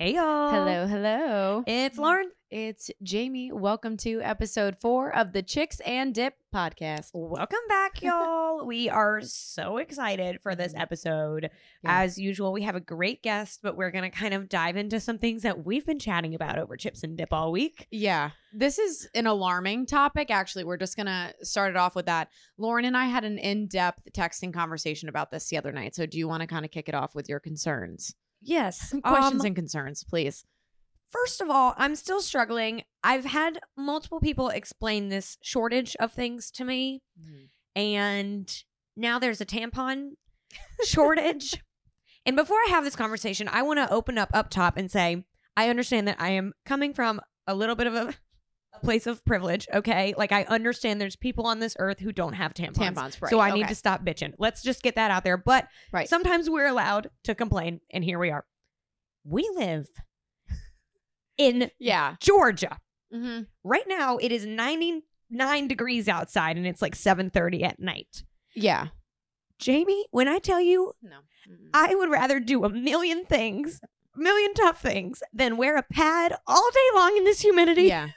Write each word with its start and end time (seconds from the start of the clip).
Hey 0.00 0.14
y'all. 0.14 0.50
Hello, 0.50 0.86
hello. 0.86 1.64
It's 1.66 1.96
mm. 1.96 2.02
Lauren. 2.02 2.30
It's 2.52 2.88
Jamie. 3.02 3.50
Welcome 3.50 3.96
to 3.96 4.20
episode 4.22 4.76
four 4.80 5.12
of 5.12 5.32
the 5.32 5.42
Chicks 5.42 5.80
and 5.80 6.14
Dip 6.14 6.34
podcast. 6.54 7.10
Welcome 7.12 7.58
back, 7.68 8.00
y'all. 8.02 8.64
we 8.64 8.88
are 8.88 9.20
so 9.22 9.78
excited 9.78 10.40
for 10.40 10.54
this 10.54 10.72
mm-hmm. 10.72 10.82
episode. 10.82 11.50
Yeah. 11.82 12.02
As 12.02 12.16
usual, 12.16 12.52
we 12.52 12.62
have 12.62 12.76
a 12.76 12.80
great 12.80 13.24
guest, 13.24 13.58
but 13.60 13.76
we're 13.76 13.90
going 13.90 14.08
to 14.08 14.16
kind 14.16 14.34
of 14.34 14.48
dive 14.48 14.76
into 14.76 15.00
some 15.00 15.18
things 15.18 15.42
that 15.42 15.66
we've 15.66 15.84
been 15.84 15.98
chatting 15.98 16.32
about 16.32 16.60
over 16.60 16.76
Chips 16.76 17.02
and 17.02 17.18
Dip 17.18 17.32
all 17.32 17.50
week. 17.50 17.88
Yeah, 17.90 18.30
this 18.52 18.78
is 18.78 19.08
an 19.16 19.26
alarming 19.26 19.86
topic. 19.86 20.30
Actually, 20.30 20.62
we're 20.62 20.76
just 20.76 20.96
gonna 20.96 21.32
start 21.42 21.70
it 21.70 21.76
off 21.76 21.96
with 21.96 22.06
that. 22.06 22.28
Lauren 22.56 22.84
and 22.84 22.96
I 22.96 23.06
had 23.06 23.24
an 23.24 23.38
in-depth 23.38 24.12
texting 24.16 24.54
conversation 24.54 25.08
about 25.08 25.32
this 25.32 25.48
the 25.48 25.56
other 25.58 25.72
night. 25.72 25.96
So, 25.96 26.06
do 26.06 26.18
you 26.18 26.28
want 26.28 26.42
to 26.42 26.46
kind 26.46 26.64
of 26.64 26.70
kick 26.70 26.88
it 26.88 26.94
off 26.94 27.16
with 27.16 27.28
your 27.28 27.40
concerns, 27.40 28.14
Yes. 28.40 28.94
questions, 29.02 29.40
Um, 29.40 29.46
and 29.46 29.56
concerns, 29.56 30.04
please? 30.04 30.44
First 31.10 31.40
of 31.40 31.48
all, 31.50 31.74
I'm 31.78 31.94
still 31.96 32.20
struggling. 32.20 32.82
I've 33.02 33.24
had 33.24 33.60
multiple 33.76 34.20
people 34.20 34.48
explain 34.50 35.08
this 35.08 35.38
shortage 35.42 35.96
of 36.00 36.12
things 36.12 36.50
to 36.52 36.64
me, 36.64 37.02
and 37.74 38.62
now 38.96 39.18
there's 39.18 39.40
a 39.40 39.46
tampon 39.46 40.12
shortage. 40.84 41.62
And 42.26 42.36
before 42.36 42.58
I 42.58 42.66
have 42.70 42.84
this 42.84 42.96
conversation, 42.96 43.48
I 43.48 43.62
want 43.62 43.78
to 43.78 43.90
open 43.90 44.18
up 44.18 44.28
up 44.34 44.50
top 44.50 44.76
and 44.76 44.90
say, 44.90 45.24
I 45.56 45.70
understand 45.70 46.06
that 46.08 46.20
I 46.20 46.30
am 46.30 46.52
coming 46.66 46.92
from 46.92 47.22
a 47.46 47.54
little 47.54 47.74
bit 47.74 47.86
of 47.86 47.94
a, 47.94 48.12
a 48.82 48.84
place 48.84 49.06
of 49.06 49.24
privilege, 49.24 49.66
okay? 49.74 50.14
Like 50.16 50.32
I 50.32 50.44
understand 50.44 51.00
there's 51.00 51.16
people 51.16 51.46
on 51.46 51.58
this 51.58 51.76
earth 51.78 51.98
who 52.00 52.12
don't 52.12 52.34
have 52.34 52.54
tampons. 52.54 52.74
Tampons, 52.94 53.20
right? 53.22 53.30
So 53.30 53.40
I 53.40 53.50
need 53.52 53.68
to 53.68 53.74
stop 53.74 54.04
bitching. 54.04 54.32
Let's 54.38 54.62
just 54.62 54.82
get 54.82 54.94
that 54.96 55.10
out 55.10 55.24
there. 55.24 55.36
But 55.36 55.68
Right. 55.92 56.08
sometimes 56.08 56.48
we're 56.50 56.66
allowed 56.66 57.10
to 57.24 57.34
complain, 57.34 57.80
and 57.90 58.02
here 58.04 58.18
we 58.18 58.30
are. 58.30 58.44
We 59.24 59.48
live 59.54 59.86
in 61.36 61.70
Yeah. 61.78 62.16
Georgia. 62.20 62.78
Mm-hmm. 63.14 63.42
Right 63.64 63.84
now 63.86 64.18
it 64.18 64.32
is 64.32 64.44
99 64.46 65.68
degrees 65.68 66.08
outside 66.08 66.56
and 66.56 66.66
it's 66.66 66.82
like 66.82 66.94
7:30 66.94 67.62
at 67.62 67.78
night. 67.80 68.24
Yeah. 68.54 68.88
Jamie, 69.58 70.06
when 70.10 70.28
I 70.28 70.38
tell 70.38 70.60
you 70.60 70.92
No. 71.02 71.16
Mm-mm. 71.48 71.70
I 71.74 71.94
would 71.94 72.10
rather 72.10 72.38
do 72.40 72.64
a 72.64 72.68
million 72.68 73.24
things, 73.24 73.80
a 74.14 74.18
million 74.18 74.52
tough 74.54 74.80
things 74.82 75.22
than 75.32 75.56
wear 75.56 75.76
a 75.76 75.82
pad 75.82 76.36
all 76.46 76.70
day 76.72 76.96
long 76.98 77.16
in 77.16 77.24
this 77.24 77.40
humidity. 77.40 77.84
Yeah. 77.84 78.08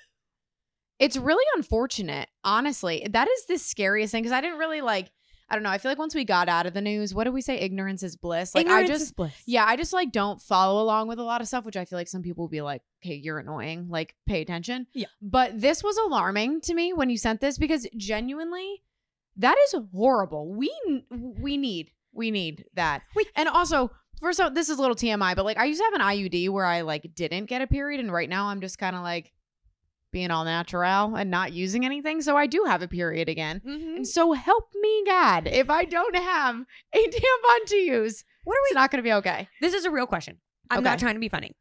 It's 1.01 1.17
really 1.17 1.43
unfortunate, 1.55 2.29
honestly. 2.43 3.05
That 3.09 3.27
is 3.27 3.45
the 3.47 3.57
scariest 3.57 4.11
thing 4.11 4.21
because 4.23 4.31
I 4.31 4.39
didn't 4.41 4.59
really 4.59 4.81
like. 4.81 5.11
I 5.49 5.55
don't 5.55 5.63
know. 5.63 5.69
I 5.69 5.79
feel 5.79 5.91
like 5.91 5.97
once 5.99 6.15
we 6.15 6.23
got 6.23 6.47
out 6.47 6.65
of 6.65 6.73
the 6.73 6.79
news, 6.79 7.13
what 7.13 7.25
do 7.25 7.31
we 7.33 7.41
say? 7.41 7.57
Ignorance 7.57 8.03
is 8.03 8.15
bliss. 8.15 8.55
Like 8.55 8.67
Ignorance 8.67 8.89
I 8.89 8.93
just, 8.93 9.03
is 9.03 9.11
bliss. 9.11 9.33
yeah, 9.45 9.65
I 9.65 9.75
just 9.75 9.91
like 9.91 10.13
don't 10.13 10.41
follow 10.41 10.81
along 10.81 11.09
with 11.09 11.19
a 11.19 11.23
lot 11.23 11.41
of 11.41 11.47
stuff, 11.47 11.65
which 11.65 11.75
I 11.75 11.83
feel 11.83 11.99
like 11.99 12.07
some 12.07 12.21
people 12.21 12.43
will 12.45 12.49
be 12.49 12.61
like, 12.61 12.81
"Okay, 13.03 13.15
you're 13.15 13.37
annoying. 13.39 13.87
Like, 13.89 14.15
pay 14.25 14.41
attention." 14.41 14.87
Yeah. 14.93 15.07
But 15.21 15.59
this 15.59 15.83
was 15.83 15.97
alarming 15.97 16.61
to 16.61 16.73
me 16.73 16.93
when 16.93 17.09
you 17.09 17.17
sent 17.17 17.41
this 17.41 17.57
because 17.57 17.85
genuinely, 17.97 18.83
that 19.35 19.57
is 19.65 19.75
horrible. 19.93 20.53
We 20.53 20.71
we 21.09 21.57
need 21.57 21.91
we 22.13 22.31
need 22.31 22.65
that. 22.75 23.01
We- 23.15 23.25
and 23.35 23.49
also. 23.49 23.91
First 24.21 24.39
of 24.39 24.43
all, 24.43 24.51
this 24.51 24.69
is 24.69 24.77
a 24.77 24.81
little 24.81 24.95
TMI, 24.95 25.35
but 25.35 25.45
like 25.45 25.57
I 25.57 25.65
used 25.65 25.79
to 25.79 25.83
have 25.85 25.93
an 25.95 26.01
IUD 26.01 26.47
where 26.49 26.63
I 26.65 26.81
like 26.81 27.15
didn't 27.15 27.45
get 27.45 27.63
a 27.63 27.65
period, 27.67 27.99
and 27.99 28.13
right 28.13 28.29
now 28.29 28.49
I'm 28.49 28.61
just 28.61 28.77
kind 28.77 28.95
of 28.95 29.01
like 29.01 29.33
being 30.11 30.31
all 30.31 30.43
natural 30.45 31.15
and 31.15 31.31
not 31.31 31.53
using 31.53 31.85
anything. 31.85 32.21
So 32.21 32.35
I 32.37 32.47
do 32.47 32.63
have 32.65 32.81
a 32.81 32.87
period 32.87 33.29
again. 33.29 33.61
Mhm. 33.65 33.95
And 33.97 34.07
so 34.07 34.33
help 34.33 34.69
me 34.75 35.03
God 35.05 35.47
if 35.47 35.69
I 35.69 35.85
don't 35.85 36.15
have 36.15 36.65
a 36.93 36.97
tampon 37.07 37.65
to 37.67 37.75
use. 37.77 38.23
What 38.43 38.55
are 38.55 38.61
we? 38.63 38.67
It's 38.67 38.75
not 38.75 38.91
going 38.91 39.03
to 39.03 39.07
be 39.07 39.13
okay. 39.13 39.47
This 39.61 39.73
is 39.73 39.85
a 39.85 39.91
real 39.91 40.07
question. 40.07 40.37
I'm 40.69 40.83
not 40.83 40.99
trying 40.99 41.15
to 41.15 41.19
be 41.19 41.29
funny. 41.29 41.55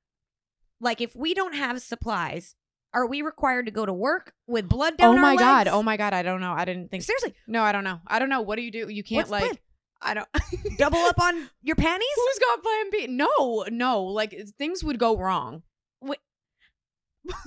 Like 0.81 1.01
if 1.01 1.15
we 1.15 1.35
don't 1.35 1.55
have 1.55 1.83
supplies, 1.83 2.55
are 2.93 3.07
we 3.07 3.23
required 3.23 3.67
to 3.67 3.73
go 3.73 3.85
to 3.87 3.93
work 3.93 4.33
with 4.47 4.69
blood 4.69 4.97
down 4.97 5.19
oh 5.19 5.21
my 5.21 5.37
God. 5.37 5.69
Oh 5.69 5.83
my 5.83 5.97
God. 5.97 6.13
I 6.15 6.23
don't 6.23 6.41
know. 6.41 6.53
I 6.53 6.65
didn't 6.65 6.91
think. 6.91 7.03
Seriously, 7.03 7.35
No, 7.47 7.63
I 7.63 7.73
don't 7.73 7.85
know. 7.85 8.01
I 8.07 8.19
don't 8.19 8.29
know. 8.29 8.41
What 8.41 8.57
do 8.57 8.63
you 8.63 8.71
do? 8.73 8.89
You 8.89 9.05
can't 9.05 9.29
what's 9.29 9.31
like. 9.31 9.63
I 10.03 10.15
don't. 10.15 10.29
double 10.79 10.99
up 10.99 11.21
on 11.23 11.51
your 11.63 11.77
panties? 11.77 12.09
Who's 12.17 12.39
got 12.39 12.63
plan 12.63 12.91
B? 12.91 13.07
No, 13.09 13.67
no. 13.71 14.05
Like 14.05 14.35
things 14.59 14.83
would 14.83 14.99
go 14.99 15.17
wrong. 15.19 15.63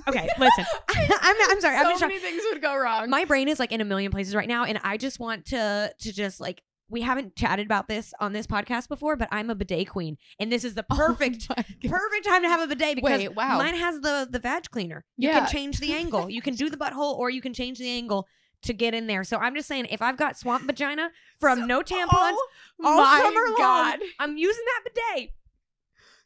Okay, 0.07 0.27
listen. 0.39 0.65
I'm, 0.89 1.35
I'm 1.49 1.61
sorry. 1.61 1.75
I'm 1.77 1.83
so 1.85 1.89
just 1.91 1.99
trying- 1.99 2.09
many 2.09 2.21
things 2.21 2.43
would 2.51 2.61
go 2.61 2.77
wrong. 2.77 3.09
my 3.09 3.25
brain 3.25 3.47
is 3.47 3.59
like 3.59 3.71
in 3.71 3.81
a 3.81 3.85
million 3.85 4.11
places 4.11 4.35
right 4.35 4.47
now 4.47 4.63
and 4.65 4.79
i 4.83 4.97
just 4.97 5.19
want 5.19 5.45
to 5.47 5.93
to 5.99 6.13
just 6.13 6.39
like 6.39 6.61
we 6.89 7.01
haven't 7.01 7.35
chatted 7.35 7.65
about 7.65 7.87
this 7.87 8.13
on 8.19 8.33
this 8.33 8.45
podcast 8.45 8.87
before 8.87 9.15
but 9.15 9.27
i'm 9.31 9.49
a 9.49 9.55
bidet 9.55 9.89
queen 9.89 10.17
and 10.39 10.51
this 10.51 10.63
is 10.63 10.75
the 10.75 10.85
Oh 10.91 10.95
perfect 10.95 11.47
my 11.49 11.55
God. 11.55 11.65
perfect 11.89 12.25
time 12.25 12.43
to 12.43 12.47
have 12.49 12.61
a 12.61 12.67
bidet 12.67 12.95
because 12.95 13.17
Wait, 13.19 13.35
wow. 13.35 13.57
mine 13.57 13.73
has 13.75 13.99
the 14.01 14.27
the 14.29 14.39
vag 14.39 14.69
cleaner 14.69 15.03
you 15.17 15.29
Yeah. 15.29 15.39
can 15.39 15.49
change 15.49 15.79
the 15.79 15.93
angle 15.93 16.29
you 16.29 16.41
can 16.41 16.55
do 16.55 16.69
the 16.69 16.77
butthole 16.77 17.17
or 17.17 17.29
you 17.29 17.41
can 17.41 17.53
change 17.53 17.79
the 17.79 17.89
angle 17.89 18.27
to 18.63 18.73
get 18.73 18.93
in 18.93 19.07
there 19.07 19.23
so 19.23 19.37
i'm 19.37 19.55
just 19.55 19.67
saying 19.67 19.87
if 19.89 20.01
i've 20.01 20.17
got 20.17 20.37
swamp 20.37 20.65
vagina 20.65 21.09
from 21.39 21.59
So- 21.59 21.65
no 21.65 21.81
tampons 21.81 22.07
Oh 22.11 22.47
all 22.85 22.97
my 22.97 23.21
summer 23.23 23.45
long 23.47 23.57
God. 23.57 23.99
i'm 24.19 24.37
using 24.37 24.63
that 24.65 24.91
bidet 24.93 25.29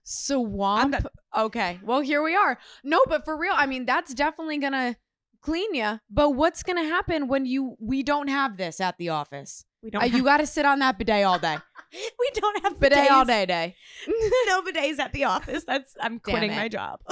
Swamp. 0.08 0.94
done. 0.94 1.06
Okay. 1.38 1.80
Well, 1.84 2.00
here 2.02 2.22
we 2.24 2.36
are. 2.36 2.58
No, 2.84 3.02
but 3.08 3.26
for 3.26 3.38
real, 3.38 3.54
I 3.56 3.66
mean, 3.66 3.86
that's 3.86 4.14
definitely 4.14 4.58
gonna 4.58 4.96
clean 5.42 5.76
you. 5.76 6.00
But 6.10 6.32
what's 6.32 6.64
gonna 6.64 6.86
happen 6.86 7.28
when 7.28 7.46
you 7.46 7.76
we 7.80 8.04
don't 8.04 8.30
have 8.30 8.58
this 8.58 8.80
at 8.80 8.98
the 8.98 9.10
office? 9.10 9.66
we 9.84 9.90
Uh, 9.90 10.00
don't 10.00 10.14
you 10.14 10.24
got 10.24 10.38
to 10.38 10.48
sit 10.48 10.66
on 10.66 10.80
that 10.80 10.98
bidet 10.98 11.24
all 11.24 11.38
day. 11.40 11.58
we 12.20 12.30
don't 12.34 12.64
have 12.64 12.80
bidet 12.80 13.12
all 13.12 13.24
bidets. 13.26 13.28
day, 13.28 13.46
day. 13.46 13.76
no 14.48 14.62
bidets 14.64 14.98
at 15.00 15.14
the 15.14 15.24
office 15.26 15.64
that's 15.66 15.96
i'm 16.02 16.20
quitting 16.20 16.50
my 16.54 16.68
job 16.68 17.00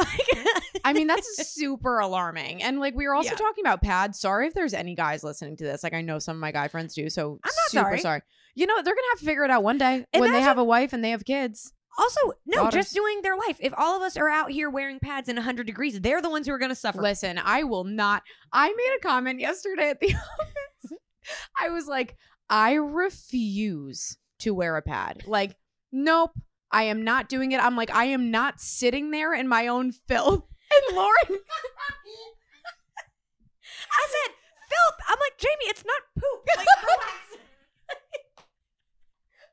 I 0.84 0.94
mean, 0.94 1.08
that's 1.08 1.48
super 1.48 1.98
alarming. 2.00 2.62
And 2.62 2.80
like 2.80 2.94
we 2.96 3.08
were 3.08 3.16
also 3.16 3.32
Yeah. 3.32 3.36
talking 3.38 3.64
about 3.64 3.82
pads. 3.82 4.20
Sorry 4.20 4.46
if 4.48 4.54
there's 4.54 4.74
any 4.74 4.94
guys 4.94 5.24
listening 5.24 5.58
to 5.58 5.64
this. 5.64 5.84
Like 5.84 5.94
I 5.96 6.02
know 6.02 6.20
some 6.20 6.36
of 6.38 6.42
my 6.42 6.52
guy 6.52 6.68
friends 6.68 6.94
do. 6.94 7.10
So 7.10 7.40
I'm 7.44 7.52
not 7.76 7.88
super 7.88 7.98
sorry. 7.98 8.22
You 8.54 8.68
know 8.68 8.76
they're 8.76 8.94
gonna 8.94 9.08
have 9.14 9.20
to 9.20 9.26
figure 9.26 9.44
it 9.44 9.50
out 9.52 9.64
one 9.64 9.78
day 9.80 10.06
when 10.16 10.32
they 10.32 10.42
have 10.42 10.58
a 10.60 10.64
wife 10.64 10.94
and 10.94 11.04
they 11.04 11.10
have 11.12 11.26
kids. 11.26 11.74
Also, 11.98 12.20
no, 12.46 12.70
just 12.70 12.94
doing 12.94 13.22
their 13.22 13.38
life. 13.38 13.56
If 13.60 13.74
all 13.78 13.96
of 13.96 14.02
us 14.02 14.18
are 14.18 14.28
out 14.30 14.52
here 14.52 14.70
wearing 14.70 15.00
pads 15.00 15.30
in 15.30 15.38
100 15.38 15.66
degrees, 15.66 16.00
they're 16.02 16.22
the 16.22 16.30
ones 16.30 16.46
who 16.46 16.52
are 16.54 16.58
going 16.58 16.70
to 16.70 16.76
suffer. 16.76 17.02
Listen, 17.02 17.38
I 17.38 17.64
will 17.64 17.86
not. 17.86 18.24
I 18.52 18.68
made 18.68 18.98
a 18.98 19.02
comment 19.02 19.40
yesterday 19.40 19.92
at 19.92 20.02
the 20.02 20.08
office. 20.08 21.00
I 21.60 21.70
was 21.70 21.88
like, 21.88 22.18
I 22.50 22.74
refuse 22.74 24.18
to 24.40 24.54
wear 24.54 24.76
a 24.76 24.82
pad. 24.82 25.24
Like, 25.26 25.56
nope, 25.92 26.32
I 26.72 26.84
am 26.84 27.04
not 27.04 27.30
doing 27.30 27.54
it. 27.54 27.64
I'm 27.64 27.78
like, 27.78 27.96
I 27.96 28.06
am 28.06 28.30
not 28.30 28.60
sitting 28.60 29.12
there 29.12 29.34
in 29.34 29.48
my 29.48 29.68
own 29.68 29.92
filth. 29.92 30.44
And 30.90 30.98
Lauren, 30.98 31.16
I 31.30 31.38
said, 34.10 34.34
filth. 34.68 34.98
I'm 35.08 35.20
like, 35.20 35.38
Jamie, 35.38 35.70
it's 35.70 35.86
not 35.86 36.02
poop. 36.16 36.48
Like, 36.58 36.66
relax. 36.82 37.38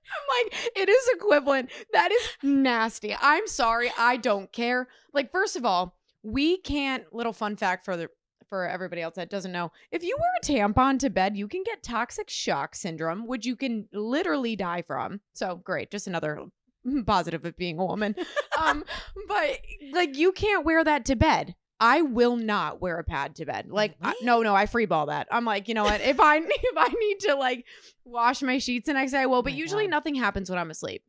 I'm 0.08 0.44
like, 0.44 0.70
it 0.74 0.88
is 0.88 1.01
equivalent. 1.14 1.70
That 1.92 2.12
is 2.12 2.28
nasty. 2.42 3.16
I'm 3.20 3.46
sorry. 3.46 3.90
I 3.98 4.16
don't 4.16 4.52
care. 4.52 4.88
Like, 5.12 5.30
first 5.30 5.56
of 5.56 5.64
all, 5.64 5.96
we 6.22 6.58
can't. 6.58 7.04
Little 7.12 7.32
fun 7.32 7.56
fact 7.56 7.84
for 7.84 7.96
the 7.96 8.08
for 8.52 8.68
everybody 8.68 9.00
else 9.00 9.14
that 9.14 9.30
doesn't 9.30 9.50
know, 9.50 9.72
if 9.90 10.02
you 10.02 10.14
wear 10.20 10.30
a 10.42 10.44
tampon 10.44 10.98
to 10.98 11.08
bed, 11.08 11.38
you 11.38 11.48
can 11.48 11.62
get 11.64 11.82
toxic 11.82 12.28
shock 12.28 12.74
syndrome, 12.74 13.26
which 13.26 13.46
you 13.46 13.56
can 13.56 13.88
literally 13.94 14.56
die 14.56 14.82
from. 14.82 15.22
So 15.32 15.56
great, 15.56 15.90
just 15.90 16.06
another 16.06 16.38
positive 17.06 17.46
of 17.46 17.56
being 17.56 17.78
a 17.78 17.86
woman. 17.86 18.14
um, 18.60 18.84
but 19.26 19.58
like, 19.92 20.18
you 20.18 20.32
can't 20.32 20.66
wear 20.66 20.84
that 20.84 21.06
to 21.06 21.16
bed. 21.16 21.54
I 21.82 22.02
will 22.02 22.36
not 22.36 22.80
wear 22.80 22.98
a 22.98 23.04
pad 23.04 23.34
to 23.36 23.44
bed. 23.44 23.66
Like, 23.68 23.96
I- 24.00 24.14
no, 24.22 24.40
no, 24.42 24.54
I 24.54 24.66
freeball 24.66 25.08
that. 25.08 25.26
I'm 25.32 25.44
like, 25.44 25.66
you 25.66 25.74
know 25.74 25.82
what? 25.82 26.00
If 26.00 26.20
I 26.20 26.36
if 26.40 26.76
I 26.76 26.88
need 26.88 27.20
to 27.20 27.34
like 27.34 27.66
wash 28.04 28.40
my 28.40 28.58
sheets 28.58 28.86
the 28.86 28.92
next 28.92 29.10
day, 29.10 29.18
I 29.18 29.26
will. 29.26 29.42
But 29.42 29.52
my 29.54 29.58
usually 29.58 29.84
God. 29.84 29.90
nothing 29.90 30.14
happens 30.14 30.48
when 30.48 30.58
I'm 30.60 30.70
asleep. 30.70 31.02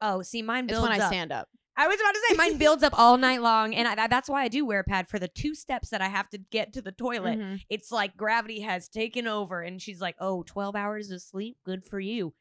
Oh, 0.00 0.22
see, 0.22 0.42
mine 0.42 0.64
It's 0.64 0.72
builds 0.72 0.88
when 0.88 1.00
I 1.00 1.06
stand 1.06 1.30
up. 1.32 1.48
I 1.76 1.86
was 1.86 2.00
about 2.00 2.12
to 2.14 2.20
say, 2.28 2.36
mine 2.36 2.58
builds 2.64 2.82
up 2.82 2.98
all 2.98 3.16
night 3.16 3.40
long. 3.40 3.72
And 3.76 3.86
I, 3.86 4.08
that's 4.08 4.28
why 4.28 4.42
I 4.42 4.48
do 4.48 4.66
wear 4.66 4.80
a 4.80 4.84
pad 4.84 5.08
for 5.08 5.20
the 5.20 5.28
two 5.28 5.54
steps 5.54 5.90
that 5.90 6.00
I 6.02 6.08
have 6.08 6.28
to 6.30 6.38
get 6.38 6.72
to 6.72 6.82
the 6.82 6.90
toilet. 6.90 7.38
Mhm. 7.38 7.60
It's 7.70 7.92
like 7.92 8.16
gravity 8.16 8.60
has 8.62 8.88
taken 8.88 9.28
over. 9.28 9.60
And 9.62 9.80
she's 9.80 10.00
like, 10.00 10.16
oh, 10.18 10.42
12 10.42 10.74
hours 10.74 11.12
of 11.12 11.22
sleep? 11.22 11.56
Good 11.64 11.84
for 11.84 12.00
you. 12.00 12.34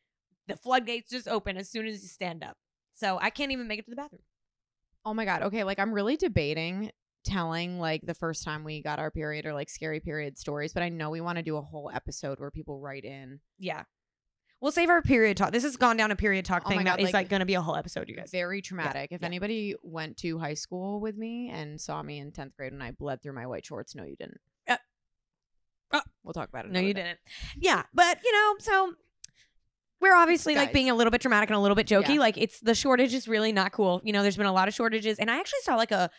The 0.47 0.55
floodgates 0.55 1.11
just 1.11 1.27
open 1.27 1.55
as 1.57 1.69
soon 1.69 1.85
as 1.85 2.01
you 2.01 2.07
stand 2.07 2.43
up. 2.43 2.57
So 2.95 3.19
I 3.21 3.29
can't 3.29 3.51
even 3.51 3.67
make 3.67 3.77
it 3.77 3.85
to 3.85 3.91
the 3.91 3.95
bathroom. 3.95 4.23
Oh 5.05 5.13
my 5.13 5.25
god. 5.25 5.43
Okay, 5.43 5.63
like 5.63 5.77
I'm 5.77 5.93
really 5.93 6.17
debating 6.17 6.91
telling 7.27 7.79
like 7.79 8.01
the 8.05 8.13
first 8.15 8.43
time 8.43 8.63
we 8.63 8.81
got 8.81 8.97
our 8.99 9.11
period 9.11 9.45
or 9.45 9.53
like 9.53 9.69
scary 9.69 9.99
period 9.99 10.37
stories, 10.37 10.73
but 10.73 10.81
I 10.81 10.89
know 10.89 11.09
we 11.11 11.21
want 11.21 11.37
to 11.37 11.43
do 11.43 11.57
a 11.57 11.61
whole 11.61 11.91
episode 11.93 12.39
where 12.39 12.49
people 12.49 12.79
write 12.79 13.03
in 13.03 13.39
Yeah. 13.59 13.83
We'll 14.59 14.71
save 14.71 14.89
our 14.89 15.03
period 15.03 15.37
talk. 15.37 15.51
This 15.51 15.61
has 15.61 15.77
gone 15.77 15.97
down 15.97 16.09
a 16.09 16.15
period 16.15 16.43
talk 16.43 16.63
Oh 16.65 16.69
thing 16.69 16.77
my 16.79 16.83
that 16.85 16.97
God, 16.97 17.01
is 17.01 17.05
like- 17.05 17.13
like 17.13 17.29
going 17.29 17.41
to 17.41 17.45
be 17.45 17.53
a 17.53 17.61
whole 17.61 17.75
episode, 17.75 18.09
you 18.09 18.15
guys. 18.15 18.31
very 18.31 18.59
traumatic. 18.63 19.11
if 19.11 19.21
yeah. 19.21 19.27
anybody 19.27 19.75
went 19.83 20.17
to 20.17 20.39
high 20.39 20.55
school 20.55 20.99
with 20.99 21.15
me 21.15 21.49
and 21.53 21.79
saw 21.79 22.01
me 22.01 22.17
in 22.17 22.31
10th 22.31 22.55
grade 22.55 22.73
and 22.73 22.81
I 22.81 22.89
bled 22.89 23.21
through 23.21 23.33
my 23.33 23.45
white 23.45 23.65
shorts, 23.67 23.93
no 23.93 24.03
you 24.03 24.15
didn't. 24.15 24.39
Uh, 24.67 24.77
uh, 25.91 26.01
we'll 26.23 26.33
talk 26.33 26.49
about 26.49 26.65
it. 26.65 26.71
No, 26.71 26.79
you 26.79 26.93
day. 26.95 27.03
didn't. 27.03 27.19
Yeah, 27.55 27.83
but 27.93 28.17
you 28.23 28.31
know, 28.33 28.55
so 28.59 28.93
we're 30.01 30.15
obviously 30.15 30.55
like 30.55 30.73
being 30.73 30.89
a 30.89 30.95
little 30.95 31.11
bit 31.11 31.21
dramatic 31.21 31.49
and 31.49 31.57
a 31.57 31.59
little 31.59 31.75
bit 31.75 31.87
jokey. 31.87 32.15
Yeah. 32.15 32.19
Like 32.19 32.37
it's 32.37 32.59
the 32.59 32.75
shortage 32.75 33.13
is 33.13 33.27
really 33.27 33.51
not 33.51 33.71
cool. 33.71 34.01
You 34.03 34.13
know, 34.13 34.21
there's 34.21 34.37
been 34.37 34.45
a 34.45 34.53
lot 34.53 34.67
of 34.67 34.73
shortages, 34.73 35.17
and 35.19 35.29
I 35.31 35.39
actually 35.39 35.61
saw 35.61 35.75
like 35.75 35.91
a. 35.91 36.09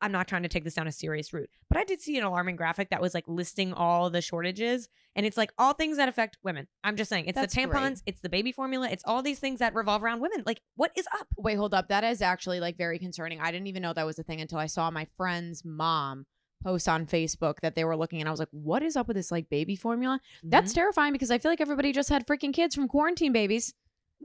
I'm 0.00 0.12
not 0.12 0.28
trying 0.28 0.42
to 0.44 0.48
take 0.48 0.64
this 0.64 0.74
down 0.74 0.86
a 0.86 0.92
serious 0.92 1.32
route, 1.32 1.50
but 1.68 1.78
I 1.78 1.84
did 1.84 2.00
see 2.00 2.16
an 2.18 2.24
alarming 2.24 2.56
graphic 2.56 2.90
that 2.90 3.00
was 3.00 3.14
like 3.14 3.24
listing 3.26 3.72
all 3.72 4.10
the 4.10 4.20
shortages, 4.20 4.88
and 5.16 5.26
it's 5.26 5.36
like 5.36 5.52
all 5.58 5.72
things 5.72 5.96
that 5.96 6.08
affect 6.08 6.38
women. 6.42 6.68
I'm 6.84 6.96
just 6.96 7.08
saying, 7.08 7.26
it's 7.26 7.36
That's 7.36 7.54
the 7.54 7.66
great. 7.66 7.76
tampons, 7.76 8.02
it's 8.06 8.20
the 8.20 8.28
baby 8.28 8.52
formula, 8.52 8.88
it's 8.90 9.04
all 9.06 9.22
these 9.22 9.38
things 9.38 9.58
that 9.58 9.74
revolve 9.74 10.02
around 10.02 10.20
women. 10.20 10.42
Like, 10.46 10.60
what 10.76 10.92
is 10.96 11.06
up? 11.18 11.26
Wait, 11.36 11.56
hold 11.56 11.74
up. 11.74 11.88
That 11.88 12.04
is 12.04 12.22
actually 12.22 12.60
like 12.60 12.76
very 12.76 12.98
concerning. 12.98 13.40
I 13.40 13.50
didn't 13.50 13.66
even 13.66 13.82
know 13.82 13.92
that 13.92 14.06
was 14.06 14.18
a 14.18 14.22
thing 14.22 14.40
until 14.40 14.58
I 14.58 14.66
saw 14.66 14.90
my 14.90 15.06
friend's 15.16 15.64
mom 15.64 16.26
post 16.62 16.88
on 16.88 17.06
Facebook 17.06 17.54
that 17.62 17.74
they 17.74 17.84
were 17.84 17.96
looking 17.96 18.20
and 18.20 18.28
I 18.28 18.32
was 18.32 18.40
like, 18.40 18.48
what 18.50 18.82
is 18.82 18.96
up 18.96 19.08
with 19.08 19.16
this 19.16 19.30
like 19.30 19.48
baby 19.48 19.76
formula? 19.76 20.20
That's 20.42 20.72
mm-hmm. 20.72 20.80
terrifying 20.80 21.12
because 21.12 21.30
I 21.30 21.38
feel 21.38 21.50
like 21.50 21.60
everybody 21.60 21.92
just 21.92 22.08
had 22.08 22.26
freaking 22.26 22.52
kids 22.52 22.74
from 22.74 22.88
quarantine 22.88 23.32
babies. 23.32 23.74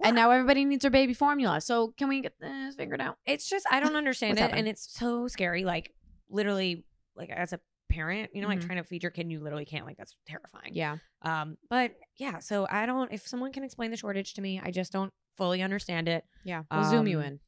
And 0.01 0.15
now 0.15 0.31
everybody 0.31 0.65
needs 0.65 0.81
their 0.81 0.91
baby 0.91 1.13
formula. 1.13 1.61
So 1.61 1.93
can 1.97 2.07
we 2.09 2.21
get 2.21 2.33
this 2.39 2.75
figured 2.75 2.99
out? 3.01 3.17
it's 3.25 3.47
just 3.47 3.65
I 3.69 3.79
don't 3.79 3.95
understand 3.95 4.39
it, 4.39 4.51
and 4.51 4.67
it's 4.67 4.91
so 4.97 5.27
scary. 5.27 5.65
Like 5.65 5.93
literally, 6.29 6.85
like 7.15 7.29
as 7.29 7.53
a 7.53 7.59
parent, 7.91 8.31
you 8.33 8.41
know, 8.41 8.47
like 8.47 8.59
Mhm. 8.59 8.65
trying 8.65 8.77
to 8.79 8.83
feed 8.83 9.03
your 9.03 9.11
kid, 9.11 9.21
and 9.21 9.31
you 9.31 9.39
literally 9.39 9.65
can't. 9.65 9.85
Like 9.85 9.97
that's 9.97 10.15
terrifying. 10.25 10.71
Yeah. 10.73 10.97
Um, 11.21 11.57
but 11.69 11.95
yeah, 12.17 12.39
so 12.39 12.65
I 12.69 12.85
don't. 12.87 13.11
If 13.11 13.27
someone 13.27 13.51
can 13.51 13.63
explain 13.63 13.91
the 13.91 13.97
shortage 13.97 14.33
to 14.33 14.41
me, 14.41 14.59
I 14.63 14.71
just 14.71 14.91
don't 14.91 15.13
fully 15.37 15.61
understand 15.61 16.07
it. 16.07 16.23
Yeah. 16.43 16.63
We'll 16.71 16.83
zoom 16.89 17.07
you 17.07 17.19
Um, 17.19 17.25
in. 17.25 17.39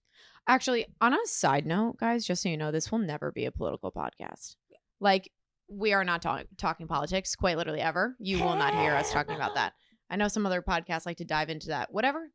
Actually, 0.48 0.86
on 1.02 1.14
a 1.14 1.18
side 1.26 1.66
note, 1.66 1.98
guys, 1.98 2.24
just 2.26 2.44
so 2.44 2.50
you 2.50 2.58
know, 2.58 2.72
this 2.72 2.92
will 2.92 3.00
never 3.00 3.32
be 3.32 3.46
a 3.46 3.52
political 3.52 3.92
podcast. 3.92 4.56
Like, 5.00 5.32
we 5.68 5.94
are 5.94 6.04
not 6.04 6.22
talk- 6.22 6.46
talking 6.58 6.88
politics 6.88 7.36
quite 7.36 7.58
literally 7.58 7.82
ever. 7.82 8.16
You 8.20 8.38
will 8.44 8.56
not 8.56 8.76
hear 8.76 8.94
us 8.94 9.12
talking 9.12 9.36
about 9.36 9.56
that. 9.56 9.74
I 10.12 10.16
know 10.18 10.28
some 10.28 10.46
other 10.46 10.62
podcasts 10.62 11.08
like 11.08 11.18
to 11.18 11.26
dive 11.26 11.50
into 11.50 11.70
that. 11.70 11.92
Whatever. 11.92 12.32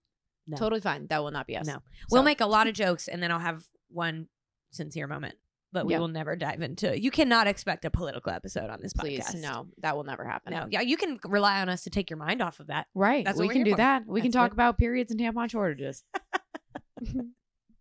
No. 0.50 0.56
Totally 0.56 0.81
fine. 0.81 1.06
That 1.08 1.23
will 1.23 1.31
not 1.31 1.47
be 1.47 1.56
us. 1.56 1.67
No. 1.67 1.79
We'll 2.11 2.23
make 2.23 2.41
a 2.41 2.47
lot 2.47 2.67
of 2.67 2.75
jokes, 2.85 3.08
and 3.08 3.23
then 3.23 3.31
I'll 3.32 3.38
have 3.38 3.64
one 3.88 4.26
sincere 4.73 5.06
moment. 5.06 5.35
But 5.73 5.87
we 5.87 5.93
Yeah. 5.93 6.00
will 6.00 6.08
never 6.08 6.35
dive 6.35 6.62
into. 6.62 7.00
You 7.00 7.12
cannot 7.12 7.47
expect 7.47 7.85
a 7.85 7.91
political 7.91 8.32
episode 8.32 8.70
on 8.70 8.81
this 8.82 8.93
Please, 8.93 9.20
podcast. 9.20 9.41
no, 9.41 9.69
that 9.79 9.97
will 9.97 10.02
never 10.02 10.25
happen. 10.25 10.52
no. 10.52 10.67
Yeah, 10.69 10.81
you 10.81 10.97
can 10.97 11.20
rely 11.25 11.61
on 11.61 11.69
us 11.69 11.85
to 11.85 11.91
take 11.91 12.11
your 12.11 12.17
mind 12.17 12.43
off 12.43 12.58
of 12.58 12.67
that. 12.67 12.88
Right. 12.93 13.25
That's 13.25 13.38
we 13.38 13.49
can 13.49 13.62
do 13.62 13.70
for. 13.70 13.76
that. 13.76 14.02
We 14.06 14.20
can 14.20 14.32
talk 14.32 14.50
what- 14.50 14.52
about 14.55 14.79
periods 14.79 15.12
and 15.12 15.20
tampon 15.20 15.49
shortages. 15.49 16.02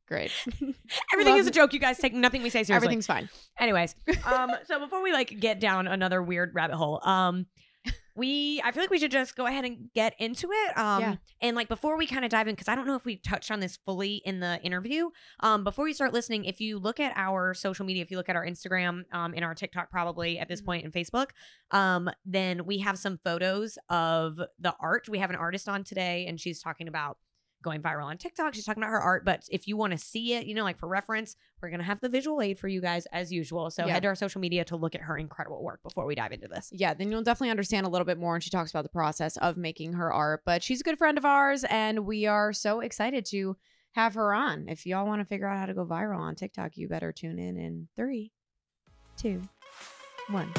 Great. 0.07 0.31
Everything 1.13 1.33
Love 1.33 1.39
is 1.41 1.47
a 1.47 1.51
joke. 1.51 1.71
You 1.73 1.79
guys 1.79 1.99
take 1.99 2.13
nothing 2.13 2.41
we 2.41 2.49
say 2.49 2.63
seriously. 2.63 2.75
Everything's 2.75 3.05
fine. 3.05 3.29
Anyways, 3.59 3.95
um, 4.25 4.51
so 4.65 4.79
before 4.79 5.03
we 5.03 5.11
like 5.13 5.39
get 5.39 5.59
down 5.59 5.87
another 5.87 6.21
weird 6.23 6.51
rabbit 6.55 6.77
hole, 6.77 6.99
um, 7.07 7.45
we 8.19 8.61
I 8.63 8.71
feel 8.71 8.83
like 8.83 8.89
we 8.91 8.99
should 8.99 9.11
just 9.11 9.35
go 9.35 9.45
ahead 9.47 9.65
and 9.65 9.89
get 9.95 10.13
into 10.19 10.49
it. 10.51 10.77
Um, 10.77 11.01
Yeah. 11.01 11.15
and 11.41 11.55
like 11.55 11.67
before 11.69 11.97
we 11.97 12.05
kind 12.05 12.23
of 12.25 12.29
dive 12.31 12.47
in, 12.47 12.53
because 12.55 12.67
I 12.67 12.75
don't 12.75 12.85
know 12.85 12.95
if 12.95 13.05
we 13.05 13.15
touched 13.17 13.49
on 13.49 13.59
this 13.61 13.77
fully 13.85 14.21
in 14.25 14.39
the 14.41 14.61
interview. 14.61 15.09
Um, 15.39 15.63
before 15.63 15.87
you 15.87 15.93
start 15.93 16.13
listening, 16.13 16.45
if 16.45 16.59
you 16.61 16.77
look 16.77 16.99
at 16.99 17.13
our 17.15 17.53
social 17.53 17.85
media, 17.85 18.03
if 18.03 18.11
you 18.11 18.17
look 18.17 18.29
at 18.29 18.35
our 18.35 18.45
Instagram, 18.45 19.03
um, 19.13 19.33
and 19.35 19.43
our 19.43 19.55
TikTok 19.55 19.89
probably 19.89 20.37
at 20.37 20.47
this 20.49 20.61
Mhm. 20.61 20.65
point 20.65 20.83
and 20.85 20.93
Facebook, 20.93 21.29
um, 21.71 22.09
then 22.25 22.65
we 22.65 22.79
have 22.79 22.97
some 22.99 23.17
photos 23.23 23.77
of 23.89 24.39
the 24.59 24.75
art. 24.79 25.07
We 25.09 25.19
have 25.19 25.29
an 25.29 25.35
artist 25.37 25.69
on 25.69 25.83
today, 25.83 26.25
and 26.27 26.39
she's 26.39 26.61
talking 26.61 26.87
about 26.87 27.17
going 27.61 27.81
viral 27.81 28.05
on 28.05 28.17
TikTok. 28.17 28.53
She's 28.53 28.63
talking 28.65 28.81
about 28.81 28.91
her 28.91 29.01
art, 29.01 29.25
but 29.25 29.43
if 29.51 29.67
you 29.67 29.75
want 29.75 29.91
to 29.91 29.97
see 29.97 30.33
it, 30.33 30.45
you 30.45 30.55
know, 30.55 30.63
like 30.63 30.77
for 30.77 30.87
reference, 30.87 31.35
we're 31.61 31.69
gonna 31.69 31.83
have 31.83 31.99
the 31.99 32.07
visual 32.09 32.41
aid 32.41 32.57
for 32.57 32.67
you 32.67 32.79
guys 32.81 33.05
as 33.07 33.31
usual. 33.33 33.69
So 33.69 33.85
Yeah. 33.85 33.93
head 33.93 34.03
to 34.03 34.07
our 34.09 34.15
social 34.15 34.39
media 34.39 34.63
to 34.65 34.77
look 34.77 34.95
at 34.95 35.01
her 35.01 35.17
incredible 35.17 35.61
work 35.63 35.83
before 35.83 36.05
we 36.05 36.15
dive 36.15 36.31
into 36.31 36.47
this. 36.47 36.69
Yeah, 36.71 36.93
then 36.93 37.11
you'll 37.11 37.23
definitely 37.23 37.51
understand 37.51 37.85
a 37.85 37.89
little 37.89 38.05
bit 38.05 38.17
more. 38.17 38.35
And 38.35 38.43
she 38.43 38.49
talks 38.49 38.71
about 38.71 38.83
the 38.83 38.89
process 38.89 39.35
of 39.37 39.57
making 39.57 39.93
her 39.93 40.11
art. 40.13 40.43
But 40.45 40.63
she's 40.63 40.81
a 40.81 40.83
good 40.83 40.97
friend 40.97 41.17
of 41.17 41.25
ours, 41.25 41.65
and 41.65 42.05
we 42.05 42.25
are 42.25 42.53
so 42.53 42.79
excited 42.79 43.25
to 43.27 43.57
have 43.93 44.13
her 44.13 44.33
on. 44.33 44.69
If 44.69 44.85
y'all 44.85 45.05
want 45.05 45.19
to 45.21 45.25
figure 45.25 45.47
out 45.47 45.57
how 45.57 45.65
to 45.65 45.73
go 45.73 45.85
viral 45.85 46.19
on 46.19 46.35
TikTok, 46.35 46.77
you 46.77 46.87
better 46.87 47.11
tune 47.11 47.39
in 47.39 47.57
in 47.57 47.87
three, 47.95 48.31
two, 49.17 49.41
one. 50.29 50.53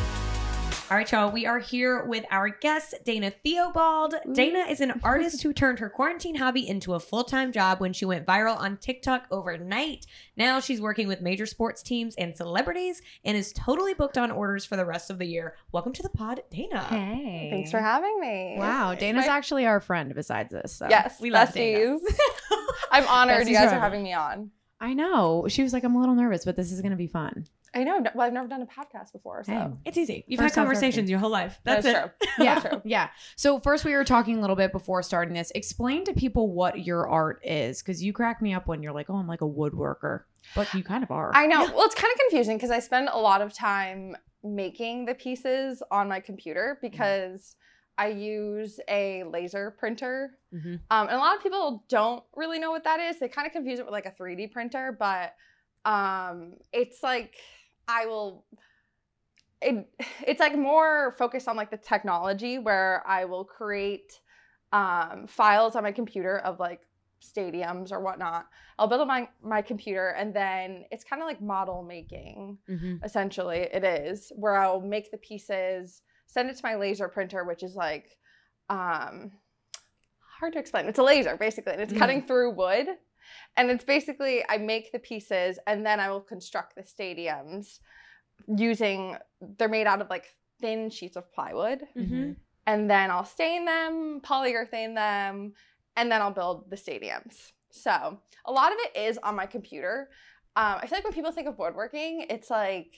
All 0.90 0.96
right, 0.96 1.12
y'all. 1.12 1.30
We 1.30 1.46
are 1.46 1.60
here 1.60 2.02
with 2.04 2.24
our 2.32 2.48
guest, 2.48 2.96
Dana 3.04 3.30
Theobald. 3.30 4.16
Dana 4.32 4.66
is 4.68 4.80
an 4.80 5.00
artist 5.04 5.40
who 5.40 5.52
turned 5.52 5.78
her 5.78 5.88
quarantine 5.88 6.34
hobby 6.34 6.68
into 6.68 6.94
a 6.94 6.98
full 6.98 7.22
time 7.22 7.52
job 7.52 7.78
when 7.80 7.92
she 7.92 8.04
went 8.04 8.26
viral 8.26 8.58
on 8.58 8.76
TikTok 8.76 9.28
overnight. 9.30 10.06
Now 10.36 10.58
she's 10.58 10.80
working 10.80 11.06
with 11.06 11.20
major 11.20 11.46
sports 11.46 11.80
teams 11.80 12.16
and 12.16 12.36
celebrities 12.36 13.02
and 13.24 13.36
is 13.36 13.52
totally 13.52 13.94
booked 13.94 14.18
on 14.18 14.32
orders 14.32 14.64
for 14.64 14.74
the 14.76 14.84
rest 14.84 15.10
of 15.10 15.18
the 15.18 15.26
year. 15.26 15.54
Welcome 15.70 15.92
to 15.92 16.02
the 16.02 16.08
pod, 16.08 16.42
Dana. 16.50 16.82
Hey. 16.82 17.50
Thanks 17.52 17.70
for 17.70 17.78
having 17.78 18.18
me. 18.18 18.56
Wow, 18.58 18.96
Dana's 18.96 19.28
My- 19.28 19.32
actually 19.32 19.66
our 19.66 19.78
friend 19.78 20.12
besides 20.12 20.50
this. 20.50 20.74
So. 20.74 20.88
Yes, 20.90 21.20
We 21.20 21.30
love 21.30 21.52
Dana. 21.52 21.98
I'm 22.90 23.06
honored 23.06 23.46
you 23.46 23.54
guys 23.54 23.72
are 23.72 23.78
having 23.78 24.02
me 24.02 24.12
on. 24.12 24.50
I 24.80 24.94
know. 24.94 25.46
She 25.46 25.62
was 25.62 25.72
like, 25.72 25.84
I'm 25.84 25.94
a 25.94 26.00
little 26.00 26.16
nervous, 26.16 26.44
but 26.44 26.56
this 26.56 26.72
is 26.72 26.80
going 26.80 26.90
to 26.90 26.96
be 26.96 27.06
fun. 27.06 27.46
I 27.72 27.84
know. 27.84 28.02
Well, 28.14 28.26
I've 28.26 28.32
never 28.32 28.48
done 28.48 28.62
a 28.62 28.66
podcast 28.66 29.12
before, 29.12 29.44
so 29.44 29.52
Hey. 29.52 29.68
It's 29.84 29.96
easy. 29.98 30.24
You've 30.26 30.40
First 30.40 30.54
had 30.56 30.62
conversations 30.62 31.08
your 31.08 31.18
whole 31.20 31.30
life. 31.30 31.60
That's, 31.64 31.84
that's, 31.84 32.10
it. 32.20 32.26
true. 32.36 32.44
Yeah. 32.44 32.54
That's 32.60 32.68
true. 32.68 32.82
Yeah. 32.84 33.08
So 33.36 33.60
first 33.60 33.84
we 33.84 33.94
were 33.94 34.04
talking 34.04 34.38
a 34.38 34.40
little 34.40 34.56
bit 34.56 34.72
before 34.72 35.02
starting 35.02 35.34
this. 35.34 35.52
Explain 35.54 36.04
to 36.06 36.12
people 36.12 36.52
what 36.52 36.84
your 36.84 37.08
art 37.08 37.40
is 37.44 37.80
because 37.82 38.02
you 38.02 38.12
crack 38.12 38.42
me 38.42 38.52
up 38.54 38.66
when 38.66 38.82
you're 38.82 38.92
like, 38.92 39.08
oh, 39.08 39.14
I'm 39.16 39.28
like 39.28 39.40
a 39.42 39.48
woodworker. 39.48 40.22
But 40.56 40.72
you 40.74 40.82
kind 40.82 41.04
of 41.04 41.10
are. 41.10 41.30
I 41.34 41.46
know. 41.46 41.64
Well, 41.64 41.84
it's 41.84 41.94
kind 41.94 42.12
of 42.12 42.18
confusing 42.28 42.56
because 42.56 42.70
I 42.70 42.80
spend 42.80 43.08
a 43.12 43.18
lot 43.18 43.40
of 43.42 43.52
time 43.52 44.16
making 44.42 45.04
the 45.04 45.14
pieces 45.14 45.82
on 45.90 46.08
my 46.08 46.18
computer 46.20 46.78
Mm-hmm. 46.82 46.90
because 46.90 47.56
I 47.98 48.08
use 48.08 48.80
a 48.88 49.24
laser 49.24 49.72
printer. 49.78 50.38
Mhm. 50.54 50.80
Um, 50.90 51.06
and 51.08 51.16
a 51.16 51.18
lot 51.18 51.36
of 51.36 51.42
people 51.42 51.84
don't 51.90 52.24
really 52.34 52.58
know 52.58 52.70
what 52.70 52.84
that 52.84 52.98
is. 52.98 53.18
They 53.20 53.28
kind 53.28 53.46
of 53.46 53.52
confuse 53.52 53.78
it 53.78 53.84
with 53.84 53.92
like 53.92 54.06
a 54.06 54.12
3D 54.12 54.50
printer, 54.50 54.96
but 54.98 55.34
um, 55.84 56.54
it's 56.72 57.02
like 57.02 57.34
I 57.90 58.06
will. 58.06 58.44
It, 59.60 59.86
it's 60.26 60.40
like 60.40 60.56
more 60.56 61.14
focused 61.18 61.48
on 61.48 61.56
like 61.56 61.70
the 61.70 61.76
technology 61.76 62.58
where 62.58 63.02
I 63.06 63.24
will 63.26 63.44
create 63.44 64.20
um, 64.72 65.26
files 65.26 65.76
on 65.76 65.82
my 65.82 65.92
computer 65.92 66.38
of 66.38 66.58
like 66.60 66.80
stadiums 67.20 67.92
or 67.92 68.00
whatnot. 68.00 68.46
I'll 68.78 68.86
build 68.86 69.02
on 69.02 69.08
my 69.08 69.28
my 69.42 69.60
computer 69.60 70.10
and 70.10 70.32
then 70.34 70.84
it's 70.90 71.04
kind 71.04 71.20
of 71.20 71.28
like 71.28 71.42
model 71.42 71.82
making 71.82 72.56
Mhm. 72.68 73.04
essentially 73.04 73.58
it 73.58 73.84
is 73.84 74.32
where 74.36 74.56
I'll 74.56 74.80
make 74.80 75.10
the 75.10 75.18
pieces, 75.18 76.00
send 76.26 76.48
it 76.48 76.56
to 76.56 76.62
my 76.62 76.76
laser 76.76 77.08
printer, 77.08 77.44
which 77.44 77.62
is 77.62 77.74
like 77.76 78.16
um 78.70 79.32
hard 80.38 80.54
to 80.54 80.58
explain. 80.58 80.86
It's 80.86 80.98
a 80.98 81.02
laser 81.02 81.36
basically, 81.36 81.74
and 81.74 81.82
it's 81.82 81.92
Mhm. 81.92 81.98
cutting 81.98 82.22
through 82.26 82.52
wood. 82.54 82.86
And 83.60 83.70
it's 83.70 83.84
basically 83.84 84.42
I 84.48 84.56
make 84.56 84.90
the 84.90 84.98
pieces 84.98 85.58
and 85.66 85.84
then 85.84 86.00
I 86.00 86.08
will 86.08 86.22
construct 86.22 86.76
the 86.76 86.82
stadiums 86.82 87.80
using 88.48 89.16
they're 89.58 89.68
made 89.68 89.86
out 89.86 90.00
of 90.00 90.08
like 90.08 90.34
thin 90.62 90.88
sheets 90.88 91.14
of 91.16 91.30
plywood. 91.30 91.82
Mhm. 91.94 92.36
And 92.66 92.90
then 92.90 93.10
I'll 93.10 93.26
stain 93.26 93.66
them, 93.66 94.22
polyurethane 94.22 94.94
them, 94.94 95.52
and 95.94 96.10
then 96.10 96.22
I'll 96.22 96.30
build 96.30 96.70
the 96.70 96.76
stadiums. 96.76 97.52
So 97.70 98.18
a 98.46 98.52
lot 98.52 98.72
of 98.72 98.78
it 98.78 98.96
is 98.98 99.18
on 99.18 99.36
my 99.36 99.44
computer. 99.44 100.08
Um, 100.56 100.78
I 100.80 100.86
feel 100.86 100.96
like 100.96 101.04
when 101.04 101.12
people 101.12 101.32
think 101.32 101.46
of 101.46 101.58
woodworking, 101.58 102.26
it's 102.30 102.48
like 102.48 102.94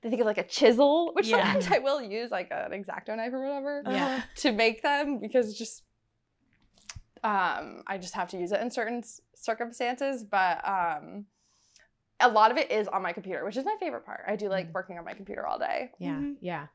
they 0.00 0.10
think 0.10 0.20
of 0.20 0.26
like 0.26 0.38
a 0.38 0.44
chisel, 0.44 1.12
which 1.14 1.26
Yeah. 1.26 1.52
sometimes 1.54 1.72
I 1.72 1.78
will 1.80 2.00
use 2.00 2.30
like 2.30 2.52
an 2.52 2.70
exacto 2.70 3.16
knife 3.16 3.32
or 3.32 3.42
whatever 3.42 3.82
Yeah. 3.84 4.22
to 4.36 4.52
make 4.52 4.80
them 4.82 5.18
because 5.18 5.48
it's 5.48 5.58
just 5.58 5.82
um, 7.24 7.82
I 7.86 7.98
just 7.98 8.14
have 8.14 8.28
to 8.30 8.36
use 8.38 8.52
it 8.52 8.60
in 8.60 8.70
certain 8.70 9.02
circumstances. 9.34 10.22
But 10.24 10.66
um, 10.68 11.24
a 12.20 12.28
lot 12.28 12.50
of 12.50 12.56
it 12.58 12.70
is 12.70 12.86
on 12.88 13.02
my 13.02 13.12
computer, 13.12 13.44
which 13.44 13.56
is 13.56 13.64
my 13.64 13.76
favorite 13.80 14.04
part. 14.06 14.20
I 14.28 14.36
do 14.36 14.48
like 14.48 14.68
Mm. 14.68 14.72
working 14.74 14.98
on 14.98 15.04
my 15.04 15.14
computer 15.14 15.46
all 15.46 15.58
day. 15.58 15.90
Yeah. 15.98 16.14
Mhm. 16.16 16.36
Yeah. 16.40 16.66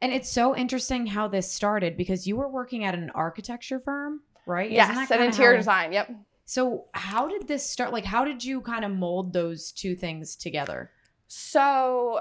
And 0.00 0.12
it's 0.12 0.30
so 0.30 0.54
interesting 0.56 1.06
how 1.06 1.26
this 1.28 1.50
started 1.50 1.96
because 1.96 2.26
you 2.26 2.36
were 2.36 2.48
working 2.48 2.84
at 2.84 2.94
an 2.94 3.10
architecture 3.10 3.80
firm, 3.80 4.22
right? 4.46 4.66
Isn't 4.70 4.76
Yes, 4.76 5.08
that 5.08 5.18
and 5.18 5.24
interior 5.26 5.52
how- 5.52 5.56
design. 5.58 5.92
Yep. 5.92 6.10
So 6.44 6.88
how 6.92 7.26
did 7.26 7.48
this 7.48 7.68
start? 7.68 7.92
Like, 7.92 8.04
how 8.04 8.24
did 8.24 8.44
you 8.44 8.60
kind 8.60 8.84
of 8.84 8.90
mold 8.92 9.32
those 9.32 9.72
two 9.72 9.96
things 9.96 10.36
together? 10.36 10.90
So, 11.26 12.20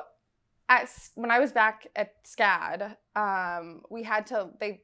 at 0.70 0.90
when 1.16 1.30
I 1.30 1.40
was 1.40 1.52
back 1.52 1.88
at 1.96 2.24
SCAD, 2.24 2.96
um, 3.16 3.84
we 3.90 4.04
had 4.04 4.26
to 4.28 4.50
they 4.60 4.82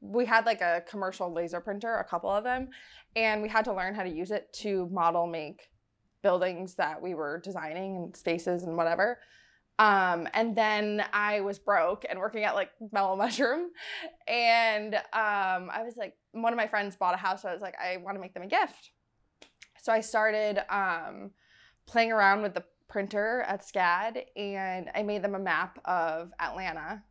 we 0.00 0.24
had 0.26 0.46
like 0.46 0.60
a 0.60 0.82
commercial 0.88 1.32
laser 1.32 1.60
printer, 1.60 1.96
a 1.96 2.04
couple 2.04 2.30
of 2.30 2.44
them, 2.44 2.68
and 3.14 3.42
we 3.42 3.48
had 3.48 3.64
to 3.64 3.72
learn 3.72 3.94
how 3.94 4.02
to 4.02 4.08
use 4.08 4.30
it 4.30 4.52
to 4.54 4.88
model 4.90 5.26
make 5.26 5.70
buildings 6.22 6.74
that 6.74 7.00
we 7.00 7.14
were 7.14 7.40
designing 7.42 7.96
and 7.96 8.16
spaces 8.16 8.64
and 8.64 8.76
whatever. 8.76 9.18
Um, 9.78 10.26
and 10.32 10.56
then 10.56 11.04
I 11.12 11.40
was 11.40 11.58
broke 11.58 12.06
and 12.08 12.18
working 12.18 12.44
at 12.44 12.54
like 12.54 12.70
Mellow 12.92 13.16
Mushroom, 13.16 13.70
and 14.26 14.94
um, 14.94 15.70
I 15.72 15.82
was 15.84 15.96
like, 15.96 16.14
one 16.32 16.52
of 16.52 16.56
my 16.56 16.66
friends 16.66 16.96
bought 16.96 17.14
a 17.14 17.18
house, 17.18 17.42
so 17.42 17.48
I 17.48 17.52
was 17.52 17.62
like, 17.62 17.76
I 17.82 17.98
want 17.98 18.16
to 18.16 18.20
make 18.20 18.34
them 18.34 18.42
a 18.42 18.46
gift. 18.46 18.90
So 19.82 19.92
I 19.92 20.00
started 20.00 20.64
um, 20.68 21.30
playing 21.86 22.10
around 22.10 22.42
with 22.42 22.54
the 22.54 22.64
printer 22.88 23.44
at 23.46 23.62
SCAD 23.62 24.24
and 24.36 24.90
I 24.94 25.02
made 25.02 25.22
them 25.22 25.34
a 25.34 25.38
map 25.38 25.78
of 25.84 26.32
Atlanta. 26.40 27.02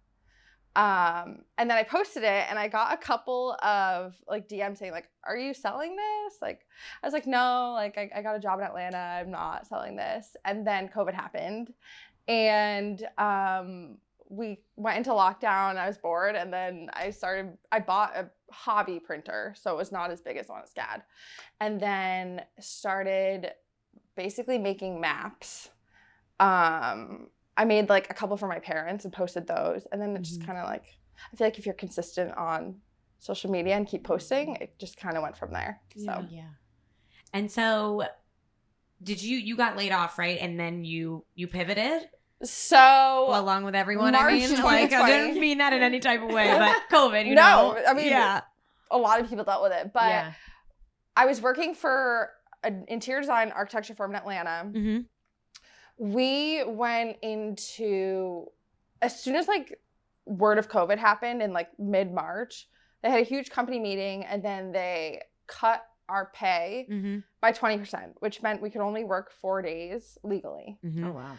Um, 0.76 1.44
and 1.58 1.70
then 1.70 1.78
I 1.78 1.84
posted 1.84 2.24
it 2.24 2.46
and 2.50 2.60
I 2.60 2.68
got 2.68 2.94
a 2.94 2.98
couple 2.98 3.56
of 3.64 4.16
like 4.28 4.50
DMs 4.50 4.78
saying, 4.78 4.92
like, 4.92 5.10
are 5.24 5.38
you 5.38 5.54
selling 5.54 5.96
this? 5.96 6.36
Like, 6.42 6.66
I 7.02 7.08
was 7.08 7.14
like, 7.14 7.28
no, 7.28 7.72
like 7.74 7.98
I, 7.98 8.10
I 8.14 8.22
got 8.22 8.36
a 8.36 8.40
job 8.40 8.60
in 8.60 8.66
Atlanta. 8.66 8.98
I'm 8.98 9.32
not 9.32 9.68
selling 9.68 9.96
this. 9.96 10.36
And 10.44 10.68
then 10.68 10.90
COVID 10.90 11.14
happened. 11.14 11.74
And 12.28 13.06
um 13.18 13.98
we 14.30 14.60
went 14.76 14.98
into 14.98 15.12
lockdown. 15.12 15.78
I 15.78 15.88
was 15.88 15.98
bored, 15.98 16.36
and 16.36 16.52
then 16.52 16.90
I 16.94 17.12
started. 17.12 17.58
I 17.72 17.80
bought 17.80 18.16
a 18.16 18.30
hobby 18.52 19.00
printer, 19.00 19.54
so 19.58 19.72
it 19.72 19.78
was 19.78 19.92
not 19.92 20.12
as 20.12 20.22
big 20.22 20.38
as 20.38 20.48
one 20.48 20.62
at 20.62 20.70
SCAD, 20.70 21.04
and 21.60 21.80
then 21.80 22.42
started 22.60 23.52
basically 24.16 24.58
making 24.58 25.00
maps. 25.00 25.70
Um, 26.40 27.30
I 27.58 27.66
made 27.66 27.90
like 27.90 28.10
a 28.10 28.14
couple 28.14 28.36
for 28.38 28.48
my 28.48 28.60
parents 28.60 29.06
and 29.06 29.14
posted 29.14 29.48
those, 29.48 29.88
and 29.92 30.02
then 30.02 30.16
it 30.16 30.22
just 30.24 30.42
Mhm. 30.42 30.46
kind 30.46 30.58
of 30.60 30.66
like 30.66 30.86
I 31.32 31.36
feel 31.38 31.48
like 31.48 31.58
if 31.58 31.66
you're 31.66 31.74
consistent 31.76 32.36
on 32.36 32.82
social 33.20 33.50
media 33.50 33.76
and 33.76 33.88
keep 33.88 34.04
posting, 34.04 34.56
it 34.58 34.78
just 34.78 34.98
kind 34.98 35.16
of 35.18 35.24
went 35.24 35.38
from 35.38 35.52
there. 35.54 35.82
So 35.96 36.26
yeah. 36.30 36.50
And 37.34 37.52
so 37.52 38.04
did 39.02 39.22
you 39.22 39.38
you 39.38 39.56
got 39.56 39.78
laid 39.78 39.92
off, 39.92 40.18
right? 40.20 40.38
And 40.40 40.60
then 40.60 40.84
you 40.86 41.26
you 41.36 41.48
pivoted 41.48 42.10
so 42.44 43.28
along 43.30 43.64
with 43.64 43.76
everyone. 43.76 44.12
March 44.12 44.26
I 44.34 44.36
mean, 44.48 44.62
like 44.62 44.92
I 44.94 45.08
didn't 45.08 45.40
mean 45.40 45.58
that 45.60 45.74
in 45.74 45.82
any 45.82 46.00
type 46.00 46.22
of 46.22 46.30
way, 46.32 46.48
but 46.58 46.76
COVID, 46.92 47.26
you 47.26 47.36
No, 47.36 47.74
know. 47.74 47.84
I 47.88 47.94
mean, 47.94 48.08
yeah. 48.08 48.42
a 48.92 48.98
lot 48.98 49.20
of 49.22 49.30
people 49.30 49.46
dealt 49.46 49.64
with 49.64 49.72
it, 49.72 49.92
but 49.94 50.10
yeah. 50.10 50.34
I 51.16 51.26
was 51.26 51.42
working 51.42 51.74
for 51.76 52.32
an 52.64 52.86
interior 52.90 53.22
design 53.22 53.52
architecture 53.52 53.96
firm 53.96 54.12
in 54.12 54.18
Atlanta. 54.18 54.70
Mm-hmm. 54.70 55.02
We 55.98 56.64
went 56.66 57.18
into 57.22 58.46
as 59.02 59.20
soon 59.20 59.36
as 59.36 59.48
like 59.48 59.80
word 60.26 60.58
of 60.58 60.70
covid 60.70 60.98
happened 60.98 61.42
in 61.42 61.54
like 61.54 61.70
mid-march 61.80 62.68
they 63.04 63.10
had 63.10 63.20
a 63.22 63.24
huge 63.24 63.50
company 63.50 63.80
meeting 63.80 64.24
and 64.26 64.44
then 64.44 64.72
they 64.72 65.22
cut 65.48 65.86
our 66.10 66.32
pay 66.34 66.88
Mm-hmm. 66.90 67.20
by 67.42 67.52
20% 67.52 68.14
which 68.20 68.42
meant 68.44 68.62
we 68.62 68.70
could 68.70 68.82
only 68.82 69.04
work 69.04 69.32
four 69.32 69.62
days 69.62 70.18
legally 70.24 70.78
Mm-hmm. 70.84 71.06
Oh 71.08 71.12
wow. 71.14 71.38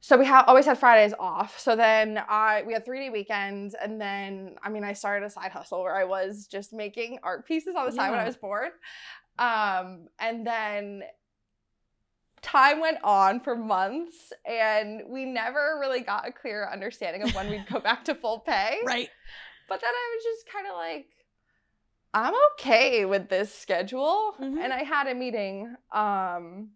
so 0.00 0.16
we 0.18 0.24
ha- 0.26 0.44
always 0.46 0.66
had 0.66 0.78
fridays 0.78 1.14
off 1.18 1.58
so 1.58 1.74
then 1.76 2.20
i 2.28 2.62
we 2.66 2.72
had 2.72 2.84
three 2.84 3.00
day 3.00 3.10
weekends 3.10 3.74
and 3.80 4.00
then 4.00 4.56
i 4.62 4.68
mean 4.68 4.84
i 4.84 4.92
started 4.92 5.24
a 5.26 5.30
side 5.30 5.52
hustle 5.52 5.82
where 5.82 5.96
i 5.96 6.04
was 6.04 6.46
just 6.46 6.72
making 6.72 7.18
art 7.22 7.46
pieces 7.46 7.74
on 7.76 7.86
the 7.86 7.92
side 7.92 8.10
when 8.10 8.20
i 8.20 8.26
was 8.26 8.36
bored 8.36 8.72
um, 9.38 10.06
and 10.18 10.46
then 10.46 11.02
time 12.46 12.80
went 12.80 12.98
on 13.02 13.40
for 13.40 13.56
months 13.56 14.32
and 14.48 15.02
we 15.08 15.24
never 15.24 15.78
really 15.80 16.00
got 16.00 16.26
a 16.28 16.30
clear 16.32 16.68
understanding 16.72 17.22
of 17.22 17.34
when 17.34 17.50
we'd 17.50 17.66
go 17.68 17.80
back 17.80 18.04
to 18.04 18.14
full 18.14 18.38
pay 18.38 18.78
Right. 18.86 19.08
but 19.68 19.80
then 19.80 19.90
i 19.92 20.14
was 20.16 20.24
just 20.24 20.48
kind 20.52 20.66
of 20.68 20.74
like 20.76 21.06
i'm 22.14 22.34
okay 22.52 23.04
with 23.04 23.28
this 23.28 23.52
schedule 23.52 24.34
Mhm. 24.40 24.62
and 24.62 24.72
i 24.72 24.84
had 24.84 25.08
a 25.08 25.14
meeting 25.14 25.74
um, 25.92 26.70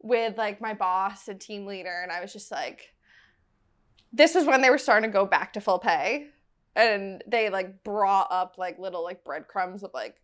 with 0.00 0.38
like 0.38 0.60
my 0.60 0.74
boss 0.74 1.26
and 1.28 1.40
team 1.40 1.66
leader 1.66 2.00
and 2.04 2.12
i 2.12 2.20
was 2.20 2.32
just 2.32 2.50
like 2.52 2.94
this 4.12 4.34
is 4.36 4.44
when 4.46 4.60
they 4.62 4.70
were 4.70 4.78
starting 4.78 5.10
to 5.10 5.12
go 5.12 5.26
back 5.26 5.52
to 5.54 5.60
full 5.60 5.78
pay 5.80 6.28
and 6.76 7.22
they 7.26 7.50
like 7.50 7.82
brought 7.84 8.28
up 8.30 8.54
like 8.58 8.78
little 8.78 9.02
like 9.02 9.24
breadcrumbs 9.24 9.82
of 9.82 9.90
like 9.92 10.14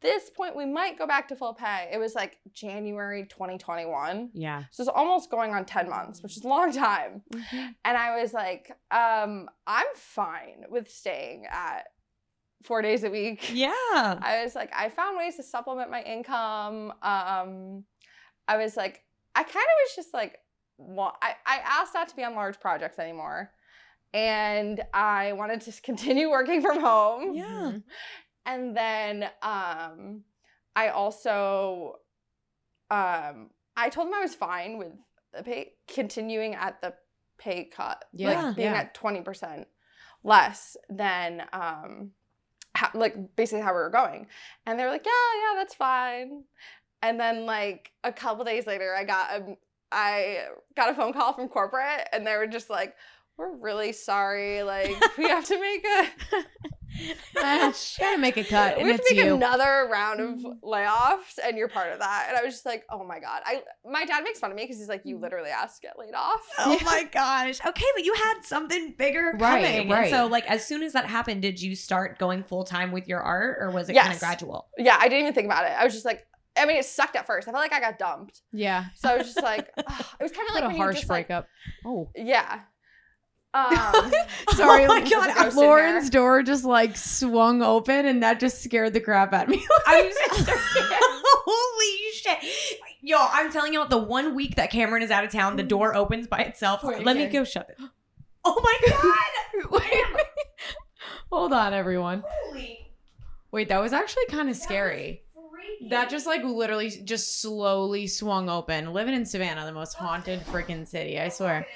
this 0.00 0.30
point 0.30 0.54
we 0.54 0.64
might 0.64 0.98
go 0.98 1.06
back 1.06 1.26
to 1.28 1.34
full 1.36 1.54
pay 1.54 1.88
it 1.92 1.98
was 1.98 2.14
like 2.14 2.38
january 2.52 3.24
2021 3.28 4.30
Yeah. 4.34 4.64
so 4.70 4.82
it's 4.82 4.88
almost 4.94 5.30
going 5.30 5.54
on 5.54 5.64
10 5.64 5.88
months 5.90 6.22
which 6.22 6.36
is 6.36 6.44
a 6.44 6.48
long 6.48 6.72
time 6.72 7.22
and 7.84 7.96
i 7.96 8.20
was 8.20 8.32
like 8.32 8.70
um 8.90 9.48
i'm 9.66 9.86
fine 9.96 10.64
with 10.70 10.90
staying 10.90 11.46
at 11.50 11.86
four 12.64 12.82
days 12.82 13.04
a 13.04 13.10
week 13.10 13.50
Yeah. 13.54 13.70
I 14.20 14.40
was 14.44 14.54
like, 14.56 14.70
I 14.74 14.88
found 14.88 15.16
ways 15.16 15.36
to 15.36 15.44
supplement 15.44 15.92
my 15.92 16.02
income. 16.02 16.92
Um, 17.02 17.84
I 18.48 18.56
was 18.56 18.76
like, 18.76 19.04
I 19.36 19.44
kind 19.44 19.54
of 19.54 19.76
was 19.84 19.94
just 19.94 20.12
like, 20.12 20.38
wa- 20.76 21.14
I, 21.22 21.34
I 21.46 21.60
asked 21.64 21.94
not 21.94 22.08
to 22.08 22.16
be 22.16 22.24
on 22.24 22.34
large 22.34 22.58
projects 22.58 22.98
anymore. 22.98 23.52
And 24.12 24.82
I 24.92 25.34
wanted 25.34 25.60
to 25.62 25.80
continue 25.82 26.28
working 26.30 26.60
from 26.60 26.80
home. 26.80 27.34
Yeah. 27.34 27.72
And 28.48 28.74
then 28.76 29.24
um, 29.42 30.22
I 30.74 30.88
also, 30.88 31.96
um, 32.90 33.50
I 33.76 33.90
told 33.90 34.08
them 34.08 34.14
I 34.14 34.22
was 34.22 34.34
fine 34.34 34.78
with 34.78 34.92
the 35.34 35.42
pay, 35.42 35.72
continuing 35.86 36.54
at 36.54 36.80
the 36.80 36.94
pay 37.38 37.64
cut, 37.64 38.06
Yeah, 38.12 38.46
like 38.46 38.56
being 38.56 38.72
yeah. 38.72 38.78
at 38.78 38.94
20% 38.94 39.66
less 40.24 40.76
than 40.88 41.42
um, 41.52 42.12
how, 42.74 42.90
like 42.94 43.36
basically 43.36 43.60
how 43.60 43.72
we 43.72 43.80
were 43.80 43.90
going. 43.90 44.26
And 44.66 44.78
they 44.78 44.84
were 44.84 44.90
like, 44.90 45.04
yeah, 45.06 45.12
yeah, 45.42 45.58
that's 45.60 45.74
fine. 45.74 46.44
And 47.02 47.20
then 47.20 47.44
like 47.44 47.92
a 48.02 48.12
couple 48.12 48.44
days 48.44 48.66
later, 48.66 48.94
I 48.96 49.04
got 49.04 49.30
a, 49.30 49.56
I 49.92 50.46
got 50.74 50.90
a 50.90 50.94
phone 50.94 51.12
call 51.12 51.34
from 51.34 51.48
corporate, 51.48 52.08
and 52.12 52.26
they 52.26 52.36
were 52.36 52.46
just 52.46 52.70
like, 52.70 52.94
"We're 53.38 53.56
really 53.56 53.92
sorry. 53.92 54.62
Like 54.62 54.90
we 55.16 55.28
have 55.28 55.46
to 55.46 55.58
make 55.58 55.84
a 55.86 56.06
Gotta 57.34 58.18
make 58.18 58.36
a 58.36 58.44
cut, 58.44 58.76
we 58.76 58.82
and 58.82 58.90
have 58.90 59.00
it's 59.00 59.08
to 59.08 59.16
make 59.16 59.24
you. 59.24 59.34
another 59.34 59.88
round 59.90 60.20
of 60.20 60.30
mm-hmm. 60.38 60.68
layoffs, 60.68 61.38
and 61.42 61.56
you're 61.56 61.68
part 61.68 61.92
of 61.92 62.00
that." 62.00 62.26
And 62.28 62.36
I 62.36 62.42
was 62.42 62.54
just 62.54 62.66
like, 62.66 62.84
"Oh 62.90 63.04
my 63.04 63.20
god!" 63.20 63.42
I 63.44 63.62
my 63.88 64.04
dad 64.04 64.24
makes 64.24 64.40
fun 64.40 64.50
of 64.50 64.56
me 64.56 64.64
because 64.64 64.78
he's 64.78 64.88
like, 64.88 65.02
"You 65.04 65.14
mm-hmm. 65.14 65.24
literally 65.24 65.50
asked 65.50 65.76
to 65.76 65.88
get 65.88 65.98
laid 65.98 66.14
off." 66.14 66.40
Oh 66.60 66.78
my 66.84 67.04
gosh. 67.04 67.60
Okay, 67.64 67.84
but 67.94 68.04
you 68.04 68.14
had 68.14 68.40
something 68.42 68.94
bigger 68.98 69.32
Right, 69.38 69.64
coming. 69.64 69.88
right. 69.88 70.02
And 70.04 70.10
so 70.10 70.26
like 70.26 70.44
as 70.50 70.66
soon 70.66 70.82
as 70.82 70.92
that 70.92 71.06
happened, 71.06 71.42
did 71.42 71.62
you 71.62 71.76
start 71.76 72.18
going 72.18 72.42
full 72.42 72.64
time 72.64 72.90
with 72.92 73.06
your 73.08 73.20
art 73.20 73.58
or 73.60 73.70
was 73.70 73.88
it 73.88 73.94
kind 73.94 74.12
of 74.12 74.18
gradual? 74.18 74.68
Yeah, 74.76 74.96
I 74.98 75.08
didn't 75.08 75.20
even 75.20 75.34
think 75.34 75.46
about 75.46 75.64
it. 75.64 75.72
I 75.78 75.84
was 75.84 75.92
just 75.94 76.04
like, 76.04 76.26
I 76.56 76.66
mean, 76.66 76.76
it 76.78 76.84
sucked 76.84 77.16
at 77.16 77.26
first. 77.26 77.46
I 77.48 77.52
felt 77.52 77.62
like 77.62 77.72
I 77.72 77.80
got 77.80 77.98
dumped, 77.98 78.42
Yeah. 78.52 78.86
so 78.96 79.08
I 79.08 79.16
was 79.16 79.26
just 79.32 79.42
like, 79.42 79.70
ugh. 79.78 80.04
it 80.18 80.22
was 80.22 80.32
kind 80.32 80.48
of 80.48 80.54
like 80.56 80.64
a 80.64 80.66
when 80.66 80.76
you 80.76 80.82
harsh 80.82 80.96
just, 80.96 81.08
like- 81.08 81.28
breakup. 81.28 81.46
oh. 81.86 82.08
yeah. 82.16 82.60
Um, 83.54 84.12
Sorry, 84.54 84.84
oh 84.84 84.88
my 84.88 85.08
god. 85.08 85.30
a 85.30 85.34
ghost 85.34 85.56
in 85.56 85.62
Lauren's 85.62 86.10
door 86.10 86.42
just 86.42 86.64
like 86.64 86.96
swung 86.96 87.62
open, 87.62 88.06
and 88.06 88.22
that 88.22 88.40
just 88.40 88.62
scared 88.62 88.92
the 88.92 89.00
crap 89.00 89.32
out 89.32 89.44
of 89.44 89.48
me. 89.50 89.66
I'm 89.86 90.10
Holy 91.50 92.12
shit. 92.12 92.78
Yo, 93.00 93.16
I'm 93.18 93.50
telling 93.50 93.72
you, 93.72 93.86
the 93.88 93.98
one 93.98 94.34
week 94.34 94.56
that 94.56 94.70
Cameron 94.70 95.02
is 95.02 95.10
out 95.10 95.24
of 95.24 95.30
town, 95.30 95.56
the 95.56 95.62
door 95.62 95.94
opens 95.94 96.26
by 96.26 96.40
itself. 96.40 96.82
Wait, 96.82 97.04
Let 97.04 97.16
me 97.16 97.26
go 97.26 97.44
shut 97.44 97.70
it. 97.70 97.78
Oh 98.44 98.60
my 98.62 98.90
god. 98.90 99.70
Wait, 99.70 100.14
wait. 100.14 100.24
Hold 101.30 101.52
on, 101.52 101.72
everyone. 101.72 102.22
Holy. 102.26 102.92
Wait, 103.50 103.68
that 103.70 103.80
was 103.80 103.92
actually 103.92 104.26
kind 104.26 104.50
of 104.50 104.56
scary. 104.56 105.22
That 105.90 106.10
just 106.10 106.26
like 106.26 106.42
literally 106.42 106.90
just 106.90 107.40
slowly 107.40 108.06
swung 108.06 108.50
open. 108.50 108.92
Living 108.92 109.14
in 109.14 109.24
Savannah, 109.24 109.64
the 109.64 109.72
most 109.72 109.94
haunted 109.98 110.40
freaking 110.46 110.86
city, 110.86 111.18
I 111.18 111.28
swear. 111.28 111.66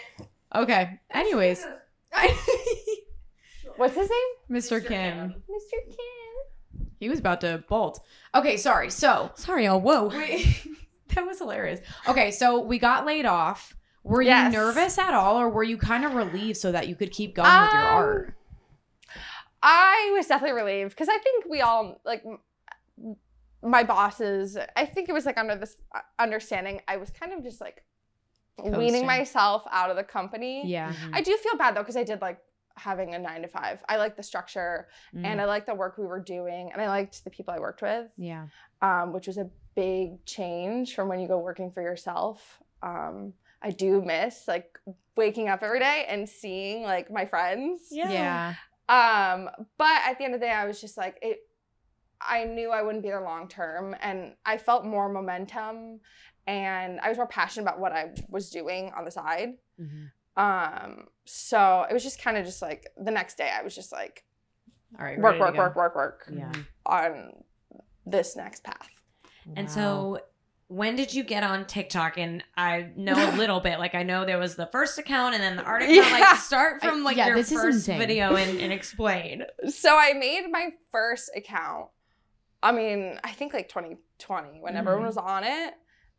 Okay. 0.55 1.01
Anyways, 1.11 1.65
what's 3.77 3.95
his 3.95 4.09
name? 4.11 4.59
Mr. 4.61 4.87
Kim. 4.87 5.31
Mr. 5.31 5.87
Kim. 5.87 6.87
He 7.01 7.09
was 7.09 7.19
about 7.19 7.41
to 7.41 7.65
bolt. 7.69 8.01
Okay, 8.35 8.57
sorry. 8.57 8.91
So, 8.91 9.33
Sorry, 9.35 9.67
oh 9.67 9.79
whoa. 9.79 10.09
Wait, 10.09 10.67
that 11.15 11.27
was 11.27 11.39
hilarious. 11.39 11.81
Okay, 12.09 12.31
so 12.31 12.61
we 12.61 12.79
got 12.79 13.07
laid 13.07 13.27
off. 13.27 13.75
Were 14.05 14.23
Yes. 14.23 14.53
you 14.53 14.59
nervous 14.59 14.99
at 14.99 15.15
all, 15.15 15.37
or 15.41 15.49
were 15.49 15.63
you 15.63 15.77
kind 15.79 16.05
of 16.05 16.15
relieved 16.15 16.59
so 16.59 16.73
that 16.73 16.89
you 16.89 16.97
could 16.97 17.13
keep 17.13 17.35
going 17.35 17.49
with 17.63 17.73
your 17.73 17.83
Um, 17.83 17.95
art? 17.95 18.35
I 19.63 20.11
was 20.17 20.27
definitely 20.27 20.57
relieved 20.61 20.91
because 20.91 21.09
I 21.09 21.19
think 21.19 21.45
we 21.49 21.61
all 21.61 22.01
like 22.05 22.23
m- 22.27 23.17
my 23.63 23.85
bosses. 23.85 24.59
I 24.77 24.87
think 24.87 25.09
it 25.09 25.13
was 25.13 25.25
like 25.25 25.39
under 25.39 25.55
this 25.55 25.77
uh, 25.95 26.01
understanding. 26.19 26.81
I 26.89 26.97
was 26.97 27.11
kind 27.11 27.33
of 27.33 27.45
just 27.45 27.61
like 27.61 27.85
Coasting. 28.59 28.79
weaning 28.79 29.07
myself 29.07 29.63
out 29.71 29.91
of 29.91 29.97
the 29.97 30.05
company. 30.05 30.67
Yeah. 30.67 30.93
I 31.13 31.21
do 31.23 31.37
feel 31.37 31.57
bad 31.57 31.75
though 31.75 31.81
because 31.81 31.97
I 31.97 32.05
did 32.05 32.21
like 32.21 32.39
having 32.77 33.15
a 33.15 33.19
nine 33.19 33.43
to 33.43 33.49
five. 33.49 33.83
I 33.89 33.97
like 33.97 34.17
the 34.17 34.23
structure 34.23 34.89
Mm. 35.15 35.25
and 35.27 35.41
I 35.41 35.45
liked 35.47 35.67
the 35.67 35.75
work 35.75 35.99
we 35.99 36.07
were 36.07 36.21
doing 36.21 36.71
and 36.73 36.81
I 36.81 36.89
liked 36.89 37.25
the 37.25 37.31
people 37.31 37.53
I 37.55 37.59
worked 37.59 37.83
with, 37.83 38.09
yeah. 38.17 38.47
um, 38.81 39.13
which 39.13 39.27
was 39.27 39.39
a 39.39 39.49
big 39.75 40.25
change 40.27 40.95
from 40.95 41.09
when 41.09 41.19
you 41.21 41.29
go 41.29 41.39
working 41.39 41.71
for 41.71 41.83
yourself. 41.83 42.63
Um, 42.83 43.35
I 43.63 43.71
do 43.71 44.03
miss 44.03 44.49
like 44.49 44.79
waking 45.17 45.49
up 45.49 45.63
every 45.63 45.79
day 45.81 46.05
and 46.09 46.29
seeing 46.29 46.83
like 46.83 47.11
my 47.11 47.27
friends. 47.27 47.89
Yeah. 47.91 48.55
Um, 48.89 49.49
but 49.79 50.01
at 50.07 50.19
the 50.19 50.25
end 50.25 50.35
of 50.35 50.41
the 50.41 50.47
day, 50.47 50.53
I 50.53 50.67
was 50.67 50.81
just 50.81 50.97
like 50.97 51.17
it. 51.23 51.39
I 52.21 52.45
knew 52.45 52.71
I 52.71 52.83
wouldn't 52.83 53.03
be 53.03 53.09
there 53.09 53.21
long 53.21 53.49
term, 53.49 53.97
and 54.01 54.35
I 54.47 54.57
felt 54.59 54.85
more 54.85 55.09
momentum, 55.09 56.01
and 56.47 57.01
I 57.01 57.09
was 57.09 57.17
more 57.19 57.27
passionate 57.27 57.65
about 57.65 57.81
what 57.81 57.93
I 57.93 58.11
was 58.29 58.51
doing 58.51 58.93
on 58.97 59.05
the 59.05 59.11
side. 59.11 59.55
Mhm. 59.81 60.11
Um, 60.37 61.09
so 61.25 61.87
it 61.89 61.93
was 61.93 62.03
just 62.03 62.21
kind 62.23 62.37
of 62.37 62.45
just 62.45 62.63
like 62.63 62.87
the 62.97 63.11
next 63.11 63.37
day, 63.37 63.51
I 63.51 63.63
was 63.63 63.75
just 63.75 63.93
like 63.93 64.25
All 64.99 65.05
right. 65.05 65.19
work, 65.19 65.39
ready 65.41 65.59
work, 65.59 65.77
work, 65.77 65.95
work, 65.95 65.95
work 65.95 66.29
Yeah. 66.33 66.53
on 66.87 67.45
this 68.07 68.35
next 68.37 68.65
path. 68.65 68.89
And 69.57 69.67
Wow. 69.69 69.75
so 69.75 70.21
when 70.69 70.97
did 70.97 71.13
you 71.13 71.23
get 71.23 71.43
on 71.45 71.67
TikTok? 71.67 72.17
And 72.17 72.43
I 72.57 72.91
know 72.97 73.13
a 73.13 73.33
little 73.37 73.61
bit. 73.61 73.79
Like 73.79 73.95
I 73.95 74.03
know 74.05 74.25
there 74.25 74.39
was 74.39 74.57
the 74.57 74.67
first 74.67 74.99
account 74.99 75.35
and 75.35 75.43
then 75.45 75.57
the 75.57 75.65
article. 75.65 75.95
Yeah. 75.95 76.09
Like 76.11 76.39
start 76.39 76.81
from 76.81 77.05
like 77.05 77.19
yeah, 77.19 77.27
your 77.27 77.37
this 77.37 77.53
first 77.53 77.77
insane. 77.89 77.99
video 77.99 78.35
and, 78.37 78.59
and 78.63 78.73
explain. 78.73 79.45
So 79.69 79.97
I 79.99 80.15
made 80.15 80.49
my 80.51 80.71
first 80.91 81.31
account. 81.37 81.89
I 82.63 82.73
mean, 82.73 83.19
I 83.23 83.33
think 83.33 83.53
like 83.53 83.69
2020 83.69 84.61
when 84.61 84.77
everyone 84.77 85.03
Mhm. 85.03 85.07
was 85.07 85.17
on 85.19 85.45
it. 85.45 85.75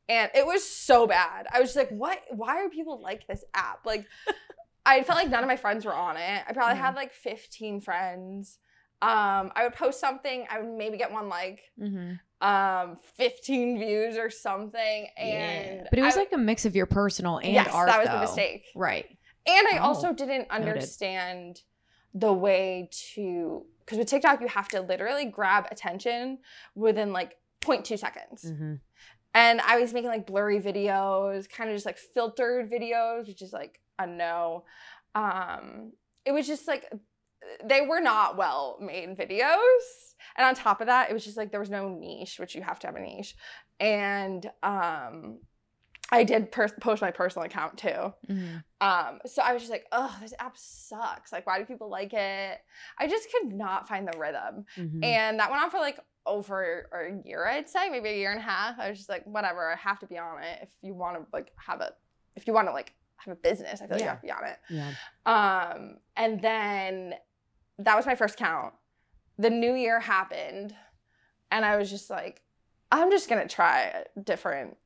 And 0.10 0.30
it 0.36 0.46
was 0.46 0.68
so 0.68 1.08
bad. 1.08 1.48
I 1.54 1.60
was 1.60 1.70
just 1.70 1.78
like, 1.78 1.90
what? 1.90 2.20
Why 2.32 2.58
are 2.64 2.70
people 2.70 3.02
like 3.02 3.26
this 3.28 3.44
app? 3.54 3.86
Like, 3.86 4.06
I 4.86 5.02
felt 5.04 5.18
like 5.18 5.30
none 5.30 5.44
of 5.44 5.48
my 5.48 5.56
friends 5.56 5.86
were 5.86 5.94
on 5.94 6.18
it. 6.18 6.44
I 6.48 6.52
probably 6.54 6.78
had 6.78 6.96
like 6.96 7.14
15 7.14 7.80
friends. 7.82 8.58
Um, 9.02 9.52
I 9.56 9.64
would 9.64 9.74
post 9.74 10.00
something, 10.00 10.46
I 10.50 10.60
would 10.60 10.78
maybe 10.78 10.98
get 10.98 11.12
one 11.12 11.28
like, 11.28 11.60
Mhm. 11.78 12.20
um, 12.40 12.96
15 13.18 13.78
views 13.78 14.18
or 14.18 14.30
something. 14.30 15.08
And 15.18 15.88
But 15.90 16.00
it 16.00 16.04
was 16.04 16.16
I- 16.16 16.20
like 16.22 16.32
a 16.34 16.38
mix 16.38 16.66
of 16.66 16.74
your 16.76 16.86
personal 16.86 17.38
and 17.38 17.54
yes, 17.54 17.70
art. 17.74 17.88
that 17.88 18.00
was 18.00 18.08
the 18.10 18.20
mistake. 18.20 18.66
Right. 18.76 19.06
And 19.46 19.68
I 19.68 19.78
Oh, 19.80 19.88
also 19.88 20.14
didn't 20.14 20.50
understand 20.52 21.62
the 22.14 22.32
way 22.32 22.90
to 23.14 23.66
because 23.80 23.98
with 23.98 24.08
TikTok 24.08 24.40
you 24.40 24.48
have 24.48 24.70
to 24.70 24.80
literally 24.80 25.26
grab 25.26 25.68
attention 25.70 26.38
within 26.76 27.12
like 27.12 27.36
0.2 27.60 27.98
seconds. 27.98 28.46
Mm-hmm. 28.46 28.76
And 29.34 29.62
I 29.62 29.80
was 29.80 29.94
making 29.94 30.10
like 30.10 30.28
blurry 30.28 30.60
videos, 30.62 31.50
kind 31.50 31.70
of 31.70 31.75
just 31.75 31.86
like 31.86 31.98
filtered 31.98 32.72
videos, 32.72 33.28
which 33.28 33.42
is 33.42 33.54
like 33.54 33.80
a 34.00 34.08
no. 34.08 34.66
Um 35.16 35.94
it 36.25 36.32
was 36.32 36.48
just 36.48 36.68
like 36.68 36.92
they 37.63 37.82
were 37.82 38.00
not 38.00 38.38
well 38.38 38.78
made 38.80 39.18
videos. 39.18 40.13
And 40.36 40.46
on 40.46 40.56
top 40.56 40.82
of 40.82 40.88
that, 40.88 41.10
it 41.10 41.13
was 41.13 41.25
just 41.25 41.38
like 41.38 41.52
there 41.52 41.60
was 41.60 41.70
no 41.70 41.90
niche, 41.90 42.40
which 42.40 42.56
you 42.56 42.62
have 42.62 42.80
to 42.80 42.88
have 42.88 42.96
a 42.96 43.02
niche. 43.02 43.36
And 43.80 44.50
um 44.62 45.40
I 46.13 46.24
did 46.24 46.52
per- 46.52 46.70
post 46.70 47.02
my 47.02 47.10
personal 47.10 47.46
account 47.46 47.78
too. 47.78 48.13
Mm-hmm. 48.30 48.58
Um, 48.82 49.20
so 49.25 49.42
I 49.42 49.54
was 49.54 49.63
just 49.63 49.72
like, 49.72 49.86
oh, 49.92 50.16
this 50.22 50.34
app 50.38 50.56
sucks. 50.56 51.32
Like, 51.32 51.48
why 51.48 51.58
do 51.58 51.66
people 51.66 51.90
like 51.90 52.13
it? 52.13 52.60
I 53.00 53.08
just 53.08 53.30
could 53.32 53.52
not 53.52 53.88
find 53.88 54.08
the 54.08 54.18
rhythm. 54.18 54.66
Mm-hmm. 54.78 55.04
And 55.04 55.40
that 55.40 55.50
went 55.50 55.63
on 55.63 55.72
for 55.72 55.80
like 55.80 56.00
over 56.25 56.88
a 56.94 57.27
year, 57.27 57.46
I'd 57.46 57.68
say, 57.70 57.89
maybe 57.89 58.10
a 58.10 58.15
year 58.15 58.32
and 58.32 58.39
a 58.39 58.44
half. 58.44 58.80
I 58.80 58.89
was 58.89 58.98
just 58.98 59.10
like, 59.10 59.24
whatever, 59.25 59.72
I 59.72 59.75
have 59.75 60.00
to 60.00 60.08
be 60.08 60.18
on 60.18 60.42
it. 60.44 60.60
If 60.63 60.70
you 60.82 60.94
want 60.94 61.18
to 61.18 61.25
like 61.34 61.51
have 61.58 61.82
a 61.82 61.92
if 62.36 62.48
you 62.48 62.53
want 62.53 62.68
to 62.68 62.72
like 62.74 62.94
have 63.18 63.32
a 63.34 63.36
business, 63.36 63.82
I 63.82 63.88
feel 63.88 63.96
like 63.98 64.01
you 64.01 64.08
have 64.08 64.22
to 64.22 64.25
be 64.27 64.32
on 64.32 64.44
it. 64.46 64.58
yeah. 64.70 64.94
Um, 65.25 65.98
and 66.15 66.42
then 66.42 67.13
that 67.80 67.96
was 67.96 68.06
my 68.06 68.15
first 68.15 68.38
count. 68.38 68.74
The 69.38 69.50
new 69.50 69.74
year 69.74 70.00
happened, 70.00 70.74
and 71.51 71.65
I 71.65 71.77
was 71.77 71.89
just 71.89 72.10
like, 72.10 72.42
I'm 72.92 73.10
just 73.12 73.30
gonna 73.30 73.48
try 73.48 74.03
a 74.15 74.20
different. 74.20 74.77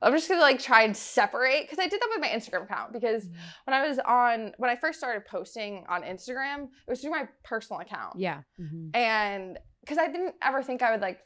I'm 0.00 0.12
just 0.12 0.28
gonna 0.28 0.40
like 0.40 0.60
try 0.60 0.82
and 0.84 0.96
separate 0.96 1.62
because 1.62 1.78
I 1.80 1.88
did 1.88 2.00
that 2.00 2.08
with 2.12 2.20
my 2.20 2.28
Instagram 2.28 2.64
account 2.64 2.92
because 2.92 3.24
Mm-hmm. 3.24 3.38
when 3.64 3.74
I 3.74 3.88
was 3.88 3.98
on 4.00 4.52
when 4.58 4.70
I 4.70 4.76
first 4.76 4.98
started 4.98 5.24
posting 5.26 5.84
on 5.88 6.02
Instagram, 6.02 6.64
it 6.64 6.88
was 6.90 7.00
through 7.00 7.10
my 7.10 7.28
personal 7.44 7.80
account. 7.80 8.18
Yeah. 8.18 8.42
Mm-hmm. 8.60 8.94
And 8.94 9.58
because 9.88 9.98
I 9.98 10.08
didn't 10.12 10.34
ever 10.42 10.62
think 10.62 10.82
I 10.82 10.90
would 10.90 11.00
like 11.00 11.20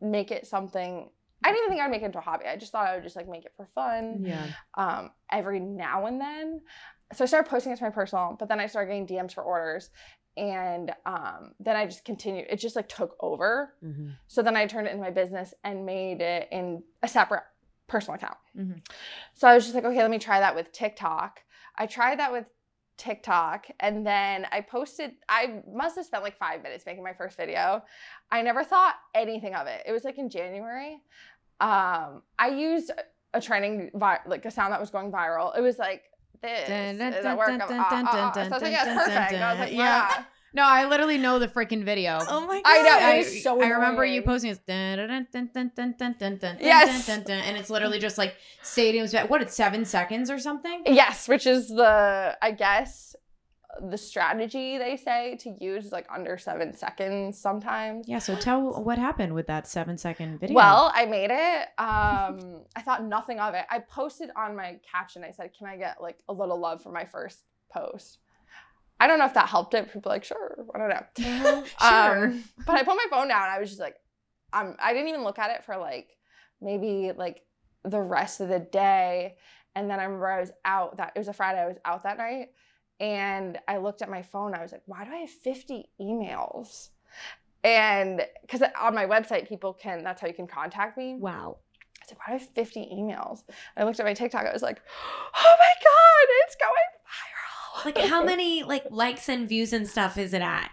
make 0.00 0.30
it 0.30 0.46
something. 0.46 1.10
I 1.44 1.48
didn't 1.50 1.64
even 1.64 1.70
think 1.70 1.80
I 1.82 1.86
would 1.86 1.90
make 1.92 2.02
it 2.02 2.06
into 2.06 2.18
a 2.18 2.22
hobby. 2.22 2.46
I 2.46 2.56
just 2.56 2.72
thought 2.72 2.86
I 2.86 2.94
would 2.94 3.02
just 3.04 3.16
like 3.16 3.28
make 3.28 3.44
it 3.44 3.52
for 3.56 3.66
fun 3.74 4.24
Yeah. 4.24 4.46
um, 4.78 5.10
every 5.30 5.60
now 5.60 6.06
and 6.06 6.18
then. 6.20 6.62
So 7.12 7.24
I 7.24 7.26
started 7.26 7.50
posting 7.50 7.72
it 7.72 7.76
to 7.76 7.84
my 7.84 7.90
personal, 7.90 8.36
but 8.38 8.48
then 8.48 8.60
I 8.60 8.66
started 8.66 8.88
getting 8.88 9.06
DMs 9.06 9.34
for 9.34 9.42
orders. 9.42 9.90
And 10.38 10.90
um, 11.04 11.52
then 11.60 11.76
I 11.76 11.84
just 11.84 12.06
continued. 12.06 12.46
It 12.48 12.56
just 12.56 12.74
like 12.76 12.88
took 12.88 13.14
over. 13.20 13.74
Mm-hmm. 13.84 14.10
So 14.28 14.40
then 14.42 14.56
I 14.56 14.66
turned 14.66 14.86
it 14.86 14.92
into 14.92 15.02
my 15.02 15.10
business 15.10 15.52
and 15.62 15.84
made 15.84 16.22
it 16.22 16.48
in 16.50 16.82
a 17.02 17.08
separate 17.08 17.42
personal 17.88 18.14
account. 18.14 18.38
Mhm. 18.56 18.80
So 19.34 19.46
I 19.46 19.54
was 19.54 19.64
just 19.64 19.74
like, 19.74 19.84
okay, 19.84 20.00
let 20.00 20.10
me 20.10 20.18
try 20.18 20.40
that 20.40 20.54
with 20.54 20.72
TikTok. 20.72 21.40
I 21.76 21.86
tried 21.86 22.18
that 22.20 22.32
with 22.32 22.46
TikTok 23.02 23.66
and 23.80 24.06
then 24.06 24.46
I 24.52 24.60
posted, 24.60 25.14
I 25.28 25.60
must 25.68 25.96
have 25.96 26.06
spent 26.06 26.22
like 26.22 26.38
five 26.38 26.62
minutes 26.62 26.86
making 26.86 27.02
my 27.02 27.12
first 27.12 27.36
video. 27.36 27.82
I 28.30 28.42
never 28.42 28.62
thought 28.62 28.94
anything 29.12 29.56
of 29.56 29.66
it. 29.66 29.82
It 29.84 29.90
was 29.90 30.04
like 30.04 30.18
in 30.18 30.30
January. 30.30 31.00
Um, 31.60 32.22
I 32.38 32.50
used 32.54 32.92
a 33.34 33.40
trending, 33.40 33.90
vi- 33.94 34.20
like 34.24 34.44
a 34.44 34.52
sound 34.52 34.72
that 34.72 34.78
was 34.80 34.90
going 34.90 35.10
viral. 35.10 35.56
It 35.58 35.62
was 35.62 35.80
like, 35.80 36.04
this 36.42 37.18
is 37.18 37.24
a 37.24 37.34
work 37.34 37.48
of 37.50 37.70
ah, 37.70 37.88
ah. 37.90 38.32
dun, 38.32 38.44
So 38.44 38.52
I 38.52 38.54
was 38.54 38.62
like, 38.62 38.72
yeah, 38.72 38.84
dun, 38.84 38.96
it's 38.98 39.06
dun, 39.08 39.16
perfect. 39.16 39.42
I 39.42 39.52
was 39.52 39.60
like, 39.60 39.72
Yeah. 39.72 40.24
No, 40.54 40.64
I 40.64 40.86
literally 40.86 41.16
know 41.18 41.38
the 41.38 41.48
freaking 41.48 41.82
video. 41.84 42.18
Oh 42.28 42.46
my 42.46 42.60
god. 42.60 42.62
I 42.66 42.82
know, 42.82 42.98
I, 43.06 43.12
it 43.14 43.18
was 43.18 43.42
so 43.42 43.60
I 43.62 43.68
remember 43.68 44.04
you 44.04 44.22
posting 44.22 44.50
this. 44.50 44.58
Dun, 44.58 44.98
dun, 44.98 45.26
dun, 45.32 45.50
dun, 45.54 45.70
dun, 45.74 45.94
dun, 45.98 46.14
dun, 46.18 46.36
dun, 46.38 46.56
Yes. 46.60 47.06
dun, 47.06 47.20
dun, 47.20 47.26
dun, 47.26 47.38
and 47.44 47.56
it's 47.56 47.70
literally 47.70 47.98
just 47.98 48.18
like 48.18 48.36
stadiums. 48.62 49.14
What? 49.28 49.40
It's 49.42 49.54
seven 49.54 49.84
seconds 49.84 50.30
or 50.30 50.38
something. 50.38 50.82
Yes, 50.86 51.26
which 51.28 51.46
is 51.46 51.68
the 51.68 52.36
I 52.42 52.50
guess 52.50 53.16
the 53.80 53.96
strategy 53.96 54.76
they 54.76 54.98
say 54.98 55.36
to 55.40 55.56
use 55.58 55.86
is 55.86 55.92
like 55.92 56.06
under 56.14 56.36
seven 56.36 56.74
seconds 56.76 57.38
sometimes. 57.38 58.06
Yeah. 58.06 58.18
So 58.18 58.36
tell 58.36 58.82
what 58.82 58.98
happened 58.98 59.32
with 59.34 59.46
that 59.46 59.66
seven 59.66 59.96
second 59.96 60.38
video. 60.38 60.54
Well, 60.54 60.92
I 60.94 61.06
made 61.06 61.30
it. 61.30 61.62
Um, 61.78 62.60
I 62.76 62.82
thought 62.84 63.02
nothing 63.04 63.40
of 63.40 63.54
it. 63.54 63.64
I 63.70 63.78
posted 63.78 64.28
on 64.36 64.54
my 64.54 64.78
caption. 64.90 65.24
I 65.24 65.30
said, 65.30 65.52
"Can 65.56 65.66
I 65.66 65.78
get 65.78 66.02
like 66.02 66.18
a 66.28 66.32
little 66.34 66.58
love 66.60 66.82
for 66.82 66.92
my 66.92 67.06
first 67.06 67.38
post?" 67.72 68.18
I 69.02 69.08
don't 69.08 69.18
know 69.18 69.24
if 69.24 69.34
that 69.34 69.48
helped 69.48 69.74
it. 69.74 69.92
People 69.92 70.10
like, 70.10 70.22
"Sure." 70.22 70.64
I 70.72 70.78
don't 70.78 70.88
know. 70.88 71.64
Sure. 71.80 72.24
Um, 72.24 72.44
but 72.66 72.76
I 72.76 72.84
put 72.84 72.94
my 72.94 73.06
phone 73.10 73.26
down. 73.26 73.48
I 73.48 73.58
was 73.58 73.68
just 73.68 73.80
like, 73.80 73.96
um, 74.52 74.76
I 74.78 74.92
didn't 74.92 75.08
even 75.08 75.24
look 75.24 75.40
at 75.40 75.50
it 75.50 75.64
for 75.64 75.76
like 75.76 76.10
maybe 76.60 77.10
like 77.10 77.42
the 77.84 78.00
rest 78.00 78.40
of 78.40 78.48
the 78.48 78.60
day. 78.60 79.38
And 79.74 79.90
then 79.90 79.98
I 79.98 80.04
remember 80.04 80.28
I 80.28 80.40
was 80.40 80.52
out 80.64 80.98
that 80.98 81.14
it 81.16 81.18
was 81.18 81.26
a 81.26 81.32
Friday. 81.32 81.60
I 81.60 81.66
was 81.66 81.78
out 81.84 82.04
that 82.04 82.16
night, 82.16 82.50
and 83.00 83.58
I 83.66 83.78
looked 83.78 84.02
at 84.02 84.08
my 84.08 84.22
phone. 84.22 84.54
I 84.54 84.62
was 84.62 84.70
like, 84.70 84.82
why 84.86 85.04
do 85.04 85.10
I 85.10 85.16
have 85.16 85.30
fifty 85.30 85.86
emails? 86.00 86.90
And 87.64 88.24
because 88.42 88.62
on 88.80 88.94
my 88.94 89.06
website, 89.06 89.48
people 89.48 89.72
can 89.72 90.04
that's 90.04 90.20
how 90.20 90.28
you 90.28 90.34
can 90.34 90.46
contact 90.46 90.96
me. 90.96 91.16
wow. 91.18 91.56
I 92.00 92.08
said, 92.08 92.18
why 92.18 92.32
do 92.32 92.36
I 92.36 92.38
have 92.38 92.48
50 92.48 92.80
emails? 92.92 93.44
And 93.76 93.84
I 93.84 93.84
looked 93.84 94.00
at 94.00 94.06
my 94.06 94.14
TikTok. 94.14 94.44
I 94.44 94.52
was 94.52 94.62
like, 94.62 94.80
oh 95.36 95.56
my 95.58 95.74
God, 95.84 96.26
it's 96.44 96.56
going. 96.56 97.01
Like 97.84 97.98
how 97.98 98.22
many 98.24 98.62
like 98.62 98.84
likes 98.90 99.28
and 99.28 99.48
views 99.48 99.72
and 99.72 99.86
stuff 99.88 100.18
is 100.18 100.32
it 100.34 100.42
at? 100.42 100.70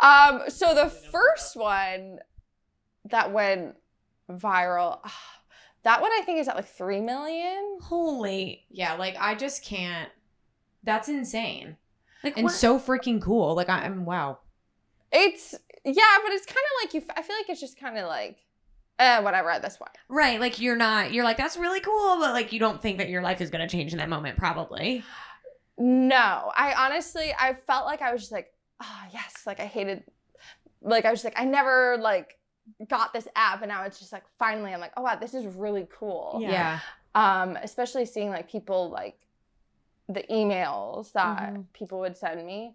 Um, 0.00 0.42
so 0.48 0.74
the 0.74 0.88
first 0.90 1.56
one 1.56 2.18
that 3.06 3.32
went 3.32 3.76
viral, 4.30 5.00
that 5.84 6.00
one 6.02 6.10
I 6.12 6.22
think 6.24 6.38
is 6.40 6.48
at 6.48 6.56
like 6.56 6.68
3 6.68 7.00
million. 7.00 7.78
Holy. 7.82 8.64
Yeah. 8.70 8.94
Like 8.94 9.16
I 9.18 9.34
just 9.34 9.64
can't. 9.64 10.10
That's 10.82 11.08
insane 11.08 11.76
Like 12.22 12.36
and 12.36 12.44
what? 12.44 12.52
so 12.52 12.78
freaking 12.78 13.20
cool. 13.20 13.54
Like 13.56 13.68
I- 13.68 13.84
I'm 13.84 14.04
wow. 14.04 14.38
It's, 15.12 15.54
yeah, 15.84 16.18
but 16.22 16.32
it's 16.32 16.46
kind 16.46 16.58
of 16.58 16.84
like 16.84 16.94
you, 16.94 17.02
I 17.16 17.22
feel 17.22 17.36
like 17.36 17.48
it's 17.48 17.60
just 17.60 17.78
kind 17.78 17.96
of 17.96 18.06
like, 18.06 18.38
eh, 18.98 19.20
whatever 19.20 19.50
at 19.50 19.62
this 19.62 19.76
point. 19.76 19.92
right, 20.08 20.38
like 20.40 20.60
you're 20.60 20.76
not 20.76 21.12
you're 21.12 21.24
like 21.24 21.36
that's 21.36 21.56
really 21.56 21.80
cool, 21.80 22.18
but 22.18 22.32
like 22.32 22.52
you 22.52 22.58
don't 22.58 22.82
think 22.82 22.98
that 22.98 23.08
your 23.08 23.22
life 23.22 23.40
is 23.40 23.50
going 23.50 23.66
to 23.66 23.70
change 23.74 23.92
in 23.92 23.98
that 23.98 24.08
moment 24.08 24.36
probably. 24.36 25.04
No, 25.78 26.50
I 26.56 26.74
honestly, 26.76 27.34
I 27.38 27.54
felt 27.66 27.86
like 27.86 28.00
I 28.02 28.12
was 28.12 28.22
just 28.22 28.32
like, 28.32 28.52
oh 28.82 29.00
yes, 29.12 29.42
like 29.46 29.60
I 29.60 29.66
hated, 29.66 30.04
like 30.80 31.04
I 31.04 31.10
was 31.10 31.22
just 31.22 31.34
like, 31.34 31.40
I 31.40 31.44
never 31.44 31.98
like 31.98 32.38
got 32.88 33.12
this 33.12 33.28
app, 33.36 33.62
and 33.62 33.68
now 33.68 33.84
it's 33.84 33.98
just 33.98 34.12
like 34.12 34.24
finally, 34.38 34.72
I'm 34.72 34.80
like, 34.80 34.92
oh 34.96 35.02
wow, 35.02 35.16
this 35.16 35.34
is 35.34 35.46
really 35.46 35.86
cool. 35.90 36.38
Yeah. 36.40 36.50
Yeah. 36.50 36.80
Um, 37.14 37.56
especially 37.62 38.06
seeing 38.06 38.30
like 38.30 38.50
people 38.50 38.90
like 38.90 39.18
the 40.08 40.22
emails 40.30 41.12
that 41.12 41.54
Mhm. 41.54 41.66
people 41.72 42.00
would 42.00 42.16
send 42.16 42.46
me. 42.46 42.74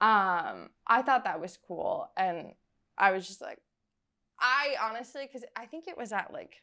Um, 0.00 0.70
I 0.86 1.02
thought 1.02 1.24
that 1.24 1.40
was 1.40 1.56
cool, 1.56 2.10
and 2.16 2.54
I 2.96 3.12
was 3.12 3.26
just 3.28 3.40
like, 3.40 3.60
I 4.38 4.76
honestly, 4.80 5.26
because 5.26 5.44
I 5.54 5.66
think 5.66 5.86
it 5.86 5.96
was 5.96 6.12
at 6.12 6.32
like 6.32 6.62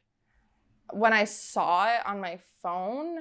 when 0.91 1.13
I 1.13 1.23
saw 1.25 1.87
it 1.93 2.05
on 2.05 2.19
my 2.19 2.39
phone. 2.61 3.19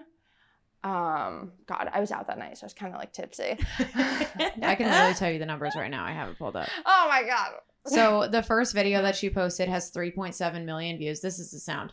Um, 0.87 1.51
God, 1.67 1.91
I 1.93 1.99
was 1.99 2.13
out 2.13 2.29
that 2.29 2.39
night, 2.39 2.57
so 2.57 2.63
I 2.65 2.67
was 2.67 2.73
kind 2.73 2.95
of 2.95 3.01
like 3.01 3.13
tipsy. 3.13 3.59
I 3.81 4.77
can 4.77 4.89
literally 4.89 5.15
tell 5.15 5.33
you 5.33 5.41
the 5.41 5.47
numbers 5.47 5.75
right 5.75 5.91
now. 5.91 6.05
I 6.05 6.13
have 6.13 6.29
it 6.29 6.39
pulled 6.39 6.55
up. 6.55 6.69
Oh 6.87 7.07
my 7.09 7.25
god. 7.25 7.55
So 7.87 8.29
the 8.29 8.43
first 8.43 8.73
video 8.73 9.03
that 9.03 9.17
she 9.17 9.29
posted 9.29 9.69
has 9.69 9.91
3.7 9.91 10.65
million 10.65 10.97
views. 10.99 11.21
This 11.21 11.41
is 11.41 11.51
the 11.51 11.59
sound. 11.59 11.93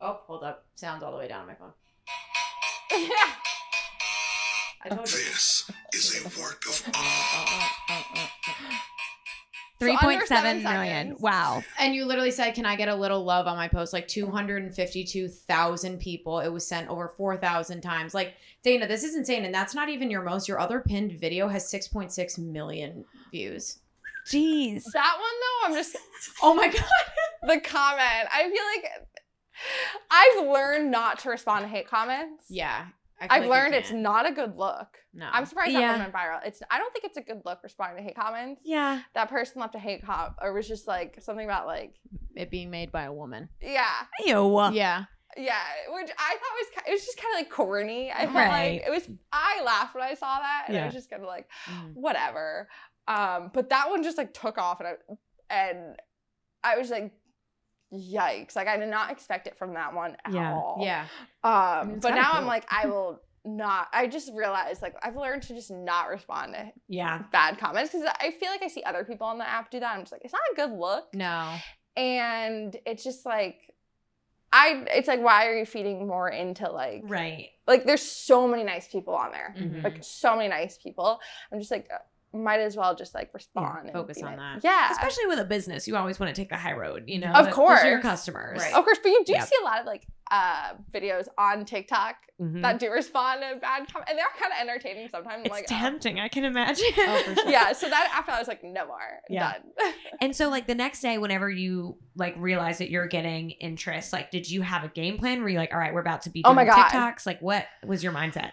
Oh, 0.00 0.20
hold 0.26 0.42
up. 0.42 0.64
Sound's 0.74 1.02
all 1.04 1.12
the 1.12 1.18
way 1.18 1.28
down 1.28 1.42
on 1.42 1.46
my 1.46 1.54
phone. 1.54 1.72
I 4.84 4.88
told 4.88 5.00
you. 5.00 5.18
This 5.18 5.70
is 5.92 6.20
a 6.24 6.40
work 6.40 6.64
of 6.66 6.82
art. 6.86 6.96
Uh, 6.96 7.44
uh, 7.90 7.94
uh, 7.94 8.02
Three 9.84 9.92
under 9.92 10.04
point 10.04 10.28
seven 10.28 10.62
seven 10.62 10.62
million. 10.62 11.06
seconds. 11.06 11.20
Wow. 11.20 11.62
And 11.78 11.94
you 11.94 12.04
literally 12.04 12.30
said, 12.30 12.52
"Can 12.52 12.66
I 12.66 12.76
get 12.76 12.88
a 12.88 12.94
little 12.94 13.24
love 13.24 13.46
on 13.46 13.56
my 13.56 13.68
post?" 13.68 13.92
Like 13.92 14.08
252,000 14.08 15.98
people. 15.98 16.40
It 16.40 16.48
was 16.48 16.66
sent 16.66 16.88
over 16.88 17.08
4,000 17.08 17.80
times. 17.80 18.14
Like 18.14 18.34
Dana, 18.62 18.86
this 18.86 19.04
is 19.04 19.14
insane, 19.14 19.44
and 19.44 19.54
that's 19.54 19.74
not 19.74 19.88
even 19.88 20.10
your 20.10 20.22
most. 20.22 20.48
Your 20.48 20.58
other 20.58 20.80
pinned 20.80 21.12
video 21.12 21.48
has 21.48 21.64
6.6 21.70 22.38
million 22.38 23.04
views. 23.30 23.78
Jeez. 24.26 24.84
That 24.92 25.16
one 25.18 25.32
though, 25.40 25.68
I'm 25.68 25.74
just 25.74 25.96
Oh 26.42 26.54
my 26.54 26.68
god! 26.68 26.82
the 27.42 27.60
comment. 27.60 28.28
I 28.32 28.44
feel 28.44 28.64
like 28.74 29.08
I've 30.10 30.46
learned 30.46 30.90
not 30.90 31.18
to 31.20 31.30
respond 31.30 31.64
to 31.64 31.68
hate 31.68 31.88
comments. 31.88 32.46
Yeah. 32.48 32.86
I 33.30 33.36
feel 33.40 33.44
I've 33.44 33.48
like 33.50 33.58
learned 33.62 33.74
it's 33.74 33.90
can't. 33.90 34.26
a 34.26 34.32
good 34.32 34.56
look. 34.56 34.98
No. 35.12 35.28
I'm 35.32 35.44
surprised 35.46 35.72
Yeah. 35.72 35.80
that 35.80 35.90
one 35.92 36.00
went 36.00 36.12
viral. 36.14 36.46
It's 36.46 36.62
I 36.70 36.78
don't 36.78 36.92
think 36.92 37.04
it's 37.04 37.16
a 37.16 37.22
good 37.22 37.42
look 37.44 37.60
responding 37.62 37.98
to 37.98 38.02
hate 38.02 38.16
comments. 38.16 38.60
Yeah. 38.64 39.00
That 39.14 39.28
person 39.30 39.60
left 39.60 39.74
a 39.74 39.78
hate 39.78 40.04
comment 40.04 40.34
or 40.42 40.52
was 40.52 40.66
just 40.68 40.86
like 40.88 41.18
something 41.20 41.44
about 41.44 41.66
like 41.66 41.94
it 42.34 42.50
being 42.50 42.70
made 42.70 42.90
by 42.92 43.02
a 43.04 43.12
woman. 43.12 43.48
yeah 43.60 43.90
Ew. 44.24 44.70
Yeah. 44.72 45.04
yeah, 45.36 45.54
which 45.88 46.10
I 46.18 46.30
thought 46.30 46.56
was 46.58 46.66
ki- 46.74 46.90
it 46.90 46.92
was 46.92 47.04
just 47.04 47.16
kind 47.18 47.34
of 47.34 47.40
like 47.40 47.50
corny. 47.50 48.12
I 48.12 48.22
felt 48.26 48.34
Right. 48.34 48.72
like 48.80 48.82
it 48.86 48.90
was. 48.90 49.08
I 49.32 49.62
laughed 49.64 49.94
when 49.94 50.04
I 50.04 50.14
saw 50.14 50.38
that, 50.38 50.66
and 50.68 50.76
I 50.76 50.84
was 50.86 50.94
just 50.94 51.10
kind 51.10 51.22
of 51.22 51.28
like 51.28 51.48
Mhm. 51.66 51.94
whatever. 51.94 52.68
Um, 53.08 53.50
but 53.52 53.68
that 53.70 53.90
one 53.90 54.02
just 54.02 54.16
like 54.18 54.32
took 54.32 54.58
off, 54.58 54.80
and 54.80 54.88
I 54.88 54.94
and 55.50 55.96
I 56.62 56.76
was 56.78 56.90
like. 56.90 57.12
Yikes! 57.94 58.56
Like 58.56 58.66
I 58.68 58.76
did 58.76 58.88
not 58.88 59.10
expect 59.10 59.46
it 59.46 59.56
from 59.56 59.74
that 59.74 59.94
one 59.94 60.16
at 60.24 60.32
Yeah. 60.32 60.52
all. 60.54 60.78
Yeah. 60.82 61.06
Um, 61.42 61.88
mean, 61.88 61.98
but 62.00 62.14
now 62.14 62.32
I'm 62.32 62.46
like, 62.46 62.66
I 62.70 62.86
will 62.92 63.20
not. 63.44 63.88
I 63.92 64.06
just 64.06 64.32
realized, 64.34 64.80
like, 64.82 64.94
I've 65.02 65.16
learned 65.16 65.42
to 65.44 65.54
just 65.54 65.70
not 65.70 66.08
respond 66.08 66.54
to 66.54 66.72
Yeah. 66.88 67.22
bad 67.30 67.58
comments 67.58 67.92
because 67.92 68.08
I 68.20 68.30
feel 68.32 68.50
like 68.50 68.62
I 68.62 68.68
see 68.68 68.82
other 68.82 69.04
people 69.04 69.26
on 69.26 69.38
the 69.38 69.48
app 69.48 69.70
do 69.70 69.80
that. 69.80 69.92
I'm 69.94 70.00
just 70.00 70.12
like, 70.12 70.22
it's 70.24 70.32
not 70.32 70.40
a 70.52 70.56
good 70.56 70.78
look, 70.78 71.12
No. 71.14 71.54
and 71.96 72.76
it's 72.86 73.04
just 73.04 73.24
like, 73.26 73.70
I. 74.52 74.84
It's 74.88 75.08
like, 75.08 75.20
why 75.20 75.46
are 75.46 75.56
you 75.58 75.66
feeding 75.66 76.06
more 76.06 76.28
into 76.28 76.70
like, 76.70 77.02
Right. 77.04 77.50
like, 77.66 77.84
there's 77.84 78.02
so 78.02 78.46
many 78.48 78.62
nice 78.64 78.88
people 78.88 79.14
on 79.14 79.32
there, 79.32 79.54
Mhm. 79.58 79.82
like 79.84 79.98
so 80.02 80.36
many 80.36 80.48
nice 80.48 80.78
people. 80.78 81.20
I'm 81.52 81.58
just 81.58 81.70
like, 81.70 81.90
might 82.34 82.60
as 82.60 82.76
well 82.76 82.94
just 82.96 83.14
like 83.14 83.30
respond. 83.32 83.84
and 83.84 83.92
focus 83.92 84.18
be 84.18 84.24
on 84.24 84.36
nice. 84.36 84.62
that. 84.62 84.68
Yeah. 84.68 84.90
Especially 84.92 85.26
with 85.26 85.38
a 85.38 85.44
business, 85.44 85.86
you 85.86 85.96
always 85.96 86.18
want 86.18 86.34
to 86.34 86.40
take 86.40 86.48
the 86.50 86.56
high 86.56 86.72
road, 86.72 87.04
you 87.06 87.18
know? 87.20 87.32
Of 87.32 87.50
course. 87.50 87.80
those 87.80 87.86
are 87.86 87.90
your 87.90 88.00
customers. 88.02 88.60
Right. 88.60 88.74
of 88.74 88.84
course, 88.84 88.98
but 89.02 89.08
you 89.10 89.22
do 89.24 89.32
Yep. 89.34 89.44
see 89.46 89.56
a 89.60 89.64
lot 89.64 89.80
of 89.80 89.86
like 89.86 90.06
uh 90.30 90.72
videos 90.92 91.28
on 91.36 91.64
TikTok 91.66 92.16
Mhm. 92.40 92.62
that 92.62 92.78
do 92.80 92.90
respond 92.90 93.42
to 93.42 93.60
bad 93.60 93.86
comments, 93.92 94.10
and 94.10 94.18
they're 94.18 94.26
kind 94.40 94.52
of 94.52 94.58
entertaining 94.60 95.08
sometimes. 95.08 95.42
It's 95.44 95.50
like, 95.52 95.66
oh. 95.70 95.74
tempting, 95.74 96.18
I 96.18 96.26
can 96.28 96.44
imagine. 96.44 96.86
Oh, 96.98 97.22
for 97.26 97.34
sure. 97.36 97.48
yeah. 97.50 97.72
So 97.72 97.88
that 97.88 98.10
after 98.12 98.32
I 98.32 98.38
was 98.40 98.48
like, 98.48 98.64
no 98.64 98.86
more. 98.86 98.98
Yeah. 99.28 99.52
Done. 99.52 99.92
And 100.20 100.34
so 100.34 100.48
like 100.48 100.66
the 100.66 100.74
next 100.74 101.00
day, 101.02 101.18
whenever 101.18 101.48
you 101.50 101.98
like 102.16 102.34
realize 102.38 102.78
that 102.78 102.90
you're 102.90 103.06
getting 103.06 103.50
interest, 103.52 104.12
like 104.12 104.30
did 104.30 104.50
you 104.50 104.62
have 104.62 104.82
a 104.82 104.88
game 104.88 105.18
plan? 105.18 105.42
Were 105.42 105.48
you 105.50 105.58
like, 105.58 105.72
all 105.72 105.78
right, 105.78 105.92
we're 105.94 106.00
about 106.00 106.22
to 106.22 106.30
be 106.30 106.42
Oh 106.44 106.54
doing 106.54 106.66
my 106.66 106.74
God. 106.74 106.88
TikToks? 106.90 107.26
Like 107.26 107.40
what 107.40 107.66
was 107.84 108.02
your 108.02 108.12
mindset? 108.12 108.52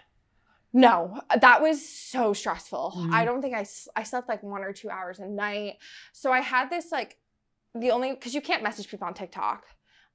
No, 0.72 1.20
that 1.40 1.60
was 1.60 1.86
so 1.86 2.32
stressful. 2.32 2.94
Mhm. 2.96 3.12
I 3.12 3.24
don't 3.24 3.42
think 3.42 3.54
I, 3.54 3.66
I 3.94 4.02
slept 4.04 4.28
like 4.28 4.42
one 4.42 4.62
or 4.62 4.72
two 4.72 4.90
hours 4.90 5.18
a 5.18 5.26
night. 5.26 5.78
So 6.12 6.32
I 6.32 6.40
had 6.40 6.70
this 6.70 6.90
like 6.90 7.18
the 7.74 7.90
only 7.90 8.12
because 8.12 8.34
you 8.34 8.40
can't 8.40 8.62
message 8.62 8.88
people 8.88 9.06
on 9.06 9.14
TikTok. 9.14 9.64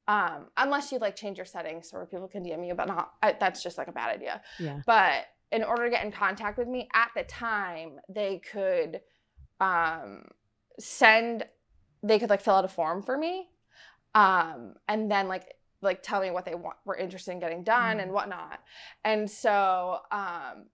Um, 0.08 0.46
unless 0.56 0.92
you 0.92 1.00
like 1.00 1.18
change 1.18 1.38
your 1.38 1.46
settings 1.46 1.90
so 1.90 1.98
where 1.98 2.06
people 2.06 2.30
can 2.30 2.44
DM 2.44 2.66
you, 2.66 2.74
but 2.76 2.88
not 2.88 3.14
I, 3.22 3.36
that's 3.38 3.62
just 3.62 3.78
like 3.78 3.90
a 3.90 3.92
bad 3.92 4.10
idea. 4.16 4.42
Yeah. 4.58 4.80
But 4.86 5.26
in 5.52 5.64
order 5.64 5.84
to 5.86 5.90
get 5.90 6.06
in 6.06 6.12
contact 6.12 6.58
with 6.58 6.68
me 6.68 6.88
at 6.94 7.10
the 7.16 7.24
time, 7.24 8.00
they 8.08 8.40
could 8.52 9.02
um, 9.60 10.24
send, 10.80 11.46
they 12.04 12.20
could 12.20 12.30
like 12.30 12.42
fill 12.42 12.56
out 12.56 12.66
a 12.66 12.70
form 12.70 13.02
for 13.04 13.18
me, 13.18 13.50
um, 14.16 14.76
and 14.88 15.12
then 15.12 15.28
like 15.28 15.57
like 15.82 16.02
tell 16.04 16.22
me 16.22 16.32
what 16.32 16.46
they 16.46 16.56
want 16.56 16.78
were 16.86 16.96
interested 16.96 17.32
in 17.32 17.40
getting 17.40 17.64
done 17.64 18.00
and 18.00 18.12
whatnot. 18.12 18.60
And 19.04 19.30
so 19.30 20.00
um, 20.12 20.66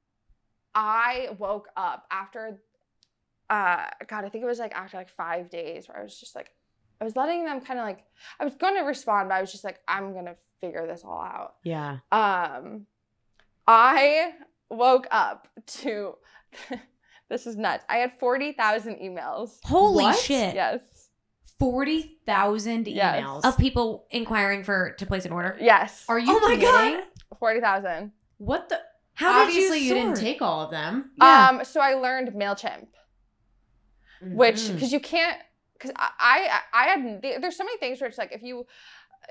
I 0.74 1.30
woke 1.38 1.68
up 1.76 2.06
after, 2.12 2.60
uh, 3.50 3.86
God, 4.08 4.26
I 4.26 4.30
think 4.30 4.44
it 4.44 4.48
was 4.48 4.60
like 4.60 4.74
after 4.74 4.98
like 4.98 5.10
five 5.10 5.50
days 5.50 5.88
where 5.88 6.00
I 6.00 6.04
was 6.04 6.18
just 6.20 6.36
like, 6.36 6.52
I 7.02 7.04
was 7.04 7.16
letting 7.16 7.44
them 7.44 7.60
kind 7.62 7.80
of 7.80 7.86
like, 7.86 8.04
I 8.40 8.46
was 8.46 8.56
going 8.56 8.76
to 8.76 8.82
respond, 8.84 9.30
but 9.30 9.36
I 9.36 9.42
was 9.42 9.52
just 9.52 9.64
like, 9.66 9.80
I'm 9.88 10.14
gonna 10.14 10.36
figure 10.62 10.88
this 10.88 11.04
all 11.04 11.20
out 11.22 11.56
Yeah. 11.66 11.98
um 12.14 12.86
i 13.68 14.32
woke 14.70 15.08
up 15.12 15.50
to 15.68 16.14
this 17.30 17.46
is 17.46 17.58
nuts 17.58 17.84
i 17.90 17.98
had 17.98 18.14
40,000 18.18 18.96
emails 18.96 19.58
Holy 19.66 20.06
What? 20.06 20.18
shit. 20.20 20.56
yes 20.56 20.82
40,000 21.64 22.88
Yes. 22.88 23.24
emails. 23.24 23.46
Of 23.46 23.58
people 23.58 24.06
inquiring 24.12 24.64
for 24.64 24.92
to 24.98 25.06
place 25.06 25.26
an 25.26 25.32
order. 25.32 25.56
yes 25.60 26.04
Are 26.10 26.20
you 26.20 26.28
Oh 26.30 26.40
my 26.48 26.56
God. 26.58 27.04
40,000 27.40 28.12
What 28.38 28.70
the? 28.70 28.80
How 29.16 29.44
Obviously, 29.44 29.80
did 29.80 29.86
you, 29.86 29.88
you, 29.90 29.94
didn't 29.94 30.16
sort? 30.18 30.26
take 30.26 30.42
all 30.42 30.62
of 30.62 30.72
them. 30.72 31.12
Yeah. 31.18 31.50
um 31.50 31.64
so 31.66 31.80
i 31.80 31.94
learned 31.94 32.30
mailchimp 32.34 32.88
which 34.22 34.56
Mhm. 34.62 34.74
because 34.76 34.92
you 34.92 35.00
can't 35.00 35.38
because 35.74 35.92
I, 35.98 36.10
I 36.20 36.60
i 36.82 36.84
had 36.90 37.22
there's 37.22 37.58
so 37.58 37.64
many 37.66 37.78
things 37.78 38.00
where 38.02 38.08
it's 38.10 38.18
like 38.18 38.32
if 38.32 38.42
you 38.42 38.66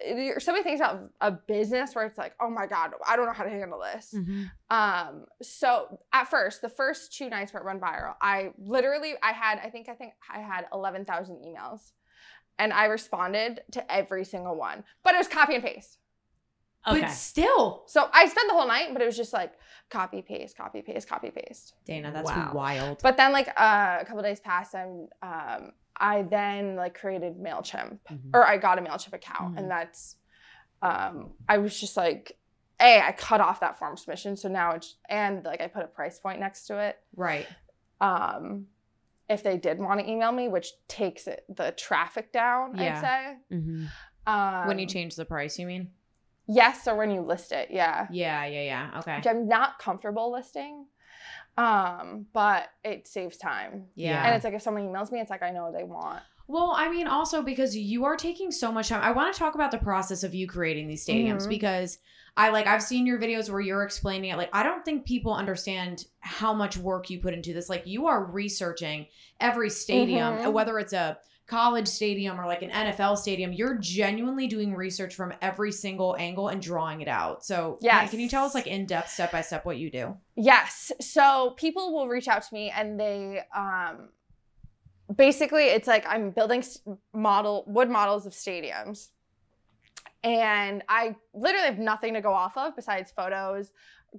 there's 0.04 0.44
so 0.44 0.52
many 0.52 0.62
things 0.64 0.80
about 0.80 1.10
a 1.20 1.30
business 1.32 1.94
where 1.94 2.04
it's 2.06 2.16
like 2.18 2.34
oh 2.40 2.48
my 2.50 2.66
god 2.66 2.92
i 3.06 3.14
don't 3.16 3.26
know 3.26 3.32
how 3.32 3.44
to 3.44 3.50
handle 3.50 3.80
this 3.92 4.14
Mhm. 4.14 4.50
Um, 4.70 5.26
so 5.42 5.98
at 6.14 6.28
first, 6.30 6.62
the 6.62 6.68
first 6.70 7.12
two 7.16 7.28
nights 7.28 7.52
where 7.52 7.62
it 7.62 7.66
went 7.66 7.80
viral, 7.82 8.14
I 8.22 8.52
literally 8.58 9.12
I 9.22 9.32
had 9.32 9.58
I 9.62 9.68
think 9.68 9.88
I 9.90 9.94
think 9.94 10.14
I 10.32 10.38
had 10.40 10.64
eleven 10.72 11.04
thousand 11.04 11.36
emails. 11.44 11.92
And 12.58 12.72
I 12.72 12.84
responded 12.86 13.62
to 13.72 13.92
every 13.92 14.24
single 14.24 14.54
one. 14.56 14.84
But 15.02 15.14
it 15.14 15.18
was 15.18 15.28
copy 15.28 15.54
and 15.54 15.64
paste. 15.64 15.98
Okay. 16.86 17.00
But 17.02 17.10
still, 17.10 17.84
So 17.86 18.08
I 18.12 18.26
spent 18.26 18.48
the 18.48 18.54
whole 18.54 18.66
night, 18.66 18.88
but 18.92 19.02
it 19.02 19.06
was 19.06 19.16
just 19.16 19.32
like 19.32 19.52
copy, 19.88 20.20
paste, 20.20 20.56
copy, 20.56 20.82
paste, 20.82 21.08
copy, 21.08 21.30
paste. 21.30 21.74
Dana, 21.84 22.10
that's 22.12 22.28
Wow. 22.28 22.50
wild. 22.54 23.00
But 23.02 23.16
then 23.16 23.32
like 23.32 23.48
uh, 23.48 23.98
a 24.00 24.04
couple 24.04 24.22
days 24.22 24.40
passed 24.40 24.74
and 24.74 25.08
um 25.22 25.72
I 25.96 26.22
then 26.22 26.74
like 26.74 26.94
created 26.98 27.36
MailChimp 27.38 27.98
Mhm. 28.10 28.30
or 28.34 28.46
I 28.46 28.56
got 28.56 28.78
a 28.78 28.82
MailChimp 28.82 29.12
account 29.12 29.54
Mhm. 29.54 29.58
and 29.58 29.70
that's 29.70 30.16
um 30.80 31.34
I 31.48 31.58
was 31.58 31.78
just 31.78 31.96
like 31.96 32.36
a 32.80 33.00
I 33.00 33.12
cut 33.12 33.40
off 33.40 33.60
that 33.60 33.78
form 33.78 33.96
submission 33.96 34.36
so 34.36 34.48
now 34.48 34.72
it's 34.72 34.96
and 35.08 35.44
like 35.44 35.60
I 35.60 35.68
put 35.68 35.84
a 35.84 35.86
price 35.88 36.18
point 36.18 36.40
next 36.40 36.66
to 36.66 36.78
it 36.78 36.98
right. 37.14 37.46
um 38.00 38.66
if 39.32 39.42
they 39.42 39.56
did 39.56 39.78
want 39.78 39.98
to 40.00 40.08
email 40.08 40.30
me 40.32 40.48
which 40.48 40.68
takes 40.88 41.26
it 41.26 41.44
the 41.48 41.72
traffic 41.72 42.32
down 42.32 42.74
Yeah. 42.76 42.94
I'd 42.96 43.00
say 43.00 43.56
Mhm. 43.56 43.88
um 44.26 44.66
when 44.68 44.78
you 44.78 44.86
change 44.86 45.16
the 45.16 45.24
price, 45.24 45.58
you 45.58 45.66
mean? 45.66 45.90
yes 46.48 46.86
or 46.88 46.96
when 46.96 47.10
you 47.10 47.20
list 47.22 47.52
it 47.52 47.70
yeah 47.70 48.06
Yeah, 48.10 48.44
yeah, 48.46 48.62
yeah. 48.62 48.98
Okay. 48.98 49.16
which 49.16 49.26
I'm 49.26 49.46
not 49.48 49.78
comfortable 49.78 50.30
listing 50.32 50.86
um 51.56 52.26
but 52.32 52.68
it 52.84 53.06
saves 53.06 53.36
time 53.36 53.86
Yeah. 53.94 54.24
and 54.26 54.34
it's 54.34 54.44
like 54.44 54.54
if 54.54 54.62
someone 54.62 54.84
emails 54.84 55.12
me 55.12 55.20
it's 55.20 55.30
like 55.30 55.42
I 55.42 55.50
know 55.50 55.72
they 55.72 55.84
want 55.84 56.22
Well, 56.48 56.74
I 56.76 56.90
mean, 56.90 57.06
also 57.06 57.42
because 57.42 57.76
you 57.76 58.04
are 58.04 58.16
taking 58.16 58.50
so 58.50 58.70
much 58.72 58.88
time. 58.88 59.02
I 59.02 59.12
want 59.12 59.32
to 59.32 59.38
talk 59.38 59.54
about 59.54 59.70
the 59.70 59.78
process 59.78 60.22
of 60.22 60.34
you 60.34 60.46
creating 60.46 60.88
these 60.88 61.04
stadiums 61.06 61.46
Mhm. 61.46 61.48
because 61.50 61.98
I 62.36 62.48
like 62.48 62.66
I've 62.66 62.82
seen 62.82 63.06
your 63.06 63.18
videos 63.18 63.50
where 63.50 63.60
you're 63.60 63.82
explaining 63.82 64.30
it. 64.30 64.36
Like, 64.38 64.50
I 64.54 64.62
don't 64.62 64.84
think 64.84 65.04
people 65.04 65.34
understand 65.34 66.06
how 66.20 66.54
much 66.54 66.76
work 66.78 67.10
you 67.10 67.20
put 67.20 67.34
into 67.34 67.52
this. 67.52 67.68
Like, 67.68 67.86
you 67.86 68.06
are 68.06 68.24
researching 68.24 69.06
every 69.38 69.68
stadium, 69.70 70.38
Mhm. 70.38 70.52
whether 70.52 70.78
it's 70.78 70.92
a 70.94 71.18
college 71.46 71.88
stadium 71.88 72.40
or 72.40 72.46
like 72.46 72.62
an 72.62 72.70
NFL 72.70 73.16
stadium. 73.16 73.52
You're 73.52 73.76
genuinely 73.76 74.46
doing 74.46 74.74
research 74.74 75.14
from 75.14 75.34
every 75.42 75.70
single 75.72 76.16
angle 76.18 76.48
and 76.48 76.62
drawing 76.62 77.02
it 77.02 77.08
out. 77.08 77.44
So, 77.44 77.76
yeah, 77.82 78.06
can 78.06 78.20
you 78.20 78.28
tell 78.28 78.44
us 78.46 78.54
like 78.54 78.66
in 78.66 78.86
depth, 78.86 79.10
step 79.10 79.32
by 79.32 79.42
step, 79.42 79.66
what 79.66 79.76
you 79.76 79.90
do? 79.90 80.16
Yes. 80.34 80.90
So 81.00 81.50
people 81.58 81.92
will 81.92 82.08
reach 82.08 82.28
out 82.28 82.42
to 82.44 82.54
me 82.54 82.70
and 82.70 82.98
they 82.98 83.42
um 83.54 84.08
basically 85.16 85.64
it's 85.64 85.88
like 85.88 86.04
I'm 86.06 86.30
building 86.30 86.62
model 87.12 87.64
wood 87.66 87.90
models 87.90 88.26
of 88.26 88.32
stadiums. 88.32 89.08
And 90.24 90.82
I 90.88 91.16
literally 91.34 91.66
have 91.66 91.78
nothing 91.78 92.14
to 92.14 92.20
go 92.20 92.32
off 92.32 92.56
of 92.56 92.76
besides 92.76 93.10
photos, 93.10 93.72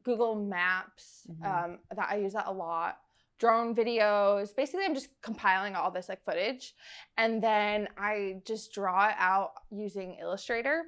Google 0.04 0.36
Maps, 0.36 1.28
Mhm. 1.30 1.46
um 1.46 1.80
that 1.96 2.10
I 2.10 2.17
use 2.17 2.34
that 2.34 2.48
a 2.48 2.52
lot. 2.52 3.00
Drone 3.39 3.74
videos. 3.76 4.56
Basically, 4.56 4.86
I'm 4.86 4.93
just 4.93 5.10
compiling 5.22 5.76
all 5.76 5.91
this 5.91 6.08
like 6.10 6.24
footage 6.24 6.76
and 7.17 7.41
then 7.41 7.89
I 7.98 8.41
just 8.46 8.74
draw 8.74 9.10
it 9.10 9.15
out 9.17 9.54
using 9.72 10.15
Illustrator, 10.15 10.86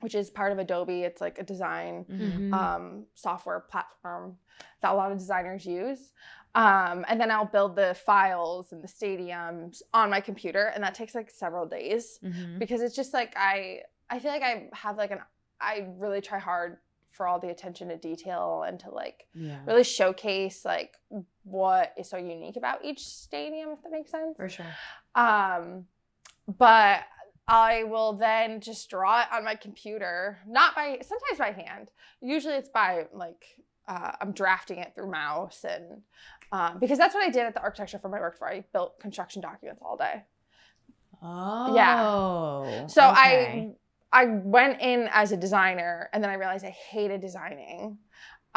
which 0.00 0.14
is 0.14 0.30
part 0.30 0.52
of 0.52 0.58
Adobe. 0.58 1.02
It's 1.02 1.20
like 1.20 1.38
a 1.38 1.42
design 1.44 2.04
Mhm. 2.08 2.52
um, 2.52 3.06
software 3.14 3.60
platform 3.60 4.38
that 4.80 4.92
a 4.92 4.94
lot 4.94 5.10
of 5.12 5.18
designers 5.18 5.66
use. 5.66 6.12
Um, 6.54 7.04
and 7.08 7.20
then 7.20 7.30
I'll 7.30 7.44
build 7.44 7.76
the 7.76 7.94
files 7.94 8.72
and 8.72 8.82
the 8.82 8.88
stadiums 8.88 9.82
on 9.92 10.10
my 10.10 10.20
computer, 10.20 10.66
and 10.74 10.82
that 10.82 10.94
takes 10.94 11.14
like 11.14 11.30
several 11.30 11.66
days 11.66 12.18
Mhm. 12.22 12.58
because 12.58 12.80
it's 12.80 12.96
just 12.96 13.12
like 13.12 13.32
I 13.36 13.82
I 14.10 14.18
feel 14.18 14.30
like 14.32 14.42
I 14.42 14.70
have 14.72 14.96
like 14.96 15.10
an 15.10 15.20
I 15.60 15.88
really 15.98 16.20
try 16.20 16.38
hard 16.38 16.78
for 17.10 17.26
all 17.26 17.38
the 17.40 17.50
attention 17.50 17.88
to 17.88 17.96
detail 17.96 18.62
and 18.62 18.78
to 18.80 18.90
like 18.90 19.26
Yeah. 19.34 19.58
really 19.66 19.82
showcase 19.84 20.64
like 20.64 20.96
what 21.42 21.92
is 21.96 22.08
so 22.08 22.16
unique 22.16 22.56
about 22.56 22.84
each 22.84 23.04
stadium, 23.06 23.70
if 23.70 23.82
that 23.82 23.90
makes 23.90 24.10
sense. 24.10 24.36
For 24.36 24.48
sure. 24.48 24.66
Um, 25.14 25.86
but 26.46 27.02
I 27.48 27.84
will 27.84 28.12
then 28.12 28.60
just 28.60 28.90
draw 28.90 29.22
it 29.22 29.26
on 29.32 29.42
my 29.42 29.54
computer, 29.54 30.38
not 30.46 30.74
by 30.76 30.98
sometimes 31.02 31.38
by 31.38 31.50
hand. 31.52 31.90
Usually 32.20 32.54
it's 32.54 32.68
by 32.68 33.06
like 33.12 33.42
uh, 33.88 34.12
I'm 34.20 34.32
drafting 34.32 34.78
it 34.78 34.92
through 34.94 35.10
mouse 35.10 35.64
and 35.64 36.02
um, 36.52 36.78
because 36.78 36.98
that's 36.98 37.14
what 37.14 37.26
I 37.26 37.30
did 37.30 37.46
at 37.46 37.54
the 37.54 37.62
architecture 37.62 37.98
for 37.98 38.10
my 38.10 38.20
work 38.20 38.38
for. 38.38 38.48
I 38.48 38.64
built 38.72 39.00
construction 39.00 39.40
documents 39.40 39.82
all 39.84 39.96
day. 39.96 40.22
Oh. 41.22 41.74
Yeah. 41.74 42.86
So 42.86 43.08
okay. 43.10 43.72
I 44.12 44.22
I 44.24 44.26
went 44.26 44.80
in 44.80 45.08
as 45.12 45.32
a 45.32 45.36
designer 45.36 46.10
and 46.12 46.22
then 46.22 46.30
I 46.30 46.34
realized 46.34 46.64
I 46.64 46.70
hated 46.70 47.20
designing. 47.20 47.98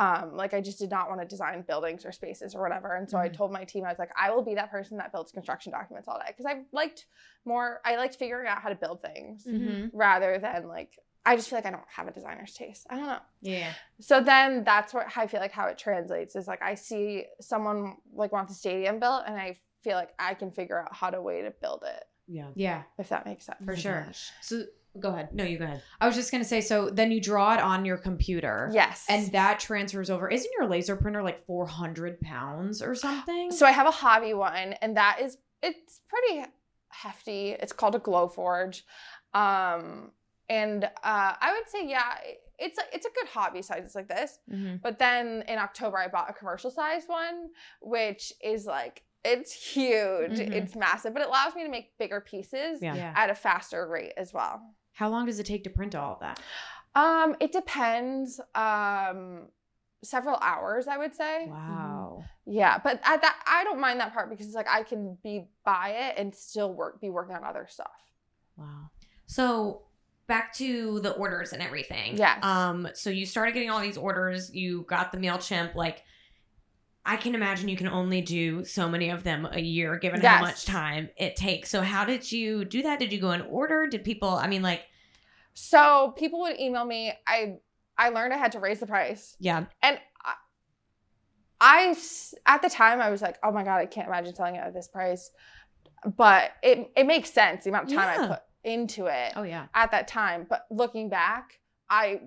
Um, 0.01 0.35
like 0.35 0.53
I 0.53 0.61
just 0.61 0.79
did 0.79 0.89
not 0.89 1.09
want 1.09 1.21
to 1.21 1.27
design 1.27 1.63
buildings 1.67 2.05
or 2.05 2.11
spaces 2.11 2.55
or 2.55 2.61
whatever. 2.61 2.95
And 2.95 3.07
so 3.09 3.17
I 3.17 3.29
Mhm. 3.29 3.33
told 3.33 3.51
my 3.51 3.63
team, 3.65 3.85
I 3.85 3.89
was 3.89 3.99
like, 3.99 4.11
I 4.17 4.31
will 4.31 4.41
be 4.43 4.55
that 4.55 4.71
person 4.71 4.97
that 4.97 5.11
builds 5.11 5.31
construction 5.31 5.71
documents 5.71 6.07
all 6.07 6.17
day. 6.17 6.25
Because 6.27 6.45
I 6.47 6.63
liked 6.71 7.05
more 7.45 7.81
I 7.85 7.95
liked 7.97 8.15
figuring 8.15 8.47
out 8.47 8.59
how 8.63 8.69
to 8.69 8.75
build 8.75 9.01
things 9.01 9.45
Mhm. 9.45 9.91
rather 9.93 10.37
than 10.39 10.67
like 10.67 10.97
I 11.23 11.35
just 11.35 11.49
feel 11.49 11.57
like 11.57 11.67
I 11.67 11.71
don't 11.71 11.83
have 11.87 12.07
a 12.07 12.11
designer's 12.11 12.53
taste. 12.55 12.87
I 12.89 12.95
don't 12.95 13.05
know. 13.05 13.19
Yeah. 13.41 13.73
So 13.99 14.21
then 14.21 14.63
that's 14.63 14.91
what 14.91 15.05
I 15.15 15.27
feel 15.27 15.39
like 15.39 15.51
how 15.51 15.67
it 15.67 15.77
translates 15.77 16.35
is 16.35 16.47
like 16.47 16.63
I 16.63 16.73
see 16.73 17.27
someone 17.39 17.97
like 18.11 18.31
wants 18.31 18.51
a 18.53 18.55
stadium 18.55 18.99
built 18.99 19.23
and 19.27 19.35
I 19.37 19.59
feel 19.83 19.97
like 19.97 20.13
I 20.17 20.33
can 20.33 20.49
figure 20.51 20.79
out 20.81 20.95
how 20.95 21.11
to 21.11 21.21
way 21.21 21.43
to 21.43 21.51
build 21.51 21.83
it, 21.85 22.03
Yeah. 22.27 22.49
Yeah. 22.55 22.83
if 22.97 23.09
that 23.09 23.25
makes 23.27 23.45
sense. 23.45 23.63
For 23.63 23.75
sure. 23.75 24.07
So 24.41 24.63
go 24.99 25.09
ahead. 25.09 25.29
No, 25.33 25.43
you 25.43 25.57
go 25.57 25.65
ahead. 25.65 25.81
I 25.99 26.07
was 26.07 26.15
just 26.15 26.31
gonna 26.31 26.43
say. 26.43 26.61
So 26.61 26.89
then 26.89 27.11
you 27.11 27.21
draw 27.21 27.53
it 27.53 27.59
on 27.61 27.85
your 27.85 27.97
computer. 27.97 28.69
Yes. 28.73 29.05
And 29.09 29.31
that 29.31 29.59
transfers 29.59 30.09
over. 30.09 30.29
Isn't 30.29 30.51
your 30.57 30.67
laser 30.67 30.95
printer 30.95 31.23
like 31.23 31.45
400 31.45 32.19
pounds 32.21 32.81
or 32.81 32.95
something? 32.95 33.51
So 33.51 33.65
I 33.65 33.71
have 33.71 33.87
a 33.87 33.91
hobby 33.91 34.33
one, 34.33 34.73
and 34.81 34.97
that 34.97 35.19
is 35.21 35.37
it's 35.63 36.01
pretty 36.07 36.45
hefty. 36.89 37.51
It's 37.51 37.71
called 37.73 37.95
a 37.95 37.99
Glowforge, 37.99 38.81
um, 39.33 40.11
and 40.49 40.83
uh, 40.83 40.89
I 41.03 41.53
would 41.57 41.69
say 41.69 41.87
yeah, 41.87 42.15
it's 42.59 42.77
a, 42.77 42.81
it's 42.93 43.05
a 43.05 43.09
good 43.15 43.27
hobby 43.29 43.61
size. 43.61 43.81
It's 43.85 43.95
like 43.95 44.07
this. 44.09 44.39
Mhm. 44.51 44.81
But 44.81 44.99
then 44.99 45.43
in 45.47 45.57
October, 45.57 45.97
I 45.97 46.07
bought 46.07 46.29
a 46.29 46.33
commercial 46.33 46.69
size 46.71 47.03
one, 47.07 47.49
which 47.81 48.33
is 48.43 48.65
like 48.65 49.03
it's 49.23 49.53
huge. 49.53 50.31
Mhm. 50.39 50.51
It's 50.51 50.75
massive, 50.75 51.13
but 51.13 51.21
it 51.21 51.27
allows 51.27 51.53
me 51.55 51.63
to 51.63 51.69
make 51.69 51.95
bigger 51.99 52.19
pieces 52.21 52.81
Yeah. 52.81 52.95
Yeah. 52.95 53.13
at 53.15 53.29
a 53.29 53.35
faster 53.35 53.87
rate 53.87 54.13
as 54.17 54.33
well. 54.33 54.61
How 55.01 55.09
long 55.09 55.25
does 55.25 55.39
it 55.39 55.47
take 55.47 55.63
to 55.63 55.71
print 55.71 55.95
all 55.95 56.13
of 56.13 56.19
that? 56.19 56.39
Um, 56.93 57.35
it 57.39 57.51
depends. 57.51 58.39
Um, 58.53 59.47
several 60.03 60.35
hours, 60.35 60.87
I 60.87 60.99
would 60.99 61.15
say. 61.15 61.47
Wow. 61.47 62.23
Yeah, 62.45 62.77
but 62.77 62.99
at 63.03 63.19
that 63.23 63.35
I 63.47 63.63
don't 63.63 63.79
mind 63.79 63.99
that 63.99 64.13
part 64.13 64.29
because 64.29 64.45
it's 64.45 64.55
like 64.55 64.67
I 64.69 64.83
can 64.83 65.17
be 65.23 65.47
by 65.65 65.89
it 65.89 66.15
and 66.19 66.35
still 66.35 66.71
work 66.71 67.01
be 67.01 67.09
working 67.09 67.35
on 67.35 67.43
other 67.43 67.65
stuff. 67.67 67.87
Wow. 68.57 68.91
So 69.25 69.81
back 70.27 70.53
to 70.57 70.99
the 70.99 71.13
orders 71.13 71.51
and 71.51 71.63
everything. 71.63 72.17
Yes. 72.17 72.43
Um. 72.43 72.87
So 72.93 73.09
you 73.09 73.25
started 73.25 73.55
getting 73.55 73.71
all 73.71 73.81
these 73.81 73.97
orders. 73.97 74.53
You 74.53 74.85
got 74.87 75.11
the 75.11 75.17
Mailchimp. 75.17 75.73
Like, 75.73 76.03
I 77.05 77.17
can 77.17 77.33
imagine 77.33 77.69
you 77.69 77.77
can 77.77 77.87
only 77.87 78.21
do 78.21 78.63
so 78.65 78.87
many 78.87 79.09
of 79.09 79.23
them 79.23 79.47
a 79.51 79.59
year, 79.59 79.97
given 79.97 80.21
how 80.21 80.41
much 80.41 80.65
time 80.65 81.09
it 81.17 81.35
takes. 81.35 81.71
So 81.71 81.81
how 81.81 82.05
did 82.05 82.31
you 82.31 82.65
do 82.65 82.83
that? 82.83 82.99
Did 82.99 83.11
you 83.11 83.19
go 83.19 83.31
in 83.31 83.41
order? 83.41 83.87
Did 83.87 84.03
people? 84.03 84.29
I 84.29 84.47
mean, 84.47 84.61
like, 84.61 84.83
So 85.53 86.13
people 86.17 86.39
would 86.41 86.59
email 86.59 86.85
me. 86.85 87.13
I 87.27 87.57
I 87.97 88.09
learned 88.09 88.33
I 88.33 88.37
had 88.37 88.53
to 88.53 88.59
raise 88.59 88.79
the 88.79 88.87
price, 88.87 89.35
yeah, 89.39 89.65
and 89.83 89.99
I, 90.25 90.33
I 91.59 91.95
at 92.45 92.61
the 92.61 92.69
time 92.69 92.99
I 93.01 93.09
was 93.09 93.21
like, 93.21 93.37
oh 93.43 93.51
my 93.51 93.63
god, 93.63 93.77
I 93.77 93.85
can't 93.85 94.07
imagine 94.07 94.33
selling 94.33 94.55
it 94.55 94.59
at 94.59 94.73
this 94.73 94.87
price. 94.87 95.31
But 96.17 96.51
it 96.63 96.91
it 96.95 97.05
makes 97.05 97.31
sense 97.31 97.63
the 97.65 97.69
amount 97.69 97.91
of 97.91 97.97
time 97.97 98.15
Yeah. 98.19 98.23
I 98.23 98.27
put 98.27 98.39
into 98.63 99.05
it 99.07 99.33
Oh 99.35 99.43
yeah. 99.43 99.67
at 99.73 99.91
that 99.91 100.07
time. 100.07 100.47
But 100.49 100.65
looking 100.71 101.09
back, 101.09 101.59
I 101.89 102.21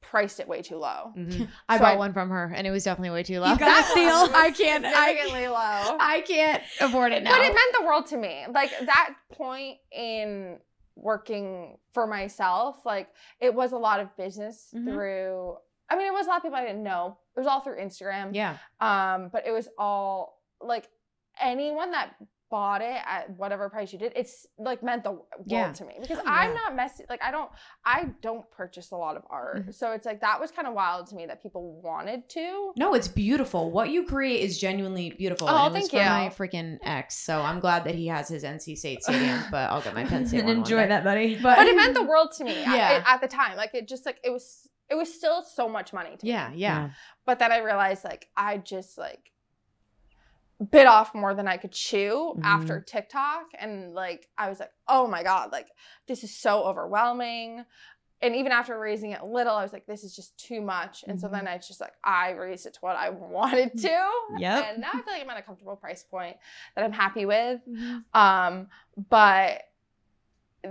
priced 0.00 0.40
it 0.40 0.48
way 0.48 0.62
too 0.62 0.76
low. 0.78 1.12
Mm-hmm. 1.16 1.44
I 1.68 1.76
So 1.76 1.82
bought 1.84 1.94
I- 1.94 1.98
one 1.98 2.12
from 2.12 2.30
her, 2.30 2.52
and 2.54 2.66
it 2.66 2.70
was 2.70 2.82
definitely 2.84 3.10
way 3.10 3.22
too 3.22 3.38
low. 3.38 3.52
A 3.52 3.54
steal. 3.56 3.64
I 4.34 4.52
can't. 4.56 4.84
I, 4.84 5.08
Significantly 5.08 5.46
low. 5.48 5.96
I 6.00 6.24
can't 6.26 6.62
afford 6.80 7.12
it 7.12 7.22
now. 7.22 7.30
But 7.30 7.40
it 7.42 7.54
meant 7.54 7.76
the 7.78 7.84
world 7.86 8.06
to 8.06 8.16
me. 8.16 8.46
Like 8.52 8.70
that 8.86 9.14
point 9.32 9.76
in 9.92 10.58
working 11.00 11.76
for 11.92 12.06
myself, 12.06 12.84
like 12.84 13.08
it 13.40 13.54
was 13.54 13.72
a 13.72 13.78
lot 13.78 14.00
of 14.00 14.14
business 14.16 14.68
Mhm. 14.74 14.84
through 14.92 15.56
I 15.92 15.96
mean, 15.96 16.06
it 16.06 16.12
was 16.12 16.26
a 16.26 16.28
lot 16.30 16.36
of 16.36 16.42
people 16.44 16.56
I 16.56 16.64
didn't 16.64 16.84
know. 16.84 17.18
It 17.36 17.40
was 17.40 17.48
all 17.48 17.60
through 17.62 17.78
Instagram. 17.80 18.30
yeah. 18.32 18.58
Um, 18.80 19.28
but 19.28 19.44
it 19.44 19.50
was 19.50 19.68
all 19.76 20.40
like 20.60 20.88
anyone 21.40 21.90
that 21.90 22.14
bought 22.50 22.82
it 22.82 23.00
at 23.06 23.30
whatever 23.36 23.70
price 23.70 23.92
you 23.92 23.98
did, 23.98 24.12
it's 24.16 24.46
like 24.58 24.82
meant 24.82 25.04
the 25.04 25.12
world 25.12 25.24
Yeah. 25.46 25.72
to 25.72 25.84
me 25.84 25.94
because 26.00 26.18
Oh, 26.18 26.22
I'm 26.26 26.50
yeah. 26.50 26.54
not 26.56 26.74
messy. 26.74 27.04
Like 27.08 27.22
I 27.22 27.30
don't, 27.30 27.48
I 27.84 28.06
don't 28.22 28.50
purchase 28.50 28.90
a 28.90 28.96
lot 28.96 29.16
of 29.16 29.22
art, 29.30 29.66
Mhm. 29.68 29.74
so 29.74 29.92
it's 29.92 30.04
like 30.04 30.20
that 30.22 30.40
was 30.40 30.50
kind 30.50 30.66
of 30.66 30.74
wild 30.74 31.06
to 31.08 31.14
me 31.14 31.26
that 31.26 31.42
people 31.42 31.80
wanted 31.80 32.28
to. 32.30 32.72
No, 32.76 32.94
it's 32.94 33.08
beautiful. 33.08 33.70
What 33.70 33.90
you 33.90 34.04
create 34.04 34.40
is 34.42 34.58
genuinely 34.58 35.10
beautiful. 35.10 35.48
Oh, 35.48 35.66
and 35.66 35.74
it 35.76 35.78
was 35.78 35.88
thank 35.88 35.90
for 35.92 35.96
you. 35.98 36.04
my 36.04 36.28
freaking 36.28 36.78
ex. 36.82 37.16
So 37.16 37.40
I'm 37.40 37.60
glad 37.60 37.84
that 37.84 37.94
he 37.94 38.08
has 38.08 38.28
his 38.28 38.42
NC 38.44 38.74
State 38.76 39.02
stadium, 39.04 39.40
but 39.50 39.70
I'll 39.70 39.80
get 39.82 39.94
my 39.94 40.04
Penn 40.04 40.26
State 40.26 40.38
and 40.40 40.48
one 40.48 40.56
one 40.56 40.64
enjoy 40.66 40.88
that, 40.88 41.04
buddy. 41.04 41.36
But, 41.40 41.56
But 41.56 41.66
it 41.68 41.76
meant 41.76 41.94
the 42.00 42.02
world 42.04 42.32
to 42.38 42.44
me 42.44 42.60
Yeah. 42.60 43.02
at, 43.06 43.20
the 43.20 43.28
time. 43.28 43.56
Like 43.56 43.74
it 43.74 43.86
just 43.88 44.04
like 44.06 44.18
it 44.24 44.30
was, 44.30 44.68
it 44.88 44.96
was 44.96 45.12
still 45.14 45.42
so 45.42 45.68
much 45.68 45.92
money 45.92 46.16
to 46.16 46.24
me. 46.26 46.32
Yeah, 46.32 46.50
yeah. 46.52 46.90
But 47.26 47.38
then 47.38 47.52
I 47.52 47.58
realized 47.58 48.02
like 48.04 48.28
I 48.36 48.58
just 48.58 48.98
like 48.98 49.30
bit 50.64 50.86
off 50.86 51.14
more 51.14 51.34
than 51.34 51.48
I 51.48 51.56
could 51.56 51.72
chew 51.72 52.34
Mhm. 52.36 52.44
after 52.44 52.80
TikTok. 52.80 53.46
And 53.58 53.94
like 53.94 54.28
I 54.36 54.48
was 54.48 54.60
like, 54.60 54.72
oh 54.88 55.06
my 55.06 55.22
God, 55.22 55.52
like 55.52 55.68
this 56.06 56.22
is 56.24 56.36
so 56.36 56.64
overwhelming. 56.64 57.64
And 58.22 58.36
even 58.36 58.52
after 58.52 58.78
raising 58.78 59.12
it 59.12 59.24
little, 59.24 59.54
I 59.54 59.62
was 59.62 59.72
like, 59.72 59.86
this 59.86 60.04
is 60.04 60.14
just 60.14 60.36
too 60.36 60.60
much. 60.60 61.04
And 61.08 61.18
so 61.18 61.28
Mhm. 61.28 61.32
then 61.32 61.48
I 61.48 61.56
just 61.56 61.80
like 61.80 61.94
I 62.04 62.32
raised 62.32 62.66
it 62.66 62.74
to 62.74 62.80
what 62.80 62.96
I 62.96 63.08
wanted 63.08 63.78
to. 63.78 64.10
Yep. 64.38 64.64
And 64.66 64.80
now 64.82 64.90
I 64.92 65.00
feel 65.00 65.12
like 65.14 65.22
I'm 65.22 65.30
at 65.30 65.38
a 65.38 65.42
comfortable 65.42 65.76
price 65.76 66.04
point 66.04 66.36
that 66.74 66.84
I'm 66.84 66.92
happy 66.92 67.24
with. 67.24 67.60
Mm-hmm. 67.66 68.18
Um, 68.20 68.68
but 69.08 69.62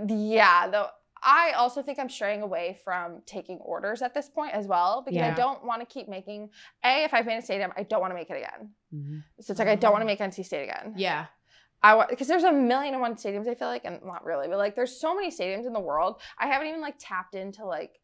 yeah, 0.06 0.68
though 0.68 0.86
I 1.22 1.52
also 1.52 1.82
think 1.82 1.98
I'm 1.98 2.08
straying 2.08 2.42
away 2.42 2.78
from 2.84 3.20
taking 3.26 3.58
orders 3.58 4.00
at 4.02 4.14
this 4.14 4.28
point 4.28 4.54
as 4.54 4.66
well 4.66 5.02
because 5.06 5.20
I 5.20 5.34
don't 5.34 5.64
want 5.64 5.80
to 5.80 5.86
keep 5.86 6.08
making 6.08 6.50
a 6.84 7.04
if 7.04 7.12
I've 7.12 7.26
made 7.26 7.36
a 7.38 7.42
stadium, 7.42 7.72
I 7.76 7.82
don't 7.82 8.00
want 8.00 8.10
to 8.10 8.14
make 8.14 8.30
it 8.30 8.36
again. 8.38 8.70
Mm-hmm. 8.94 9.18
So 9.40 9.50
it's 9.52 9.58
like 9.58 9.68
I 9.68 9.74
don't 9.76 9.92
want 9.92 10.02
to 10.02 10.06
make 10.06 10.18
NC 10.20 10.44
State 10.44 10.64
again. 10.64 10.94
Yeah. 10.96 11.26
I 11.82 11.94
want 11.94 12.10
because 12.10 12.28
there's 12.28 12.44
a 12.44 12.52
million 12.52 12.94
and 12.94 13.00
one 13.00 13.14
stadiums. 13.14 13.48
I 13.48 13.54
feel 13.54 13.68
like, 13.68 13.84
and 13.84 14.00
not 14.04 14.24
really, 14.24 14.48
but 14.48 14.58
like 14.58 14.76
there's 14.76 15.00
so 15.00 15.14
many 15.14 15.30
stadiums 15.30 15.66
in 15.66 15.72
the 15.72 15.80
world. 15.80 16.20
I 16.38 16.46
haven't 16.46 16.68
even 16.68 16.80
like 16.80 16.96
tapped 16.98 17.34
into 17.34 17.64
like 17.64 17.98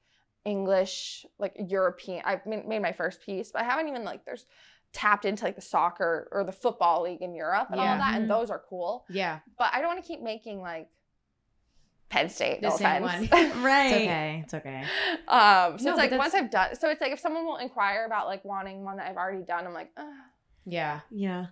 English, 0.45 1.27
like 1.39 1.55
European. 1.59 2.23
I've 2.25 2.47
made 2.47 2.81
my 2.81 2.93
first 2.93 3.21
piece, 3.23 3.51
but 3.53 3.63
I 3.63 3.65
haven't 3.65 3.89
even 3.89 4.05
like 4.05 4.25
there's 4.25 4.47
tapped 4.93 5.25
into 5.27 5.45
like 5.45 5.57
the 5.57 5.61
soccer 5.63 6.29
or 6.33 6.45
the 6.45 6.53
football 6.53 7.03
league 7.03 7.21
in 7.21 7.35
Europe 7.35 7.69
and 7.71 7.81
all 7.81 7.85
Yeah. 7.87 7.93
of 7.95 7.99
that, 7.99 8.15
and 8.21 8.31
those 8.31 8.49
are 8.51 8.63
cool 8.71 9.05
Yeah. 9.11 9.41
but 9.59 9.69
I 9.75 9.81
don't 9.81 9.89
want 9.89 10.03
to 10.03 10.07
keep 10.09 10.23
making 10.23 10.61
like 10.63 10.89
Penn 12.09 12.29
State. 12.29 12.61
The 12.63 12.69
no 12.69 12.77
same 12.77 13.05
offense. 13.05 13.31
one. 13.31 13.63
right. 13.63 13.87
It's 13.87 13.95
okay. 13.95 14.43
It's 14.45 14.55
okay. 14.55 14.85
um, 15.29 15.79
so 15.79 15.87
No, 15.87 15.91
it's 15.91 15.99
like 15.99 16.13
once 16.13 16.35
I've 16.35 16.51
done, 16.51 16.77
so 16.77 16.89
it's 16.89 17.01
like 17.01 17.13
if 17.13 17.21
someone 17.21 17.45
will 17.45 17.57
inquire 17.57 18.05
about 18.07 18.27
like 18.27 18.45
wanting 18.45 18.85
one 18.85 18.97
that 18.99 19.09
I've 19.11 19.17
already 19.17 19.43
done, 19.43 19.67
I'm 19.67 19.75
like, 19.75 19.91
Ugh. 19.97 20.05
Yeah. 20.65 21.01
Yeah. 21.11 21.47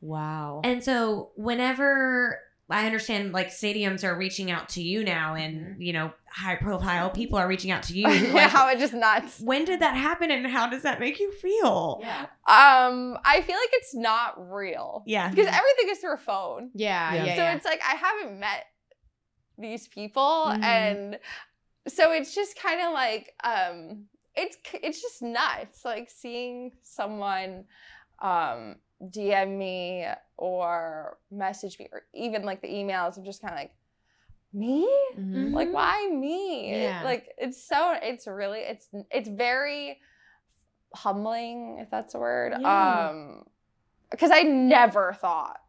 Wow. 0.00 0.60
And 0.64 0.82
so 0.82 1.30
whenever 1.36 2.40
I 2.68 2.84
understand 2.86 3.32
like 3.32 3.48
stadiums 3.48 4.02
are 4.02 4.16
reaching 4.16 4.50
out 4.50 4.68
to 4.70 4.82
you 4.82 5.04
now 5.04 5.34
and 5.34 5.80
you 5.80 5.92
know 5.92 6.12
high 6.28 6.56
profile 6.56 7.10
people 7.10 7.38
are 7.38 7.46
reaching 7.46 7.70
out 7.70 7.84
to 7.84 7.94
you. 7.96 8.08
yeah, 8.10 8.32
like, 8.32 8.50
how 8.50 8.68
it 8.68 8.78
just 8.78 8.92
nuts. 8.92 9.40
when 9.40 9.64
did 9.64 9.80
that 9.80 9.96
happen 9.96 10.30
and 10.30 10.46
how 10.46 10.68
does 10.68 10.82
that 10.82 10.98
make 11.00 11.20
you 11.20 11.30
feel? 11.32 12.00
yeah. 12.02 12.22
Um, 12.48 13.16
I 13.24 13.40
feel 13.42 13.56
like 13.56 13.70
it's 13.72 13.94
not 13.94 14.34
real 14.52 15.02
Yeah. 15.06 15.28
because 15.30 15.46
everything 15.46 15.88
is 15.90 15.98
through 15.98 16.14
a 16.14 16.18
phone. 16.18 16.70
Yeah. 16.74 17.14
Yeah. 17.14 17.24
Yeah. 17.24 17.36
so 17.36 17.42
yeah. 17.42 17.54
it's 17.54 17.64
like 17.64 17.80
I 17.86 17.94
haven't 17.94 18.40
met 18.40 18.66
these 19.58 19.88
people, 19.88 20.46
Mhm. 20.48 20.62
and 20.64 21.18
so 21.88 22.12
it's 22.12 22.34
just 22.34 22.58
kind 22.58 22.80
of 22.80 22.92
like 22.92 23.34
um, 23.44 24.06
it's 24.34 24.56
it's 24.74 25.00
just 25.00 25.22
nuts, 25.22 25.84
like 25.84 26.10
seeing 26.10 26.72
someone 26.82 27.64
um 28.20 28.76
DM 29.02 29.58
me 29.58 30.06
or 30.38 31.18
message 31.30 31.78
me 31.78 31.88
or 31.92 32.02
even 32.14 32.42
like 32.44 32.62
the 32.62 32.68
emails. 32.68 33.16
I'm 33.16 33.24
just 33.24 33.42
kind 33.42 33.52
of 33.54 33.58
like 33.60 33.74
me. 34.52 34.88
Mhm. 35.18 35.52
Like 35.52 35.72
why 35.72 36.08
me? 36.12 36.82
Yeah. 36.82 37.02
like 37.04 37.28
it's 37.38 37.62
so 37.62 37.94
it's 38.02 38.26
really 38.26 38.60
it's 38.60 38.88
it's 39.10 39.28
very 39.28 40.00
humbling 40.94 41.78
if 41.80 41.90
that's 41.90 42.14
a 42.14 42.18
word. 42.18 42.54
Yeah. 42.60 43.08
Um 43.10 43.44
because 44.10 44.30
I 44.32 44.42
never 44.42 45.12
thought 45.14 45.60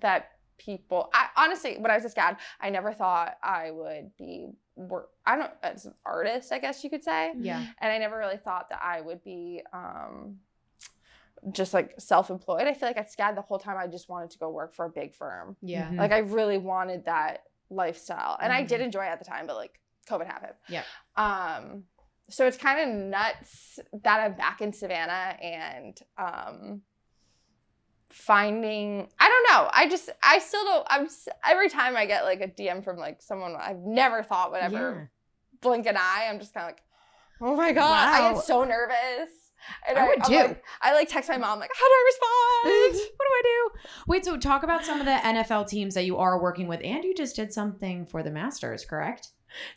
that 0.00 0.32
people 0.58 1.10
I 1.12 1.28
honestly 1.36 1.76
when 1.78 1.90
I 1.90 1.96
was 1.96 2.04
a 2.04 2.08
SCAD, 2.10 2.36
I 2.60 2.70
never 2.70 2.92
thought 2.92 3.36
I 3.42 3.70
would 3.70 4.16
be 4.16 4.48
work 4.76 5.10
I 5.24 5.36
don't 5.36 5.50
as 5.62 5.86
an 5.86 5.94
artist, 6.04 6.52
I 6.52 6.58
guess 6.58 6.82
you 6.84 6.90
could 6.90 7.02
say. 7.04 7.32
Yeah. 7.38 7.64
And 7.80 7.92
I 7.92 7.98
never 7.98 8.16
really 8.18 8.36
thought 8.36 8.68
that 8.70 8.80
I 8.82 9.00
would 9.00 9.22
be 9.24 9.62
um 9.72 10.38
just 11.52 11.74
like 11.74 11.94
self-employed. 11.98 12.66
I 12.66 12.72
feel 12.74 12.88
like 12.88 12.96
at 12.96 13.10
SCAD 13.14 13.34
the 13.36 13.42
whole 13.42 13.58
time 13.58 13.76
I 13.76 13.86
just 13.86 14.08
wanted 14.08 14.30
to 14.30 14.38
go 14.38 14.48
work 14.50 14.74
for 14.74 14.86
a 14.86 14.90
big 14.90 15.14
firm. 15.14 15.56
Yeah. 15.62 15.90
Mhm. 15.90 15.98
Like 15.98 16.12
I 16.12 16.18
really 16.18 16.58
wanted 16.58 17.04
that 17.04 17.44
lifestyle. 17.70 18.38
And 18.40 18.52
I 18.52 18.62
did 18.62 18.80
Mhm. 18.80 18.84
enjoy 18.84 19.04
it 19.04 19.08
at 19.10 19.18
the 19.18 19.24
time, 19.24 19.46
but 19.46 19.56
like 19.56 19.80
COVID 20.08 20.26
happened. 20.26 20.54
Yeah. 20.68 20.82
Um 21.16 21.84
so 22.28 22.46
it's 22.46 22.56
kind 22.56 22.80
of 22.80 22.96
nuts 22.96 23.78
that 24.02 24.20
I'm 24.20 24.34
back 24.34 24.60
in 24.60 24.72
Savannah 24.72 25.36
and 25.40 25.96
um 26.18 26.82
finding 28.10 29.08
I 29.18 29.28
don't 29.28 29.46
know. 29.64 29.70
I 29.72 29.88
just 29.88 30.10
I 30.22 30.38
still 30.38 30.64
don't 30.64 30.86
I'm 30.88 31.08
every 31.44 31.68
time 31.68 31.96
I 31.96 32.06
get 32.06 32.24
like 32.24 32.40
a 32.40 32.48
DM 32.48 32.82
from 32.84 32.96
like 32.98 33.22
someone 33.22 33.54
I've 33.58 33.78
never 33.80 34.22
thought 34.22 34.52
would 34.52 34.60
ever 34.60 35.10
blink 35.60 35.86
an 35.86 35.96
eye, 35.96 36.26
I'm 36.30 36.38
just 36.38 36.54
kind 36.54 36.64
of 36.64 36.68
like, 36.70 36.82
"Oh 37.40 37.56
my 37.56 37.72
god, 37.72 38.08
I 38.14 38.20
Wow. 38.20 38.34
get 38.34 38.44
so 38.44 38.64
nervous." 38.64 39.30
And 39.88 39.98
I 39.98 40.06
would 40.06 40.22
too. 40.22 40.34
like- 40.34 40.64
I 40.80 40.94
like 40.94 41.08
text 41.08 41.28
my 41.28 41.38
mom 41.38 41.58
like, 41.58 41.70
"How 41.74 41.86
do 41.86 41.92
I 41.92 42.04
respond?" 42.06 43.10
what 43.16 43.26
do 43.26 43.32
I 43.32 43.42
do? 43.44 43.70
Wait, 44.06 44.24
so 44.24 44.36
talk 44.36 44.62
about 44.62 44.84
some 44.84 45.00
of 45.00 45.06
the 45.06 45.12
NFL 45.12 45.66
teams 45.68 45.94
that 45.94 46.04
you 46.04 46.18
are 46.18 46.40
working 46.40 46.68
with, 46.68 46.80
and 46.84 47.02
you 47.04 47.14
just 47.14 47.34
did 47.36 47.52
something 47.52 48.06
for 48.06 48.22
the 48.22 48.30
Masters, 48.30 48.84
correct? 48.84 49.28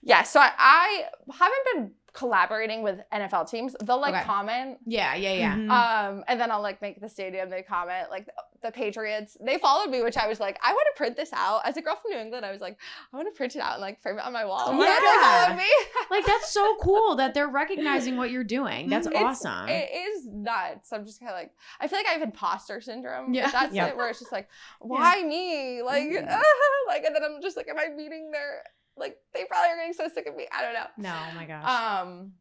Yeah, 0.02 0.24
so 0.24 0.40
I, 0.40 0.52
I 0.58 1.04
haven't 1.32 1.66
been 1.74 1.92
collaborating 2.12 2.82
with 2.82 3.00
NFL 3.14 3.50
teams. 3.50 3.76
They'll 3.84 4.02
like 4.02 4.16
Okay. 4.16 4.24
comment 4.24 4.80
Yeah, 4.86 5.14
yeah, 5.16 5.34
yeah. 5.34 5.56
Mhm. 5.56 5.70
Um, 5.70 6.24
and 6.28 6.42
then 6.42 6.50
I'll 6.52 6.62
like 6.62 6.82
make 6.82 7.00
the 7.00 7.08
stadium. 7.08 7.50
They 7.52 7.62
comment 7.62 8.10
like 8.10 8.26
the, 8.26 8.34
the 8.64 8.72
Patriots. 8.72 9.38
They 9.40 9.60
followed 9.60 9.92
me, 9.92 10.02
which 10.02 10.18
I 10.18 10.28
was 10.28 10.40
like, 10.40 10.58
I 10.64 10.74
want 10.74 10.88
to 10.94 10.98
print 10.98 11.16
this 11.16 11.32
out. 11.34 11.62
As 11.66 11.78
a 11.78 11.82
girl 11.84 11.96
from 12.02 12.12
New 12.12 12.18
England, 12.18 12.46
I 12.48 12.52
was 12.52 12.62
like, 12.62 12.78
I 13.14 13.16
want 13.16 13.32
to 13.32 13.38
print 13.38 13.56
it 13.56 13.62
out 13.62 13.74
and 13.74 13.82
like 13.82 14.02
frame 14.02 14.18
it 14.18 14.26
on 14.26 14.34
my 14.34 14.44
wall. 14.44 14.64
Oh 14.66 14.72
Like, 14.72 14.90
my 14.90 15.46
they 15.50 15.56
me. 15.58 15.70
Like 16.10 16.26
that's 16.26 16.50
so 16.52 16.76
cool 16.82 17.16
that 17.18 17.36
they're 17.36 17.48
recognizing 17.48 18.18
what 18.18 18.32
you're 18.32 18.44
doing. 18.44 18.90
That's 18.90 19.06
It's- 19.06 19.24
awesome. 19.24 19.70
It 19.70 19.90
is 19.94 20.26
nuts. 20.26 20.92
I'm 20.92 21.06
just 21.06 21.20
kind 21.20 21.32
of 21.32 21.38
like, 21.38 21.52
I 21.80 21.88
feel 21.88 22.00
like 22.00 22.08
I 22.08 22.14
have 22.14 22.24
imposter 22.24 22.82
syndrome. 22.82 23.36
Yeah. 23.36 23.44
Yeah, 23.46 23.52
that's 23.52 23.74
Yeah. 23.76 23.86
it. 23.88 23.96
Where 23.98 24.10
it's 24.10 24.20
just 24.20 24.32
like, 24.32 24.50
why 24.80 25.22
me? 25.22 25.84
Like, 25.84 26.06
Mhm. 26.10 26.26
like, 26.88 27.04
and 27.04 27.16
then 27.16 27.24
I'm 27.24 27.40
just 27.42 27.56
like, 27.56 27.68
am 27.70 27.78
I 27.78 27.90
meeting 27.96 28.32
their? 28.32 28.64
Like, 29.00 29.18
they 29.34 29.46
probably 29.46 29.70
are 29.72 29.78
getting 29.78 29.94
so 29.94 30.08
sick 30.14 30.28
of 30.28 30.36
me. 30.36 30.48
I 30.56 30.62
don't 30.62 30.74
know. 30.74 30.88
no, 30.98 31.16
oh 31.32 31.36
my 31.36 31.46
gosh. 31.46 31.64
Um, 32.04 32.34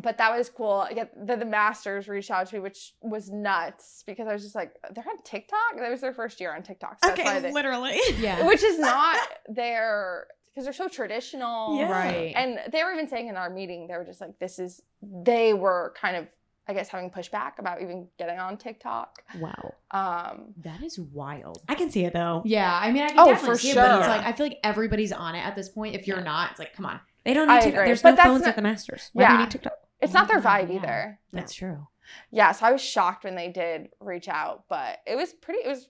but 0.00 0.18
that 0.18 0.36
was 0.36 0.48
cool. 0.48 0.86
Yeah, 0.94 1.04
the, 1.16 1.36
the 1.36 1.44
Masters 1.44 2.08
reached 2.08 2.30
out 2.30 2.48
to 2.48 2.54
me, 2.56 2.60
which 2.60 2.94
was 3.00 3.30
nuts 3.30 4.02
because 4.06 4.26
I 4.26 4.32
was 4.32 4.42
just 4.42 4.54
like, 4.56 4.74
they're 4.92 5.04
on 5.08 5.22
TikTok. 5.22 5.76
That 5.78 5.90
was 5.90 6.00
their 6.00 6.12
first 6.12 6.40
year 6.40 6.54
on 6.54 6.62
TikTok. 6.62 6.98
So 7.02 7.08
that's 7.10 7.20
why 7.22 7.30
Okay, 7.36 7.40
they, 7.40 7.52
literally. 7.52 7.98
yeah. 8.18 8.44
which 8.46 8.62
is 8.64 8.78
not 8.78 9.16
their 9.48 10.26
because 10.52 10.64
they're 10.64 10.72
so 10.72 10.88
traditional. 10.88 11.76
Yeah. 11.78 11.90
Right. 11.90 12.32
And 12.36 12.58
they 12.72 12.82
were 12.84 12.92
even 12.92 13.08
saying 13.08 13.28
in 13.28 13.36
our 13.36 13.50
meeting, 13.50 13.86
they 13.88 13.94
were 13.96 14.04
just 14.04 14.20
like, 14.20 14.38
this 14.38 14.58
is. 14.58 14.82
They 15.02 15.52
were 15.52 15.92
kind 16.00 16.16
of, 16.16 16.26
I 16.66 16.72
guess, 16.72 16.88
having 16.88 17.10
pushback 17.10 17.58
about 17.58 17.82
even 17.82 18.08
getting 18.18 18.38
on 18.38 18.56
TikTok. 18.56 19.22
wow. 19.38 19.74
Um, 19.90 20.54
That 20.62 20.82
is 20.82 20.98
wild. 20.98 21.62
I 21.68 21.74
can 21.74 21.90
see 21.90 22.04
it 22.04 22.12
though. 22.14 22.42
Yeah, 22.44 22.72
I 22.74 22.90
mean, 22.90 23.02
I 23.02 23.08
can 23.08 23.18
Oh, 23.18 23.26
definitely 23.26 23.56
for 23.56 23.60
see 23.60 23.70
it, 23.70 23.74
but 23.76 23.98
it's 23.98 24.08
like 24.08 24.22
I 24.24 24.32
feel 24.32 24.46
like 24.46 24.58
everybody's 24.64 25.12
on 25.12 25.34
it 25.34 25.40
at 25.44 25.54
this 25.56 25.68
point. 25.68 25.94
If 25.94 26.06
you're 26.06 26.22
not, 26.22 26.52
it's 26.52 26.58
like, 26.58 26.72
come 26.74 26.86
on. 26.86 27.00
They 27.24 27.34
don't 27.34 27.48
I 27.50 27.56
need 27.56 27.64
TikTok. 27.64 27.74
agree, 27.80 27.88
There's 27.88 28.02
but 28.02 28.16
no 28.16 28.22
phones 28.22 28.40
not- 28.42 28.48
at 28.50 28.56
the 28.56 28.62
Masters. 28.62 29.10
Why 29.12 29.24
do 29.26 29.32
you 29.32 29.38
Yeah. 29.38 29.44
need 29.44 29.50
TikTok? 29.50 29.72
it's 30.00 30.12
not 30.12 30.28
their 30.28 30.40
vibe 30.40 30.68
yeah. 30.70 30.74
either. 30.76 31.18
That's 31.32 31.54
true. 31.54 31.86
Yeah, 32.30 32.52
so 32.52 32.66
I 32.66 32.72
was 32.72 32.82
shocked 32.82 33.24
when 33.24 33.34
they 33.34 33.48
did 33.48 33.88
reach 34.00 34.28
out, 34.28 34.64
but 34.68 34.98
it 35.06 35.16
was 35.16 35.32
pretty. 35.32 35.60
It 35.64 35.68
was, 35.68 35.88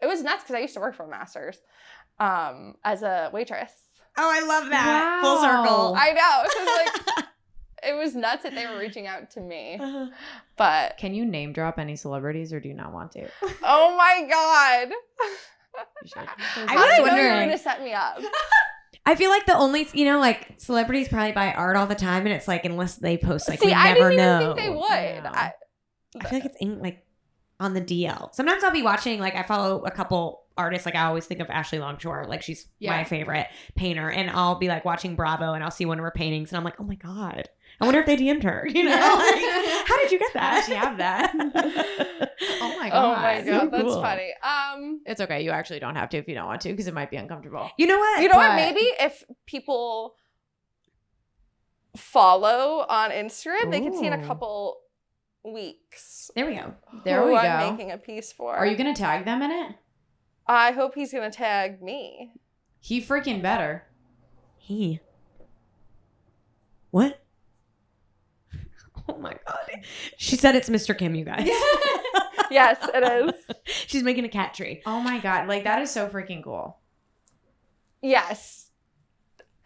it 0.00 0.06
was 0.06 0.22
nuts 0.22 0.44
because 0.44 0.54
I 0.54 0.60
used 0.60 0.74
to 0.74 0.80
work 0.80 0.94
for 0.94 1.06
Masters, 1.08 1.58
um, 2.20 2.74
as 2.84 3.02
a 3.02 3.30
waitress. 3.32 3.72
Oh, 4.16 4.30
I 4.32 4.40
love 4.46 4.68
that. 4.70 5.20
Full 5.22 5.40
circle. 5.40 5.94
I 5.96 6.12
know. 6.12 6.44
So 6.50 6.58
it's 6.62 7.16
like 7.16 7.24
it 7.82 7.96
was 7.96 8.14
nuts 8.14 8.42
that 8.42 8.54
they 8.54 8.66
were 8.66 8.78
reaching 8.78 9.06
out 9.06 9.30
to 9.32 9.40
me. 9.40 9.78
But 10.56 10.96
Can 10.98 11.14
you 11.14 11.24
name 11.24 11.52
drop 11.52 11.78
any 11.78 11.96
celebrities, 11.96 12.52
or 12.52 12.60
do 12.60 12.68
you 12.68 12.74
not 12.74 12.92
want 12.92 13.12
to? 13.12 13.28
oh 13.62 13.96
my 13.96 14.26
god, 14.28 14.92
I 16.16 16.24
I 16.68 16.74
was 16.74 16.76
was 16.76 16.88
know 16.88 16.96
you 16.96 17.02
were 17.02 17.08
wondering- 17.08 17.48
gonna 17.48 17.58
set 17.58 17.82
me 17.82 17.92
up. 17.92 18.18
I 19.06 19.14
feel 19.14 19.30
like 19.30 19.46
the 19.46 19.56
only, 19.56 19.88
you 19.94 20.04
know, 20.04 20.18
like 20.18 20.54
celebrities 20.58 21.08
probably 21.08 21.32
buy 21.32 21.52
art 21.52 21.76
all 21.76 21.86
the 21.86 21.94
time, 21.94 22.26
and 22.26 22.34
it's 22.34 22.46
like 22.46 22.66
unless 22.66 22.96
they 22.96 23.16
post, 23.16 23.48
like 23.48 23.58
See, 23.60 23.66
we 23.68 23.72
I 23.72 23.94
never 23.94 24.10
didn't 24.10 24.16
know. 24.18 24.40
even 24.42 24.56
think 24.56 24.66
they 24.68 24.74
would. 24.74 25.24
No. 25.24 25.30
I, 25.32 25.52
I 26.20 26.28
feel 26.28 26.38
like 26.40 26.44
it's 26.44 26.56
in, 26.60 26.80
like 26.80 27.06
on 27.58 27.72
the 27.72 27.80
DL. 27.80 28.34
Sometimes 28.34 28.62
I'll 28.64 28.70
be 28.70 28.82
watching, 28.82 29.18
like 29.18 29.34
I 29.34 29.44
follow 29.44 29.82
a 29.84 29.90
couple 29.90 30.42
artists. 30.58 30.84
Like 30.84 30.94
I 30.94 31.04
always 31.06 31.24
think 31.24 31.40
of 31.40 31.48
Ashley 31.48 31.78
Longshore, 31.78 32.26
like 32.28 32.42
she's 32.42 32.66
Yeah. 32.80 32.90
my 32.90 33.04
favorite 33.04 33.46
painter, 33.76 34.10
and 34.10 34.28
I'll 34.28 34.56
be 34.56 34.68
like 34.68 34.84
watching 34.84 35.16
Bravo, 35.16 35.54
and 35.54 35.64
I'll 35.64 35.70
see 35.70 35.86
one 35.86 35.98
of 35.98 36.02
her 36.04 36.10
paintings, 36.10 36.50
and 36.50 36.58
I'm 36.58 36.64
like, 36.64 36.78
oh 36.78 36.84
my 36.84 36.96
god, 36.96 37.48
I 37.80 37.84
wonder 37.84 38.00
if 38.00 38.06
they 38.06 38.16
DM'd 38.16 38.42
her. 38.42 38.66
You 38.68 38.84
know, 38.84 38.90
like, 38.96 39.86
how 39.86 39.96
did 39.98 40.10
you 40.10 40.18
get 40.18 40.32
that? 40.34 40.42
How 40.42 40.56
did 40.56 40.64
she 40.66 40.74
have 40.74 40.98
that? 40.98 41.32
oh 42.60 42.76
my 42.78 42.88
god. 42.90 42.92
oh 42.92 43.22
my 43.22 43.44
so 43.44 43.50
god, 43.60 43.70
that's 43.70 43.82
cool. 43.84 44.02
funny. 44.02 44.30
Um, 44.42 45.00
It's 45.06 45.20
okay. 45.20 45.42
You 45.42 45.50
actually 45.52 45.78
don't 45.78 45.94
have 45.94 46.08
to 46.10 46.16
if 46.18 46.26
you 46.28 46.34
don't 46.34 46.46
want 46.46 46.60
to, 46.62 46.70
because 46.70 46.88
it 46.88 46.94
might 46.94 47.10
be 47.10 47.16
uncomfortable. 47.16 47.70
You 47.78 47.86
know 47.86 47.98
what? 47.98 48.22
you 48.22 48.28
know 48.28 48.34
But- 48.34 48.48
what? 48.50 48.56
Maybe 48.56 48.80
if 49.00 49.22
people 49.46 50.16
follow 51.96 52.84
on 52.88 53.10
Instagram, 53.10 53.70
they 53.70 53.80
can 53.80 53.96
see 53.96 54.06
in 54.06 54.12
a 54.12 54.24
couple 54.26 54.78
weeks. 55.44 56.30
there 56.34 56.46
we 56.46 56.54
go. 56.56 56.74
There 57.04 57.22
who 57.22 57.28
we 57.28 57.36
I'm 57.36 57.60
go. 57.60 57.70
making 57.72 57.92
a 57.92 57.98
piece 57.98 58.32
for. 58.32 58.54
Are 58.54 58.66
you 58.66 58.76
gonna 58.76 58.94
tag 58.94 59.24
them 59.24 59.40
in 59.42 59.50
it? 59.50 59.76
I 60.46 60.72
hope 60.72 60.94
he's 60.94 61.12
gonna 61.12 61.30
tag 61.30 61.82
me. 61.82 62.32
He 62.80 63.00
freaking 63.00 63.40
better. 63.42 63.84
He. 64.56 65.00
What? 66.90 67.20
Oh 69.14 69.18
my 69.18 69.34
god. 69.46 69.84
She 70.16 70.36
said 70.36 70.54
it's 70.54 70.68
Mr. 70.68 70.96
Kim, 70.96 71.14
you 71.14 71.24
guys. 71.24 71.48
Yes, 72.50 72.78
it 72.94 73.04
is. 73.04 73.34
She's 73.88 74.02
making 74.02 74.24
a 74.24 74.28
cat 74.30 74.54
tree. 74.54 74.80
Oh 74.86 75.00
my 75.00 75.18
god, 75.18 75.48
like 75.48 75.64
that 75.64 75.82
is 75.82 75.90
so 75.90 76.08
freaking 76.08 76.42
cool. 76.42 76.78
Yes. 78.00 78.70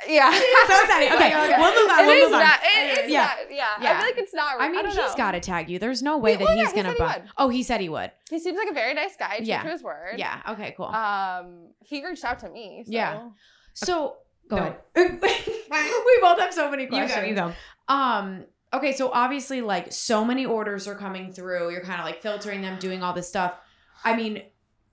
Yeah. 0.09 0.31
So 0.33 0.39
excited. 0.83 1.13
Okay, 1.13 1.27
Okay, 1.29 1.45
okay. 1.45 1.55
we'll 1.61 1.81
move 1.83 1.91
on. 1.93 2.01
It 2.01 2.07
we'll 2.09 2.17
is 2.17 2.25
move 2.25 2.33
on. 2.35 2.41
not. 2.41 2.59
It 2.65 3.05
is 3.05 3.11
Yeah. 3.13 3.21
not. 3.23 3.37
Yeah. 3.51 3.57
Yeah. 3.83 3.91
I 3.93 3.97
feel 3.99 4.07
like 4.07 4.19
it's 4.19 4.35
not. 4.35 4.57
I 4.61 4.67
mean, 4.69 4.75
don't 4.83 4.87
he's 4.87 4.97
know. 4.97 5.15
got 5.17 5.31
to 5.33 5.39
tag 5.41 5.71
you. 5.71 5.79
There's 5.79 6.03
no 6.03 6.19
way 6.19 6.33
He 6.33 6.39
that 6.39 6.45
would, 6.49 6.59
he's 6.59 6.71
he 6.71 6.75
gonna 6.77 6.89
said 6.89 6.95
he 6.95 6.99
buy. 6.99 7.19
would. 7.23 7.31
Oh, 7.39 7.49
he 7.51 7.63
said 7.63 7.81
he 7.81 7.89
would. 7.89 8.11
He 8.31 8.41
seems 8.41 8.59
like 8.59 8.69
a 8.69 8.75
very 8.75 8.95
nice 8.95 9.15
guy. 9.17 9.37
True 9.37 9.47
Yeah. 9.47 9.63
to 9.63 9.71
his 9.71 9.83
word. 9.85 10.15
Yeah. 10.17 10.41
Okay. 10.51 10.75
Cool. 10.77 10.87
Um, 10.87 11.69
he 11.85 12.05
reached 12.05 12.25
out 12.25 12.41
to 12.41 12.49
me. 12.51 12.83
So. 12.85 12.91
Yeah. 12.93 13.29
so 13.75 14.17
Go 14.51 14.57
No. 14.57 14.63
ahead. 14.97 15.21
we 15.23 16.19
both 16.21 16.41
have 16.41 16.53
so 16.53 16.69
many 16.69 16.83
You 16.85 16.89
questions. 16.89 17.21
go. 17.21 17.27
You 17.29 17.35
go. 17.37 17.53
Um. 17.87 18.45
Okay. 18.75 18.93
So 18.93 19.11
obviously, 19.13 19.61
like, 19.61 19.93
so 19.93 20.25
many 20.25 20.47
orders 20.47 20.89
are 20.89 20.95
coming 20.95 21.33
through. 21.33 21.71
You're 21.71 21.83
kind 21.85 22.01
of 22.01 22.07
like 22.07 22.23
filtering 22.23 22.63
them, 22.63 22.79
doing 22.79 23.03
all 23.03 23.13
this 23.13 23.29
stuff. 23.29 23.57
I 24.05 24.17
mean, 24.17 24.43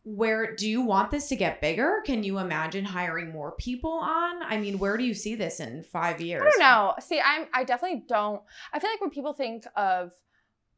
where 0.03 0.55
do 0.55 0.67
you 0.67 0.81
want 0.81 1.11
this 1.11 1.27
to 1.29 1.35
get 1.35 1.61
bigger? 1.61 2.01
Can 2.05 2.23
you 2.23 2.39
imagine 2.39 2.85
hiring 2.85 3.31
more 3.31 3.51
people 3.53 3.91
on? 3.91 4.41
I 4.43 4.57
mean, 4.57 4.79
where 4.79 4.97
do 4.97 5.03
you 5.03 5.13
see 5.13 5.35
this 5.35 5.59
in 5.59 5.83
five 5.83 6.21
years? 6.21 6.41
I 6.41 6.49
don't 6.49 6.59
know. 6.59 6.93
See, 6.99 7.19
I'm. 7.19 7.47
I 7.53 7.63
definitely 7.63 8.03
don't. 8.07 8.41
I 8.73 8.79
feel 8.79 8.89
like 8.89 9.01
when 9.01 9.09
people 9.09 9.33
think 9.33 9.65
of 9.75 10.13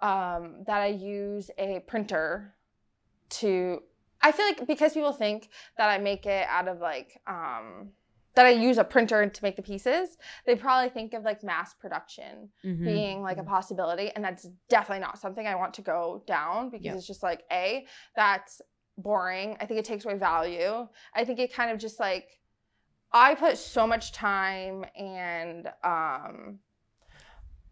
um, 0.02 0.64
that, 0.66 0.82
I 0.82 0.88
use 0.88 1.52
a 1.58 1.84
printer 1.88 2.56
to. 3.30 3.84
I 4.22 4.32
feel 4.32 4.46
like 4.46 4.68
because 4.68 4.94
people 4.94 5.14
think 5.14 5.50
that 5.78 5.90
I 5.90 5.98
make 5.98 6.26
it 6.26 6.46
out 6.50 6.68
of 6.68 6.80
like 6.80 7.20
um, 7.28 7.90
that 8.36 8.46
I 8.46 8.50
use 8.52 8.78
a 8.78 8.84
printer 8.84 9.28
to 9.28 9.44
make 9.44 9.56
the 9.58 9.62
pieces, 9.62 10.18
they 10.46 10.56
probably 10.56 10.90
think 10.90 11.14
of 11.14 11.24
like 11.24 11.44
mass 11.44 11.74
production. 11.74 12.50
Mm-hmm. 12.66 12.86
being 12.86 13.22
like 13.22 13.38
a 13.38 13.44
possibility 13.44 14.12
and 14.16 14.24
that's 14.24 14.48
definitely 14.70 15.02
not 15.02 15.18
something 15.20 15.46
i 15.48 15.56
want 15.56 15.74
to 15.74 15.82
go 15.82 16.24
down 16.28 16.70
because 16.70 16.86
Yeah. 16.86 16.96
it's 16.96 17.08
just 17.08 17.24
like 17.24 17.42
a 17.52 17.86
that's 18.16 18.62
boring 18.98 19.58
i 19.60 19.66
think 19.66 19.80
it 19.80 19.86
takes 19.86 20.06
away 20.06 20.16
value 20.18 20.88
i 21.16 21.26
think 21.26 21.40
it 21.40 21.54
kind 21.54 21.72
of 21.72 21.78
just 21.80 22.00
like 22.00 22.40
i 23.12 23.34
put 23.36 23.58
so 23.58 23.86
much 23.88 24.12
time 24.12 24.86
and 24.96 25.68
um 25.84 26.60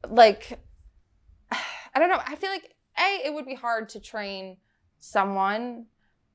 like 0.10 0.60
i 1.52 2.00
don't 2.00 2.10
know 2.10 2.22
i 2.26 2.36
feel 2.36 2.50
like 2.50 2.76
a 2.98 3.22
it 3.28 3.34
would 3.34 3.46
be 3.46 3.56
hard 3.56 3.90
to 3.90 4.00
train 4.00 4.58
someone 5.00 5.86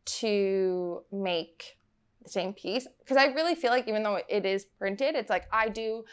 to 0.05 1.03
make 1.13 1.77
the 2.25 2.31
same 2.31 2.53
piece 2.53 2.87
because 3.01 3.17
i 3.17 3.27
really 3.27 3.55
feel 3.55 3.71
like 3.71 3.87
even 3.89 4.03
though 4.03 4.19
it 4.29 4.45
is 4.45 4.65
printed 4.79 5.15
it's 5.15 5.31
like 5.31 5.47
i 5.53 5.69
do 5.69 6.05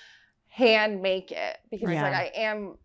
hand 0.48 1.02
make 1.02 1.32
it 1.32 1.58
because 1.70 1.90
it's 1.90 2.02
like 2.02 2.14
i 2.14 2.32
am 2.36 2.76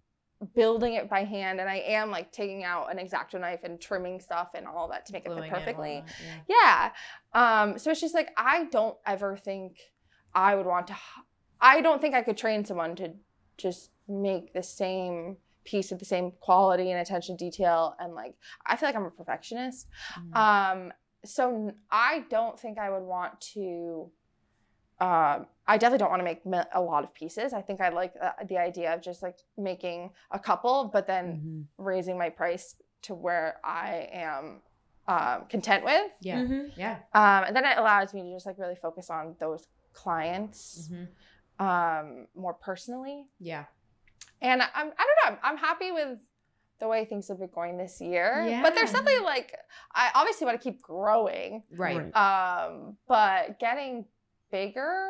building 0.55 0.95
it 0.95 1.09
by 1.09 1.25
hand 1.25 1.61
and 1.61 1.69
i 1.69 1.77
am 1.77 2.11
like 2.11 2.31
taking 2.31 2.63
out 2.63 2.91
an 2.91 2.99
X-Acto 2.99 3.41
knife 3.41 3.61
and 3.65 3.81
trimming 3.81 4.21
stuff 4.21 4.51
and 4.55 4.67
all 4.67 4.89
that 4.89 5.07
to 5.07 5.13
make 5.13 5.25
it 5.25 5.31
fit 5.31 5.39
it 5.39 5.45
all 5.45 5.59
perfectly 5.59 6.05
that, 6.07 6.15
yeah. 6.49 6.91
yeah. 7.35 7.63
Um, 7.63 7.79
so 7.79 7.91
it's 7.91 8.01
just 8.01 8.15
like 8.15 8.29
I 8.37 8.65
don't 8.65 8.97
ever 9.07 9.37
think 9.37 9.79
I 10.37 10.55
would 10.55 10.67
want 10.67 10.89
to. 10.89 10.97
I 11.61 11.81
don't 11.81 12.01
think 12.01 12.15
I 12.15 12.23
could 12.23 12.37
train 12.37 12.65
someone 12.65 12.95
to 12.97 13.15
just 13.57 13.91
make 14.07 14.53
the 14.53 14.63
same 14.63 15.39
piece 15.65 15.91
of 15.91 15.99
the 15.99 16.05
same 16.05 16.31
quality 16.41 16.93
and 16.93 17.01
attention 17.01 17.37
to 17.37 17.45
detail 17.45 17.97
and 17.99 18.15
like 18.15 18.35
I 18.65 18.77
feel 18.77 18.89
like 18.89 18.95
I'm 18.95 19.07
a 19.07 19.11
perfectionist. 19.11 19.89
Mm. 20.33 20.37
Um, 20.37 20.93
so 21.27 21.73
I 21.91 22.25
don't 22.31 22.59
think 22.59 22.79
I 22.79 22.91
would 22.91 23.03
want 23.03 23.41
to. 23.55 24.11
Um, 24.99 25.47
I 25.67 25.77
definitely 25.77 25.99
don't 25.99 26.11
want 26.11 26.21
to 26.21 26.25
make 26.25 26.41
a 26.73 26.81
lot 26.81 27.05
of 27.05 27.13
pieces. 27.13 27.53
I 27.53 27.61
think 27.61 27.81
I 27.83 27.91
like 27.91 28.15
uh, 28.21 28.31
the 28.49 28.57
idea 28.57 28.95
of 28.95 29.03
just 29.03 29.23
like 29.23 29.37
making 29.59 30.11
a 30.31 30.39
couple, 30.39 30.89
but 30.93 31.07
then 31.07 31.27
Mm-hmm. 31.27 31.85
raising 31.85 32.17
my 32.19 32.31
price 32.31 32.77
to 33.03 33.15
where 33.15 33.57
I 33.63 34.09
am 34.13 34.63
um, 35.07 35.45
content 35.49 35.85
with. 35.85 36.11
yeah. 36.21 36.39
Mm-hmm. 36.41 36.81
Yeah. 36.81 36.97
Um, 37.13 37.45
and 37.47 37.55
then 37.55 37.65
it 37.67 37.77
allows 37.79 38.15
me 38.15 38.23
to 38.23 38.33
just 38.33 38.47
like 38.47 38.59
really 38.59 38.75
focus 38.75 39.11
on 39.11 39.37
those 39.39 39.67
clients 39.93 40.91
Mhm. 40.91 41.09
um, 41.59 42.27
more 42.35 42.55
personally. 42.55 43.27
Yeah. 43.39 43.65
And 44.41 44.63
I'm, 44.63 44.71
I 44.75 44.81
don't 44.81 44.91
know, 44.97 45.27
I'm, 45.27 45.39
I'm 45.43 45.57
happy 45.59 45.93
with 45.93 46.19
the 46.79 46.89
way 46.89 47.05
things 47.05 47.29
have 47.29 47.39
been 47.39 47.49
going 47.55 47.77
this 47.79 48.01
year. 48.01 48.61
But 48.63 48.75
there's 48.75 48.91
something 48.91 49.23
like 49.23 49.57
I 49.95 50.11
obviously 50.15 50.47
want 50.47 50.61
to 50.61 50.65
keep 50.71 50.83
growing. 50.83 51.63
Right. 51.71 52.15
Um, 52.15 52.97
but 53.09 53.59
getting 53.59 54.05
bigger, 54.51 55.09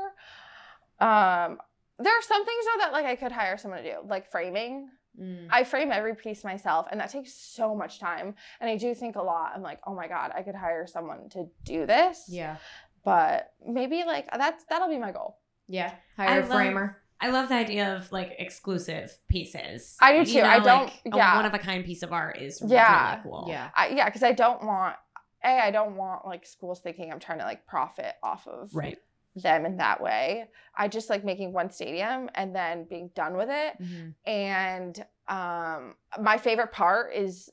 um, 1.01 1.59
there 1.99 2.12
are 2.17 2.23
some 2.23 2.45
things 2.45 2.64
though 2.64 2.79
that 2.81 2.93
like 2.93 3.07
I 3.07 3.17
could 3.17 3.33
hire 3.33 3.57
someone 3.59 3.83
to 3.83 3.91
do, 3.93 3.97
like 4.07 4.31
framing. 4.31 4.89
Mm. 5.21 5.49
I 5.51 5.64
frame 5.64 5.91
every 5.93 6.14
piece 6.14 6.45
myself, 6.45 6.87
and 6.91 7.01
that 7.01 7.11
takes 7.11 7.33
so 7.33 7.75
much 7.75 7.99
time. 7.99 8.35
And 8.61 8.69
I 8.69 8.77
do 8.77 8.95
think 8.95 9.17
a 9.17 9.23
lot. 9.23 9.53
I'm 9.55 9.62
like, 9.62 9.81
oh 9.87 9.95
my 9.95 10.09
god, 10.09 10.31
I 10.37 10.43
could 10.43 10.55
hire 10.55 10.87
someone 10.87 11.31
to 11.31 11.47
do 11.64 11.87
this. 11.87 12.25
Yeah. 12.29 12.57
But 13.03 13.53
maybe 13.67 14.05
like 14.05 14.29
that's 14.31 14.64
that'll 14.69 14.89
be 14.89 14.99
my 14.99 15.12
goal. 15.12 15.39
Yeah. 15.69 15.93
I 16.19 16.25
Hire 16.27 16.39
a 16.39 16.43
love- 16.43 16.51
framer. 16.51 17.03
I 17.21 17.31
love 17.31 17.49
the 17.49 17.55
idea 17.55 17.97
of 17.97 18.11
like 18.12 18.35
exclusive 18.39 19.17
pieces. 19.29 19.97
I 20.01 20.12
do 20.23 20.25
too. 20.33 20.41
I 20.43 20.59
don't- 20.61 20.85
Like, 20.87 21.14
a 21.14 21.17
yeah. 21.17 21.37
one 21.37 21.47
of 21.47 21.55
a 21.55 21.59
kind 21.59 21.85
piece 21.85 22.03
of 22.03 22.12
art 22.12 22.39
is 22.39 22.61
Yeah. 22.64 23.11
really 23.11 23.23
cool. 23.23 23.47
Yeah. 23.49 23.71
I, 23.75 23.89
yeah, 23.89 24.05
because 24.07 24.23
I 24.23 24.33
don't 24.33 24.62
want 24.64 24.97
a 25.45 25.49
I 25.49 25.71
don't 25.71 25.97
want 25.97 26.27
like 26.27 26.45
schools 26.47 26.81
thinking 26.81 27.12
I'm 27.12 27.21
trying 27.21 27.39
to 27.39 27.45
like 27.45 27.67
profit 27.67 28.14
off 28.23 28.47
of 28.47 28.75
Right. 28.75 28.99
them 29.35 29.64
in 29.64 29.77
that 29.79 30.01
way. 30.03 30.49
I 30.75 30.89
just 30.89 31.09
like 31.09 31.25
making 31.25 31.53
one 31.53 31.71
stadium 31.71 32.29
and 32.35 32.55
then 32.55 32.85
being 32.85 33.09
done 33.14 33.37
with 33.37 33.49
it. 33.51 33.81
Mhm. 33.81 34.14
And 34.27 35.07
um, 35.29 35.95
my 36.21 36.37
favorite 36.39 36.73
part 36.73 37.14
is 37.14 37.51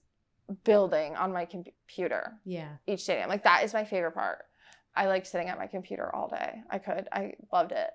building 0.63 1.15
on 1.15 1.31
my 1.31 1.45
computer 1.45 2.33
Yeah. 2.43 2.67
each 2.85 3.01
stadium. 3.03 3.29
Like 3.29 3.43
that 3.43 3.63
is 3.63 3.73
my 3.73 3.85
favorite 3.85 4.11
part. 4.13 4.45
I 4.95 5.07
like 5.07 5.25
sitting 5.25 5.49
at 5.49 5.57
my 5.57 5.67
computer 5.67 6.13
all 6.13 6.27
day. 6.27 6.61
I 6.69 6.77
could. 6.79 7.07
I 7.11 7.33
loved 7.51 7.71
it. 7.71 7.89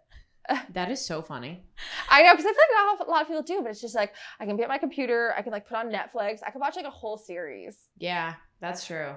That 0.73 0.91
is 0.91 1.05
so 1.05 1.23
funny. 1.23 1.65
I 2.09 2.23
know 2.23 2.33
because 2.33 2.47
I 2.47 2.53
feel 2.53 2.99
like 2.99 3.09
a 3.09 3.11
lot 3.11 3.23
of 3.23 3.29
people 3.29 3.43
do, 3.43 3.63
but 3.63 3.71
it's 3.71 3.81
just 3.81 3.95
like 3.95 4.15
I 4.41 4.47
can 4.47 4.57
be 4.57 4.63
at 4.63 4.69
my 4.69 4.79
computer. 4.79 5.35
I 5.37 5.43
can 5.43 5.53
like 5.53 5.69
put 5.69 5.77
on 5.77 5.91
Netflix. 5.91 6.41
I 6.47 6.51
could 6.51 6.61
watch 6.61 6.77
like 6.77 6.85
a 6.87 6.91
whole 6.91 7.19
series. 7.19 7.77
Yeah, 7.99 8.35
that's 8.61 8.87
true. 8.87 9.15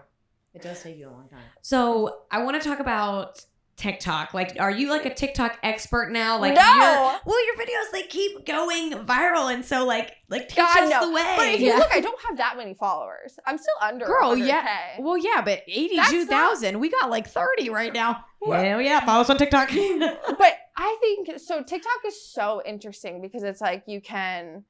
It 0.54 0.62
does 0.62 0.84
take 0.84 0.98
you 0.98 1.08
a 1.08 1.12
long 1.12 1.30
time. 1.30 1.44
So 1.62 2.24
I 2.30 2.44
want 2.44 2.62
to 2.62 2.68
talk 2.68 2.80
about 2.80 3.44
TikTok. 3.78 4.34
Like, 4.34 4.57
are 4.59 4.69
you 4.69 4.89
like 4.89 5.05
a 5.05 5.13
TikTok 5.13 5.57
expert 5.63 6.11
now? 6.11 6.38
Like, 6.38 6.53
no, 6.53 6.61
you're- 6.61 7.19
well, 7.26 7.45
your 7.45 7.55
videos 7.55 7.91
they 7.91 8.03
keep 8.03 8.45
going 8.45 8.91
viral, 9.05 9.53
and 9.53 9.65
so 9.65 9.86
like, 9.86 10.15
like 10.30 10.47
teach 10.49 10.57
God, 10.57 10.84
us 10.84 10.89
no. 10.89 11.07
the 11.07 11.13
way. 11.13 11.34
but 11.38 11.47
if 11.47 11.59
you 11.59 11.67
Yeah. 11.67 11.78
look, 11.78 11.91
I 11.91 11.99
don't 11.99 12.22
have 12.28 12.38
that 12.38 12.57
many 12.57 12.74
followers. 12.74 13.39
I'm 13.45 13.57
still 13.57 13.74
under 13.82 14.05
Girl, 14.05 14.36
100K. 14.36 14.47
yeah. 14.47 14.78
Well, 14.99 15.17
yeah, 15.17 15.41
but 15.41 15.63
eighty-two 15.67 16.26
thousand. 16.26 16.80
We 16.80 16.89
got 16.89 17.09
like 17.09 17.28
thirty 17.28 17.69
right 17.69 17.93
now. 17.93 18.26
Hell 18.43 18.82
yeah, 18.82 19.03
follow 19.05 19.22
us 19.22 19.30
on 19.30 19.38
TikTok. 19.38 19.69
but 20.38 20.53
I 20.78 20.97
think 21.01 21.39
so. 21.39 21.63
TikTok 21.63 21.99
is 22.05 22.24
so 22.24 22.61
interesting 22.65 23.22
because 23.22 23.43
it's 23.43 23.61
like 23.61 23.84
you 23.88 24.01
can 24.01 24.63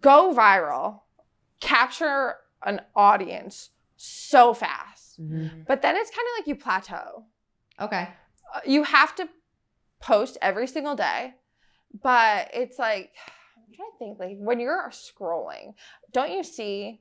go 0.00 0.34
viral, 0.34 1.00
capture 1.60 2.36
an 2.64 2.80
audience 2.94 3.70
so 3.96 4.54
fast, 4.54 5.20
mm-hmm. 5.20 5.62
but 5.66 5.82
then 5.82 5.96
it's 5.96 6.10
kind 6.10 6.26
of 6.26 6.40
like 6.40 6.46
you 6.48 6.54
plateau. 6.56 7.24
Okay. 7.80 8.08
Uh, 8.54 8.60
You 8.66 8.82
have 8.84 9.14
to 9.16 9.28
post 10.00 10.38
every 10.42 10.66
single 10.66 10.94
day, 10.96 11.34
but 12.02 12.50
it's 12.54 12.78
like 12.78 13.12
I'm 13.56 13.74
trying 13.74 13.90
to 13.92 13.98
think. 13.98 14.18
Like 14.18 14.36
when 14.38 14.60
you're 14.60 14.90
scrolling, 14.90 15.74
don't 16.12 16.30
you 16.32 16.42
see 16.42 17.00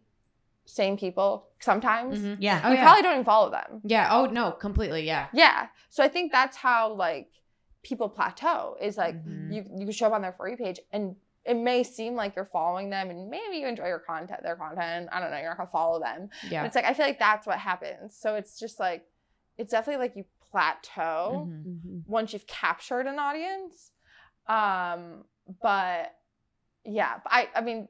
same 0.65 0.97
people 0.97 1.47
sometimes? 1.59 2.19
Mhm. 2.19 2.37
yeah. 2.39 2.61
Oh, 2.63 2.69
You 2.69 2.75
yeah. 2.75 2.83
probably 2.83 3.01
don't 3.03 3.13
even 3.13 3.25
follow 3.25 3.49
them. 3.51 3.81
Yeah. 3.85 4.09
Oh 4.11 4.25
no, 4.25 4.51
completely. 4.51 5.03
Yeah. 5.05 5.27
Yeah. 5.33 5.67
So 5.89 6.03
I 6.03 6.09
think 6.09 6.31
that's 6.31 6.57
how 6.57 6.93
like 6.93 7.29
people 7.83 8.09
plateau 8.09 8.75
is 8.81 8.97
like 8.97 9.15
Mhm. 9.15 9.53
you 9.53 9.85
you 9.85 9.91
show 9.93 10.07
up 10.07 10.13
on 10.13 10.21
their 10.21 10.33
for 10.33 10.49
you 10.49 10.57
page 10.57 10.79
and 10.91 11.15
it 11.45 11.53
may 11.55 11.81
seem 11.83 12.15
like 12.15 12.35
you're 12.35 12.49
following 12.51 12.89
them 12.89 13.09
and 13.09 13.29
maybe 13.29 13.55
you 13.57 13.67
enjoy 13.67 13.87
your 13.87 13.99
content 13.99 14.43
their 14.43 14.57
content. 14.57 15.07
I 15.13 15.21
don't 15.21 15.31
know, 15.31 15.37
you're 15.37 15.49
not 15.51 15.57
gonna 15.57 15.69
follow 15.69 15.99
them. 16.01 16.29
But 16.43 16.51
Yeah. 16.51 16.65
it's 16.65 16.75
like 16.75 16.83
I 16.83 16.93
feel 16.93 17.05
like 17.05 17.19
that's 17.19 17.47
what 17.47 17.57
happens. 17.59 18.17
So 18.17 18.35
it's 18.35 18.59
just 18.59 18.79
like 18.79 19.05
it's 19.57 19.71
definitely 19.71 20.01
like 20.05 20.15
you 20.17 20.25
plateau 20.57 21.47
Mhm. 21.47 22.03
once 22.07 22.33
you've 22.33 22.47
captured 22.47 23.05
an 23.05 23.19
audience. 23.19 23.91
Um, 24.47 25.25
but 25.61 26.15
yeah, 26.83 27.19
I 27.27 27.49
I 27.55 27.61
mean 27.61 27.87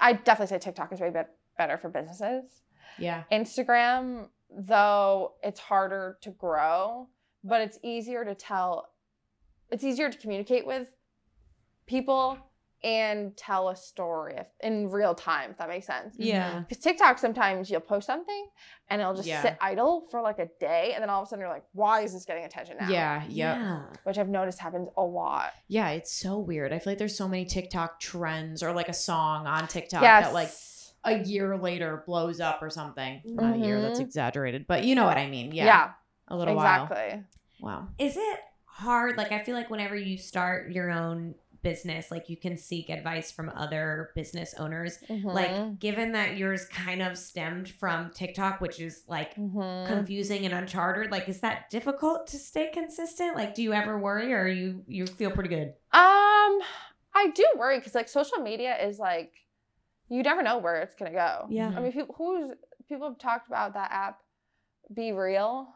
I 0.00 0.14
definitely 0.14 0.46
say 0.56 0.58
TikTok 0.58 0.92
is 0.92 1.00
way 1.00 1.10
bet- 1.10 1.36
better 1.58 1.76
for 1.76 1.88
businesses. 1.90 2.62
Yeah. 2.98 3.24
Instagram, 3.30 4.30
though, 4.50 5.34
it's 5.42 5.60
harder 5.60 6.18
to 6.22 6.30
grow, 6.30 7.08
but 7.44 7.60
it's 7.60 7.78
easier 7.82 8.24
to 8.24 8.34
tell, 8.34 8.88
it's 9.70 9.84
easier 9.84 10.10
to 10.10 10.18
communicate 10.18 10.66
with 10.66 10.90
people 11.86 12.38
and 12.84 13.36
tell 13.36 13.68
a 13.70 13.76
story 13.76 14.34
if, 14.36 14.46
in 14.60 14.88
real 14.90 15.14
time, 15.14 15.50
if 15.50 15.58
that 15.58 15.68
makes 15.68 15.86
sense. 15.86 16.14
Yeah. 16.18 16.60
Because 16.60 16.82
TikTok, 16.82 17.18
sometimes 17.18 17.70
you'll 17.70 17.80
post 17.80 18.06
something 18.06 18.46
and 18.88 19.00
it'll 19.00 19.14
just 19.14 19.26
Yeah. 19.28 19.42
sit 19.42 19.56
idle 19.60 20.06
for 20.10 20.20
like 20.22 20.38
a 20.38 20.48
day, 20.60 20.92
and 20.94 21.02
then 21.02 21.10
all 21.10 21.22
of 21.22 21.26
a 21.26 21.28
sudden 21.28 21.40
you're 21.40 21.52
like, 21.52 21.64
why 21.72 22.02
is 22.02 22.12
this 22.12 22.24
getting 22.24 22.44
attention 22.44 22.76
now? 22.80 22.88
Yeah. 22.88 23.22
Yep. 23.24 23.30
Yeah. 23.58 23.82
Which 24.04 24.16
I've 24.18 24.28
noticed 24.28 24.60
happens 24.60 24.88
a 24.96 25.02
lot. 25.02 25.50
Yeah. 25.66 25.88
It's 25.90 26.12
so 26.12 26.38
weird. 26.38 26.72
I 26.72 26.78
feel 26.78 26.92
like 26.92 26.98
there's 26.98 27.16
so 27.16 27.26
many 27.28 27.44
TikTok 27.44 27.98
trends 28.00 28.62
or 28.62 28.72
like 28.72 28.88
a 28.88 28.94
song 28.94 29.46
on 29.46 29.66
TikTok 29.66 30.02
Yes. 30.02 30.26
that 30.26 30.32
like 30.34 30.50
a 31.04 31.22
year 31.24 31.56
later 31.58 32.02
blows 32.06 32.38
up 32.40 32.62
or 32.62 32.70
something. 32.70 33.22
Not 33.24 33.56
a 33.56 33.58
year. 33.58 33.80
That's 33.80 33.98
Mhm. 33.98 34.04
exaggerated, 34.04 34.66
but 34.66 34.84
you 34.84 34.94
know 34.94 35.04
what 35.04 35.16
I 35.16 35.28
mean. 35.28 35.52
Yeah. 35.52 35.64
yeah, 35.64 35.90
A 36.28 36.36
little 36.36 36.54
while. 36.54 36.84
exactly. 36.84 37.24
Wow. 37.60 37.88
Is 37.98 38.16
it 38.16 38.40
hard? 38.64 39.16
Like, 39.16 39.32
I 39.32 39.40
feel 39.42 39.54
like 39.56 39.68
whenever 39.70 39.96
you 39.96 40.16
start 40.18 40.70
your 40.70 40.90
own 40.90 41.34
business, 41.68 42.10
like 42.10 42.28
you 42.30 42.36
can 42.36 42.56
seek 42.56 42.88
advice 42.88 43.30
from 43.30 43.50
other 43.54 44.10
business 44.14 44.54
owners. 44.58 44.98
Mhm. 45.08 45.24
Like, 45.24 45.78
given 45.78 46.12
that 46.12 46.36
yours 46.36 46.64
kind 46.66 47.02
of 47.02 47.18
stemmed 47.18 47.68
from 47.68 48.10
TikTok, 48.10 48.60
which 48.60 48.80
is 48.80 49.04
like 49.08 49.34
Mhm. 49.34 49.86
confusing 49.86 50.44
and 50.46 50.54
uncharted, 50.54 51.10
like, 51.10 51.28
is 51.28 51.40
that 51.40 51.68
difficult 51.70 52.26
to 52.28 52.38
stay 52.38 52.68
consistent? 52.72 53.36
Like, 53.36 53.54
do 53.54 53.62
you 53.62 53.72
ever 53.74 53.98
worry, 53.98 54.32
or 54.32 54.46
you 54.46 54.82
you 54.86 55.06
feel 55.06 55.30
pretty 55.30 55.50
good? 55.50 55.68
Um, 55.92 56.52
I 57.20 57.30
do 57.34 57.44
worry 57.56 57.78
because 57.78 57.94
like 57.94 58.08
social 58.08 58.38
media 58.38 58.76
is 58.88 58.98
like, 58.98 59.32
you 60.08 60.22
never 60.22 60.42
know 60.42 60.58
where 60.58 60.76
it's 60.82 60.94
gonna 60.94 61.10
go. 61.12 61.46
Yeah. 61.50 61.72
I 61.76 61.80
mean, 61.80 61.92
people 61.92 62.14
who's 62.16 62.52
people 62.88 63.08
have 63.08 63.18
talked 63.18 63.46
about 63.48 63.74
that 63.74 63.90
app, 63.92 64.20
BeReal. 64.94 65.66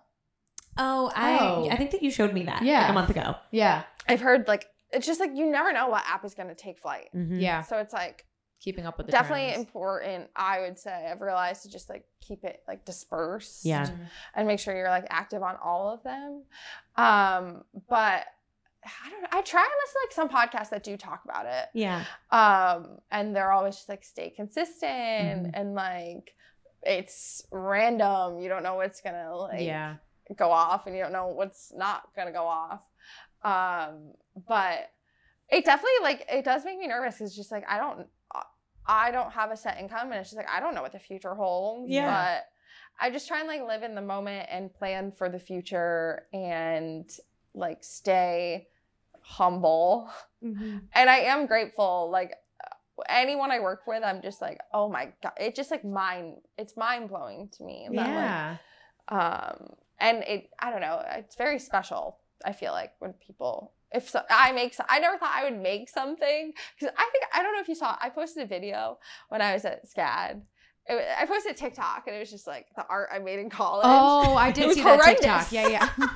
Oh, 0.79 1.13
I 1.15 1.39
Oh. 1.39 1.69
I 1.71 1.77
think 1.77 1.91
that 1.91 2.03
you 2.03 2.11
showed 2.11 2.33
me 2.33 2.45
that 2.45 2.63
Yeah. 2.63 2.81
like 2.83 2.91
a 2.91 2.95
month 2.95 3.11
ago. 3.11 3.35
Yeah. 3.51 3.83
I've 4.09 4.23
heard 4.23 4.49
like 4.49 4.65
it's 4.93 5.07
just 5.07 5.21
like 5.21 5.31
you 5.35 5.47
never 5.51 5.73
know 5.73 5.89
what 5.89 6.05
app 6.07 6.25
is 6.25 6.35
gonna 6.35 6.55
take 6.55 6.79
flight. 6.79 7.09
Yeah. 7.15 7.63
So 7.63 7.79
it's 7.79 7.93
like 7.95 8.27
Keeping 8.61 8.87
up 8.87 8.97
with 8.97 9.07
the 9.07 9.13
definitely 9.13 9.47
trends. 9.49 9.59
important. 9.67 10.31
I 10.37 10.61
would 10.61 10.79
say 10.79 11.09
I've 11.11 11.21
realized 11.21 11.63
to 11.65 11.69
just 11.71 11.89
like 11.91 12.05
keep 12.21 12.45
it 12.45 12.63
like 12.69 12.85
dispersed. 12.85 13.65
Yeah. 13.65 13.87
Mhm. 13.87 14.07
And 14.37 14.47
make 14.47 14.61
sure 14.61 14.77
you're 14.77 14.89
like 14.89 15.07
active 15.11 15.43
on 15.43 15.57
all 15.57 15.89
of 15.93 16.03
them. 16.05 16.45
Um, 16.97 17.65
but 17.89 18.25
I 18.85 19.11
don't 19.11 19.23
know. 19.23 19.29
I 19.33 19.43
try 19.43 19.63
and 19.63 19.71
listen 19.83 19.95
to 19.95 19.99
like 20.05 20.13
some 20.13 20.29
podcasts 20.29 20.71
that 20.71 20.83
do 20.85 20.97
talk 20.97 21.23
about 21.25 21.47
it. 21.47 21.69
Yeah. 21.75 22.05
um 22.31 22.99
and 23.11 23.35
they're 23.35 23.51
always 23.53 23.75
just 23.77 23.89
like 23.89 24.05
stay 24.05 24.31
consistent 24.31 25.47
Mhm. 25.47 25.51
and 25.55 25.75
like 25.75 26.35
it's 26.85 27.45
random 27.53 28.41
you 28.41 28.49
don't 28.49 28.63
know 28.65 28.75
what's 28.75 29.01
gonna 29.01 29.35
like 29.37 29.61
Yeah. 29.63 29.97
go 30.37 30.51
off 30.51 30.87
and 30.87 30.97
you 30.97 31.03
don't 31.03 31.13
know 31.13 31.29
what's 31.29 31.73
not 31.73 32.03
gonna 32.17 32.33
go 32.33 32.45
off 32.47 32.81
um 33.45 34.13
but 34.49 34.91
it 35.49 35.65
definitely 35.65 35.91
like 36.03 36.25
it 36.31 36.45
does 36.45 36.65
make 36.65 36.79
me 36.79 36.87
nervous 36.87 37.21
it's 37.21 37.35
just 37.37 37.51
like 37.53 37.65
i 37.69 37.79
don't 37.79 38.07
i 38.87 39.11
don't 39.11 39.31
have 39.33 39.51
a 39.51 39.57
set 39.57 39.79
income 39.79 40.11
and 40.11 40.15
it's 40.21 40.31
just 40.31 40.37
like 40.37 40.49
i 40.51 40.61
don't 40.61 40.75
know 40.75 40.83
what 40.83 40.93
the 40.93 40.99
future 40.99 41.35
holds 41.35 41.91
Yeah. 41.91 42.07
but 42.07 42.45
i 43.01 43.11
just 43.11 43.29
try 43.29 43.39
and 43.41 43.49
like 43.49 43.63
live 43.67 43.83
in 43.83 43.95
the 43.95 44.03
moment 44.03 44.49
and 44.51 44.73
plan 44.73 45.13
for 45.13 45.29
the 45.29 45.39
future 45.39 46.27
and 46.33 47.11
like 47.55 47.83
stay 47.85 48.69
humble 49.21 50.11
and 50.43 51.09
I 51.09 51.19
am 51.19 51.47
grateful. 51.47 52.11
Like 52.11 52.33
anyone 53.09 53.51
I 53.53 53.61
work 53.61 53.83
with, 53.87 54.03
I'm 54.03 54.21
just 54.21 54.41
like, 54.43 54.59
oh 54.75 54.89
my 54.89 55.13
god, 55.23 55.33
it 55.39 55.55
just 55.55 55.71
like 55.71 55.85
mind, 55.85 56.39
it's 56.59 56.77
mind 56.77 57.09
blowing 57.09 57.49
to 57.57 57.65
me. 57.65 57.89
that, 57.93 57.95
Yeah. 57.95 58.57
like, 59.09 59.21
um, 59.23 59.69
and 60.01 60.25
it, 60.25 60.51
I 60.59 60.71
don't 60.71 60.81
know, 60.81 61.01
it's 61.17 61.37
very 61.37 61.59
special. 61.61 62.19
I 62.45 62.53
feel 62.53 62.73
like 62.73 62.93
when 62.99 63.13
people, 63.15 63.73
if 63.93 64.11
so, 64.11 64.23
I 64.31 64.53
make, 64.53 64.75
I 64.89 64.99
never 64.99 65.19
thought 65.19 65.33
I 65.35 65.45
would 65.45 65.61
make 65.61 65.89
something 65.89 66.53
because 66.79 66.95
I 66.97 67.09
think 67.13 67.25
I 67.33 67.43
don't 67.43 67.55
know 67.55 67.61
if 67.61 67.69
you 67.69 67.75
saw. 67.75 67.97
I 68.01 68.09
posted 68.09 68.45
a 68.45 68.47
video 68.47 68.99
when 69.29 69.43
I 69.43 69.55
was 69.55 69.65
at 69.65 69.85
SCAD. 69.89 70.43
I 70.89 71.27
posted 71.27 71.57
TikTok 71.57 72.05
and 72.07 72.17
it 72.17 72.19
was 72.19 72.31
just 72.31 72.47
like 72.47 72.67
the 72.75 72.85
art 72.89 73.09
I 73.13 73.21
made 73.21 73.39
in 73.39 73.51
college. 73.51 73.85
Oh, 73.87 74.35
I 74.35 74.51
did 74.53 74.75
see 74.75 74.83
that. 74.83 75.03
TikTok. 75.03 75.53
Yeah, 75.53 75.69
yeah. 75.69 75.89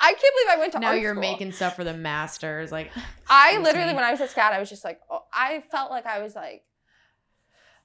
I 0.00 0.12
can't 0.14 0.34
believe 0.34 0.48
I 0.50 0.56
went 0.58 0.72
to 0.72 0.80
now 0.80 0.92
you're 0.92 1.12
school. 1.12 1.20
making 1.20 1.52
stuff 1.52 1.76
for 1.76 1.84
the 1.84 1.92
masters. 1.92 2.72
Like, 2.72 2.90
I 3.28 3.58
literally, 3.58 3.90
me. 3.90 3.94
when 3.94 4.04
I 4.04 4.10
was 4.10 4.20
at 4.20 4.30
SCAD, 4.30 4.52
I 4.52 4.58
was 4.58 4.70
just 4.70 4.84
like, 4.84 5.00
oh, 5.10 5.24
I 5.32 5.62
felt 5.70 5.90
like 5.90 6.06
I 6.06 6.22
was 6.22 6.34
like, 6.34 6.62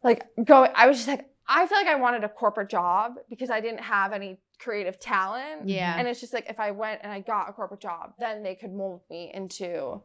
like 0.02 0.24
going. 0.44 0.72
I 0.76 0.88
was 0.88 0.98
just 0.98 1.10
like, 1.10 1.30
I 1.48 1.68
feel 1.68 1.78
like 1.78 1.88
I 1.88 1.96
wanted 1.96 2.24
a 2.24 2.30
corporate 2.30 2.70
job 2.70 3.16
because 3.30 3.50
I 3.50 3.60
didn't 3.60 3.82
have 3.82 4.14
any 4.14 4.40
creative 4.60 5.00
talent. 5.00 5.68
yeah. 5.68 5.98
And 5.98 6.08
it's 6.08 6.20
just 6.20 6.34
like 6.34 6.50
if 6.50 6.60
I 6.60 6.72
went 6.72 7.02
and 7.04 7.12
I 7.12 7.20
got 7.20 7.50
a 7.50 7.54
corporate 7.54 7.82
job, 7.82 8.14
then 8.20 8.44
they 8.44 8.56
could 8.56 8.74
mold 8.74 9.02
me 9.10 9.32
into 9.34 10.02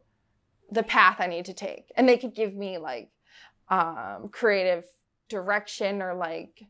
the 0.71 0.83
path 0.83 1.17
I 1.19 1.27
need 1.27 1.45
to 1.45 1.53
take, 1.53 1.91
and 1.97 2.07
they 2.07 2.17
could 2.17 2.33
give 2.33 2.53
me 2.55 2.77
like 2.77 3.09
um, 3.69 4.29
creative 4.31 4.85
direction 5.29 6.01
or 6.01 6.13
like 6.13 6.63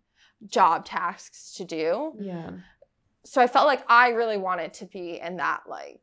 job 0.48 0.86
tasks 0.86 1.54
to 1.56 1.66
do. 1.66 2.14
Yeah. 2.20 2.52
So 3.24 3.42
I 3.42 3.48
felt 3.48 3.68
like 3.68 3.84
I 3.88 4.10
really 4.10 4.38
wanted 4.38 4.74
to 4.76 4.86
be 4.86 5.20
in 5.20 5.38
that 5.38 5.62
like 5.68 6.02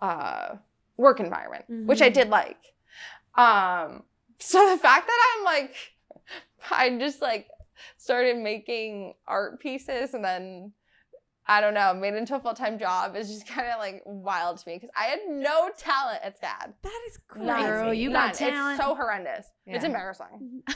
uh, 0.00 0.56
work 0.96 1.20
environment, 1.20 1.64
which 1.68 2.00
I 2.02 2.10
Mhm. 2.10 2.14
did 2.14 2.28
like. 2.30 2.58
Um, 3.34 4.02
so 4.38 4.70
the 4.70 4.78
fact 4.78 5.06
that 5.06 5.36
I'm 5.38 5.44
like, 5.44 5.74
I 6.70 6.96
just 6.98 7.20
like 7.22 7.48
started 7.98 8.38
making 8.38 9.14
art 9.26 9.60
pieces 9.60 10.14
and 10.14 10.24
then 10.24 10.72
I 11.46 11.60
don't 11.60 11.74
know, 11.74 11.92
made 11.92 12.14
it 12.14 12.18
into 12.18 12.36
a 12.36 12.40
full 12.40 12.54
time 12.54 12.78
job 12.78 13.16
is 13.16 13.28
just 13.28 13.48
kind 13.48 13.68
of 13.68 13.78
like 13.78 14.02
wild 14.06 14.58
to 14.58 14.68
me 14.68 14.76
because 14.76 14.90
I 14.96 15.06
had 15.06 15.20
no 15.28 15.70
talent 15.76 16.20
at 16.22 16.40
SCAD. 16.40 16.72
That 16.82 17.00
is 17.08 17.18
crazy. 17.26 17.46
None. 17.46 17.62
Girl, 17.64 17.94
you 17.94 18.10
got 18.12 18.26
None. 18.40 18.50
talent. 18.50 18.78
It's 18.78 18.86
so 18.86 18.94
horrendous. 18.94 19.46
It's 19.66 19.84
embarrassing. 19.84 20.62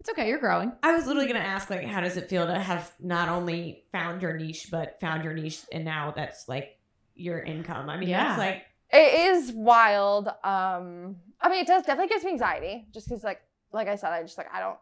It's 0.00 0.08
okay. 0.10 0.28
You're 0.28 0.38
growing. 0.38 0.70
I 0.80 0.92
was 0.92 1.06
literally 1.08 1.26
gonna 1.26 1.40
ask, 1.44 1.70
like, 1.70 1.84
how 1.84 2.00
does 2.00 2.16
it 2.16 2.28
feel 2.28 2.46
to 2.46 2.56
have 2.56 2.92
not 3.00 3.28
only 3.28 3.82
found 3.90 4.22
your 4.22 4.32
niche, 4.38 4.68
but 4.70 5.00
found 5.00 5.24
your 5.24 5.34
niche, 5.34 5.60
and 5.72 5.84
now 5.84 6.12
that's 6.14 6.48
like 6.48 6.78
your 7.16 7.40
income. 7.40 7.90
I 7.90 7.96
mean, 7.96 8.08
Yeah. 8.08 8.28
that's 8.28 8.38
like 8.38 8.62
It 8.90 9.34
is 9.34 9.50
wild. 9.52 10.28
Um, 10.44 11.16
I 11.40 11.48
mean, 11.48 11.62
it 11.62 11.66
does 11.66 11.82
definitely 11.82 12.06
gives 12.10 12.24
me 12.24 12.30
anxiety 12.30 12.86
just 12.94 13.08
because, 13.08 13.24
like, 13.24 13.40
like 13.72 13.88
I 13.88 13.96
said, 13.96 14.12
I 14.12 14.22
just 14.22 14.38
like 14.38 14.46
I 14.54 14.60
don't. 14.60 14.78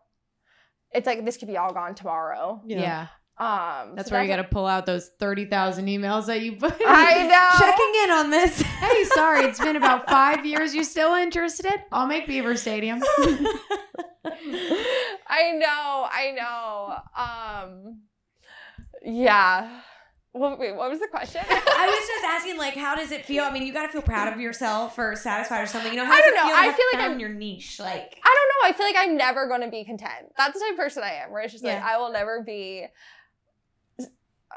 It's 0.92 1.06
like 1.06 1.24
this 1.24 1.38
could 1.38 1.48
be 1.48 1.56
all 1.56 1.72
gone 1.72 1.94
tomorrow. 1.94 2.60
Yeah. 2.66 3.06
Um, 3.38 3.94
That's 3.96 4.08
so 4.08 4.14
where 4.14 4.22
you 4.24 4.28
got 4.30 4.36
to 4.36 4.44
pull 4.44 4.66
out 4.66 4.86
those 4.86 5.08
30,000 5.18 5.86
emails 5.86 6.26
that 6.26 6.40
you 6.40 6.52
put. 6.56 6.74
I 6.86 7.26
know. 7.26 7.58
checking 7.58 7.92
in 8.04 8.10
on 8.10 8.30
this. 8.30 8.60
hey, 8.62 9.04
sorry, 9.04 9.44
it's 9.44 9.58
been 9.60 9.76
about 9.76 10.08
five 10.10 10.46
years. 10.46 10.74
You 10.74 10.82
still 10.84 11.14
interested? 11.14 11.74
I'll 11.92 12.06
make 12.06 12.26
Beaver 12.26 12.56
Stadium. 12.56 13.02
I 15.28 15.52
know, 15.52 16.06
I 16.10 16.32
know. 16.36 16.96
Um, 17.16 18.00
yeah. 19.04 19.80
Well, 20.32 20.56
wait, 20.58 20.74
what 20.76 20.90
was 20.90 21.00
the 21.00 21.08
question? 21.08 21.40
I 21.48 21.86
was 21.86 22.08
just 22.08 22.24
asking, 22.24 22.58
like, 22.58 22.74
how 22.74 22.94
does 22.94 23.10
it 23.10 23.24
feel? 23.24 23.44
I 23.44 23.50
mean, 23.50 23.66
you 23.66 23.72
got 23.72 23.86
to 23.86 23.92
feel 23.92 24.02
proud 24.02 24.32
of 24.32 24.38
yourself 24.40 24.98
or 24.98 25.16
satisfied 25.16 25.62
or 25.62 25.66
something. 25.66 25.90
You 25.92 25.98
know, 25.98 26.04
how 26.04 26.12
I 26.12 26.20
don't 26.20 26.34
know. 26.34 26.42
feel 26.42 26.54
I 26.56 26.72
feel 26.72 26.86
like 26.92 27.02
I'm- 27.02 27.20
your 27.20 27.30
niche? 27.30 27.80
Like, 27.80 28.18
I 28.22 28.34
don't 28.36 28.48
know. 28.48 28.68
I 28.68 28.72
feel 28.72 28.86
like 28.86 28.96
I'm 28.98 29.16
never 29.16 29.48
going 29.48 29.62
to 29.62 29.68
be 29.70 29.84
content. 29.84 30.32
That's 30.36 30.52
the 30.54 30.60
type 30.60 30.72
of 30.72 30.76
person 30.78 31.02
I 31.02 31.12
am, 31.22 31.30
where 31.32 31.42
it's 31.42 31.52
just 31.52 31.64
like 31.64 31.82
I 31.82 31.96
will 31.98 32.12
never 32.12 32.42
be. 32.42 32.86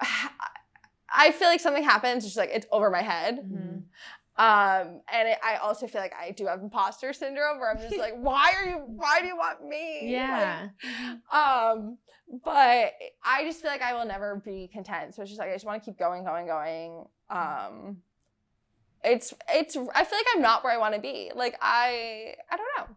I 1.11 1.31
feel 1.31 1.47
like 1.47 1.59
something 1.59 1.83
happens, 1.83 2.23
just 2.23 2.37
like 2.37 2.51
it's 2.53 2.67
over 2.71 2.89
my 2.89 3.01
head. 3.01 3.39
Mhm. 3.39 3.83
Um, 4.37 5.01
and 5.11 5.27
it, 5.27 5.37
I 5.43 5.57
also 5.57 5.85
feel 5.85 5.99
like 5.99 6.13
I 6.17 6.31
do 6.31 6.45
have 6.45 6.61
imposter 6.61 7.11
syndrome, 7.11 7.59
where 7.59 7.69
I'm 7.69 7.77
just 7.77 7.97
like, 7.97 8.13
why 8.17 8.53
are 8.55 8.65
you? 8.69 8.77
Why 8.87 9.19
do 9.19 9.27
you 9.27 9.35
want 9.35 9.67
me? 9.67 10.11
Yeah. 10.11 10.69
Like, 10.81 11.33
um, 11.33 11.97
but 12.45 12.93
I 13.23 13.43
just 13.43 13.61
feel 13.61 13.69
like 13.69 13.81
I 13.81 13.93
will 13.93 14.05
never 14.05 14.41
be 14.45 14.69
content. 14.71 15.15
So 15.15 15.23
it's 15.23 15.31
just 15.31 15.39
like 15.39 15.49
I 15.49 15.53
just 15.53 15.65
want 15.65 15.83
to 15.83 15.85
keep 15.89 15.99
going, 15.99 16.23
going, 16.23 16.45
going. 16.45 17.05
Um, 17.29 17.97
it's 19.03 19.33
it's. 19.49 19.75
I 19.75 20.05
feel 20.05 20.19
like 20.19 20.27
I'm 20.35 20.41
not 20.41 20.63
where 20.63 20.71
I 20.71 20.77
want 20.77 20.95
to 20.95 21.01
be. 21.01 21.31
Like 21.35 21.57
I, 21.61 22.35
I 22.49 22.55
don't 22.55 22.67
know. 22.77 22.95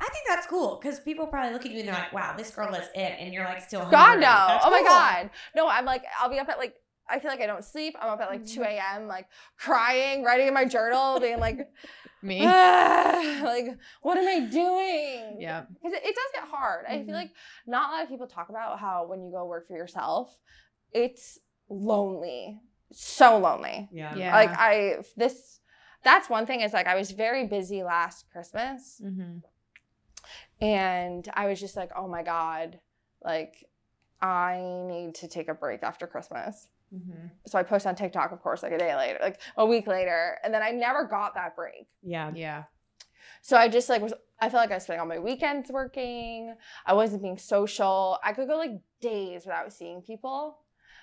I 0.00 0.04
think 0.08 0.24
that's 0.28 0.46
cool 0.46 0.78
because 0.82 1.00
people 1.00 1.26
probably 1.26 1.52
look 1.52 1.64
at 1.64 1.72
you 1.72 1.78
and 1.80 1.88
they're 1.88 1.94
like, 1.94 2.12
wow, 2.12 2.34
this 2.36 2.50
girl 2.50 2.74
is 2.74 2.86
it. 2.94 3.16
And 3.18 3.32
you're 3.32 3.44
like, 3.44 3.62
still 3.62 3.80
hungry. 3.80 3.96
God 3.96 4.14
no! 4.16 4.20
That's 4.20 4.64
oh 4.66 4.70
my 4.70 4.82
god! 4.82 5.30
No, 5.56 5.68
I'm 5.68 5.84
like 5.84 6.04
I'll 6.20 6.28
be 6.30 6.38
up 6.38 6.48
at 6.48 6.58
like 6.58 6.74
I 7.08 7.18
feel 7.18 7.30
like 7.30 7.40
I 7.40 7.46
don't 7.46 7.64
sleep. 7.64 7.94
I'm 8.00 8.08
up 8.10 8.20
at 8.20 8.28
like 8.28 8.46
2 8.46 8.60
Mm-hmm. 8.60 8.62
a.m. 8.98 9.06
like 9.08 9.26
crying, 9.58 10.24
writing 10.24 10.48
in 10.48 10.54
my 10.54 10.64
journal, 10.64 11.20
being 11.20 11.38
like, 11.38 11.58
Me. 12.22 12.40
"Ah, 12.42 13.40
like 13.44 13.66
what 14.02 14.16
am 14.18 14.26
I 14.26 14.46
doing? 14.48 15.36
Yeah. 15.40 15.64
because 15.74 15.92
it, 15.92 16.02
it 16.04 16.14
does 16.14 16.30
get 16.34 16.44
hard. 16.50 16.86
I 16.88 16.96
Mhm. 16.96 17.06
feel 17.06 17.14
like 17.14 17.30
not 17.66 17.90
a 17.90 17.92
lot 17.92 18.02
of 18.02 18.08
people 18.08 18.26
talk 18.26 18.48
about 18.48 18.78
how 18.80 19.06
when 19.06 19.22
you 19.22 19.30
go 19.30 19.44
work 19.44 19.68
for 19.68 19.76
yourself, 19.76 20.36
it's 20.92 21.38
lonely, 21.68 22.60
so 22.92 23.38
lonely. 23.38 23.88
Yeah. 23.92 24.14
Yeah. 24.16 24.34
Like 24.34 24.50
I 24.50 24.96
this. 25.16 25.60
That's 26.02 26.28
one 26.28 26.44
thing 26.46 26.60
is 26.60 26.72
like 26.74 26.86
I 26.86 26.94
was 26.96 27.10
very 27.12 27.46
busy 27.46 27.82
last 27.82 28.26
Christmas 28.32 29.00
Mm-hmm. 29.04 29.38
And 30.64 31.28
I 31.34 31.46
was 31.46 31.60
just 31.60 31.76
like, 31.76 31.90
oh 31.94 32.08
my 32.08 32.22
God, 32.22 32.78
like 33.22 33.66
I 34.20 34.60
need 34.86 35.14
to 35.16 35.28
take 35.28 35.48
a 35.48 35.54
break 35.54 35.82
after 35.82 36.06
Christmas. 36.06 36.68
Mm-hmm. 36.94 37.26
So 37.46 37.58
I 37.58 37.62
posted 37.62 37.90
on 37.90 37.96
TikTok, 37.96 38.32
of 38.32 38.40
course, 38.40 38.62
like 38.62 38.72
a 38.72 38.78
day 38.78 38.94
later, 38.96 39.18
like 39.20 39.40
a 39.56 39.66
week 39.66 39.86
later, 39.86 40.38
and 40.42 40.54
then 40.54 40.62
I 40.62 40.70
never 40.70 41.04
got 41.04 41.34
that 41.34 41.54
break. 41.54 41.86
Yeah. 42.02 42.32
Yeah. 42.34 42.64
So 43.42 43.58
I 43.58 43.68
just 43.68 43.90
like 43.90 44.00
was 44.00 44.14
I 44.40 44.48
felt 44.48 44.62
like 44.62 44.70
I 44.70 44.74
was 44.74 44.84
spending 44.84 45.00
all 45.00 45.06
my 45.06 45.18
weekends 45.18 45.70
working. 45.70 46.54
I 46.86 46.94
wasn't 46.94 47.22
being 47.22 47.38
social. 47.38 48.18
I 48.24 48.32
could 48.32 48.48
go 48.48 48.56
like 48.56 48.80
days 49.00 49.44
without 49.44 49.72
seeing 49.72 50.00
people. 50.00 50.58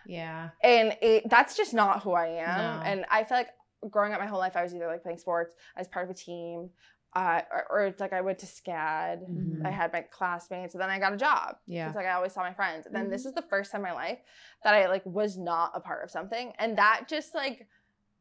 Yeah. 0.08 0.50
And 0.64 0.98
it 1.04 1.30
that's 1.30 1.56
just 1.56 1.74
not 1.74 2.02
who 2.02 2.14
I 2.14 2.28
am. 2.28 2.58
No. 2.58 2.84
And 2.84 3.06
I 3.12 3.24
feel 3.24 3.38
like 3.38 3.50
growing 3.90 4.14
up 4.14 4.20
my 4.20 4.28
whole 4.28 4.40
life 4.40 4.56
I 4.56 4.64
was 4.64 4.74
either 4.74 4.88
like 4.88 5.04
playing 5.04 5.20
sports, 5.20 5.56
I 5.76 5.82
was 5.82 5.88
part 5.88 6.06
of 6.06 6.12
a 6.12 6.18
team, 6.18 6.70
uh, 7.14 7.42
or, 7.52 7.66
or 7.70 7.86
it's 7.88 8.00
like 8.00 8.14
I 8.14 8.22
went 8.22 8.40
to 8.40 8.46
SCAD. 8.46 9.30
Mhm. 9.30 9.66
I 9.66 9.70
had 9.70 9.92
my 9.92 10.02
classmates, 10.02 10.74
and 10.76 10.82
then 10.82 10.90
I 10.90 10.98
got 11.00 11.12
a 11.14 11.18
job. 11.18 11.58
Yeah. 11.68 11.88
It's 11.88 11.96
like 11.96 12.06
I 12.06 12.14
always 12.14 12.32
saw 12.34 12.42
my 12.42 12.54
friends. 12.54 12.86
And 12.86 12.96
then 12.96 13.04
Mm-hmm. 13.04 13.12
this 13.12 13.26
is 13.26 13.34
the 13.34 13.42
first 13.42 13.72
time 13.72 13.80
in 13.82 13.90
my 13.90 13.94
life 13.94 14.20
that 14.64 14.74
I 14.74 14.88
like 14.88 15.06
was 15.06 15.38
not 15.38 15.72
a 15.76 15.80
part 15.82 16.04
of 16.04 16.10
something. 16.12 16.54
And 16.58 16.78
that 16.78 17.08
just 17.10 17.36
like 17.36 17.68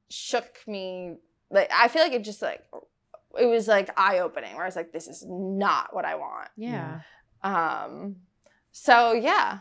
shook 0.08 0.58
me. 0.66 1.16
Like 1.50 1.70
I 1.72 1.88
feel 1.88 2.02
like 2.02 2.12
it 2.12 2.24
just 2.24 2.42
like 2.42 2.62
it 3.38 3.46
was 3.46 3.68
like 3.68 3.90
eye 3.96 4.18
opening 4.18 4.54
where 4.54 4.64
I 4.64 4.66
was 4.66 4.76
like, 4.76 4.92
this 4.92 5.06
is 5.06 5.24
not 5.28 5.94
what 5.94 6.04
I 6.04 6.16
want. 6.16 6.48
Yeah. 6.56 7.00
Um 7.42 8.16
so 8.72 9.12
yeah. 9.12 9.58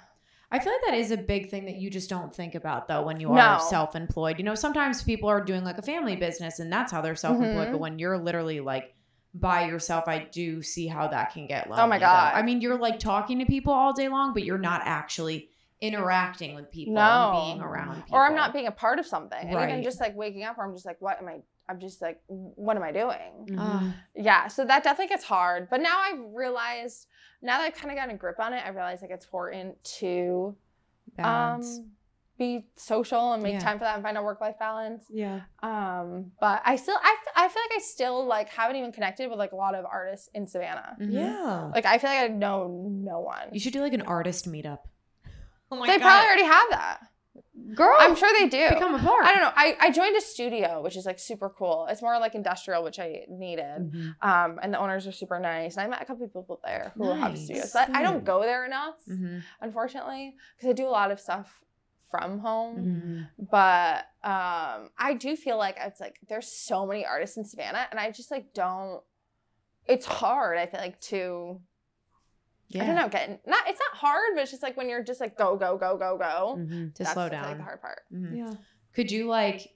I 0.52 0.58
feel 0.58 0.74
like 0.74 0.82
that 0.88 0.96
is 0.96 1.12
a 1.12 1.18
big 1.18 1.52
thing 1.52 1.66
that 1.66 1.76
you 1.76 1.92
just 1.92 2.10
don't 2.10 2.34
think 2.34 2.56
about 2.56 2.88
though 2.88 3.04
when 3.04 3.20
you 3.20 3.28
No. 3.30 3.40
are 3.42 3.60
self-employed. 3.60 4.40
You 4.40 4.44
know, 4.44 4.56
sometimes 4.56 5.04
people 5.04 5.30
are 5.30 5.42
doing 5.44 5.64
like 5.64 5.78
a 5.78 5.84
family 5.84 6.16
business 6.16 6.58
and 6.60 6.74
that's 6.74 6.92
how 6.92 7.02
they're 7.02 7.16
self-employed, 7.16 7.68
Mhm. 7.68 7.72
but 7.74 7.80
when 7.80 8.00
you're 8.00 8.18
literally 8.18 8.60
like 8.60 8.96
by 9.34 9.66
yourself, 9.66 10.08
I 10.08 10.28
do 10.32 10.62
see 10.62 10.88
how 10.88 11.08
that 11.08 11.34
can 11.34 11.46
get 11.48 11.70
lonely. 11.70 11.84
Oh 11.84 11.88
my 11.88 11.98
though. 12.00 12.06
God. 12.06 12.34
I 12.36 12.42
mean, 12.42 12.62
you're 12.62 12.78
like 12.80 13.00
talking 13.00 13.40
to 13.40 13.46
people 13.46 13.74
all 13.74 13.94
day 13.94 14.08
long, 14.10 14.34
but 14.34 14.44
you're 14.44 14.58
not 14.58 14.82
actually 14.86 15.50
interacting 15.82 16.56
with 16.56 16.70
people 16.72 16.96
No. 16.96 17.02
and 17.02 17.46
being 17.60 17.62
around 17.62 18.02
people. 18.04 18.18
Or 18.18 18.26
I'm 18.26 18.36
not 18.36 18.52
being 18.54 18.68
a 18.68 18.72
part 18.72 19.00
of 19.00 19.06
something. 19.06 19.40
And 19.40 19.54
even 19.70 19.84
just 19.84 20.00
like 20.02 20.16
waking 20.16 20.44
up 20.44 20.58
where 20.58 20.66
I'm 20.68 20.74
just 20.74 20.86
like, 20.86 21.00
what 21.00 21.22
am 21.22 21.28
I 21.28 21.42
I'm 21.70 21.80
just 21.80 22.02
like, 22.02 22.20
what 22.28 22.76
am 22.78 22.82
I 22.82 22.92
doing? 22.92 23.46
Mhm. 23.48 23.60
Uh, 23.60 23.94
Yeah, 24.16 24.48
so 24.48 24.66
that 24.66 24.84
definitely 24.84 25.10
gets 25.10 25.24
hard. 25.24 25.70
But 25.70 25.82
now 25.82 26.00
I've 26.00 26.20
realized, 26.34 27.06
now 27.44 27.60
that 27.60 27.66
I've 27.66 27.76
kind 27.76 27.92
of 27.92 27.96
gotten 27.96 28.16
a 28.16 28.18
grip 28.18 28.40
on 28.40 28.54
it, 28.54 28.66
I 28.66 28.70
realize 28.70 29.04
like 29.04 29.12
it's 29.12 29.26
important 29.26 29.82
to 30.00 30.56
Balance. 31.16 31.78
um 31.78 31.92
be 32.40 32.66
social 32.76 33.34
and 33.34 33.44
make 33.44 33.54
Yeah. 33.54 33.60
time 33.60 33.78
for 33.78 33.84
that 33.84 33.94
and 33.94 34.04
find 34.04 34.18
a 34.18 34.24
work 34.24 34.42
life 34.42 34.58
balance. 34.58 35.04
Yeah. 35.10 35.42
Um, 35.62 36.32
but 36.40 36.62
I 36.66 36.76
still 36.78 36.98
I, 37.00 37.16
f- 37.28 37.34
I 37.36 37.48
feel 37.50 37.62
like 37.62 37.78
I 37.78 37.82
still 37.82 38.26
like 38.26 38.50
haven't 38.50 38.78
even 38.78 38.92
connected 38.92 39.30
with 39.30 39.38
like 39.38 39.52
a 39.52 39.56
lot 39.56 39.76
of 39.76 39.86
artists 39.86 40.30
in 40.34 40.48
Savannah. 40.48 40.96
Mhm. 41.00 41.14
Yeah. 41.14 41.70
Like 41.76 41.86
I 41.86 42.00
feel 42.00 42.10
like 42.10 42.22
I 42.22 42.28
know 42.30 42.68
no 42.68 43.20
one. 43.20 43.50
You 43.52 43.60
should 43.60 43.74
do 43.74 43.82
like 43.82 43.94
an 43.94 44.02
artist 44.02 44.50
meetup. 44.52 44.80
Oh 45.72 45.76
my 45.76 45.86
god. 45.86 45.94
they 45.94 46.00
God. 46.00 46.06
probably 46.10 46.26
already 46.28 46.44
have 46.46 46.70
that. 46.72 47.00
Girl, 47.76 47.96
I'm 48.00 48.16
sure 48.16 48.30
they 48.40 48.48
do. 48.48 48.70
become 48.70 48.96
a 48.96 49.00
part. 49.00 49.24
I 49.26 49.32
don't 49.34 49.42
know. 49.42 49.52
I, 49.56 49.78
I 49.80 49.92
joined 49.92 50.16
a 50.16 50.22
studio, 50.22 50.82
which 50.82 50.96
is 50.98 51.06
like 51.06 51.20
super 51.20 51.50
cool. 51.50 51.88
It's 51.90 52.02
more 52.02 52.18
like 52.20 52.34
industrial, 52.34 52.84
which 52.84 53.00
I 53.00 53.26
needed. 53.30 53.92
Mhm. 53.94 54.16
Um, 54.22 54.60
and 54.64 54.74
the 54.74 54.80
owners 54.80 55.06
are 55.06 55.12
super 55.12 55.40
nice. 55.40 55.76
And 55.78 55.86
I 55.86 55.90
met 55.90 56.02
a 56.02 56.06
couple 56.06 56.26
people 56.28 56.60
there 56.64 56.94
who 56.96 57.12
have 57.12 57.38
studios. 57.38 57.72
But 57.74 57.94
I 57.94 58.02
don't 58.02 58.24
go 58.24 58.42
there 58.42 58.66
enough, 58.66 58.96
Mhm. 59.08 59.44
unfortunately, 59.62 60.36
because 60.58 60.70
I 60.70 60.74
do 60.74 60.88
a 60.88 60.90
lot 60.90 61.12
of 61.12 61.20
stuff 61.20 61.64
from 62.10 62.40
home. 62.40 63.28
Mhm. 63.40 63.48
But 63.52 64.06
um, 64.24 64.90
I 64.98 65.16
do 65.18 65.36
feel 65.36 65.58
like 65.58 65.78
it's 65.80 66.00
like 66.00 66.20
there's 66.28 66.48
so 66.52 66.86
many 66.86 67.06
artists 67.06 67.38
in 67.38 67.46
Savannah, 67.46 67.88
and 67.92 68.00
I 68.00 68.12
just 68.12 68.32
like 68.32 68.54
don't. 68.54 69.02
It's 69.88 70.06
hard. 70.06 70.58
I 70.58 70.66
feel 70.66 70.80
like 70.80 71.00
to. 71.02 71.60
Yeah. 72.68 72.84
I 72.84 72.86
don't 72.88 72.96
know. 72.96 73.10
Get 73.10 73.42
not. 73.48 73.64
It's 73.68 73.80
not 73.80 73.98
hard, 74.00 74.34
but 74.36 74.42
it's 74.42 74.52
just 74.52 74.62
like 74.64 74.78
when 74.78 74.90
you're 74.90 75.04
just 75.04 75.20
like 75.20 75.38
go 75.38 75.56
go 75.58 75.78
go 75.78 75.98
go 75.98 76.18
go. 76.18 76.56
Mhm. 76.60 76.94
To 76.96 77.04
that's, 77.04 77.14
slow 77.14 77.26
I 77.26 77.30
feel 77.30 77.40
like 77.40 77.48
down. 77.48 77.58
the 77.58 77.64
hard 77.64 77.82
part. 77.82 78.02
Mhm. 78.14 78.38
Yeah. 78.38 78.54
Could 78.94 79.12
you 79.12 79.28
like 79.28 79.74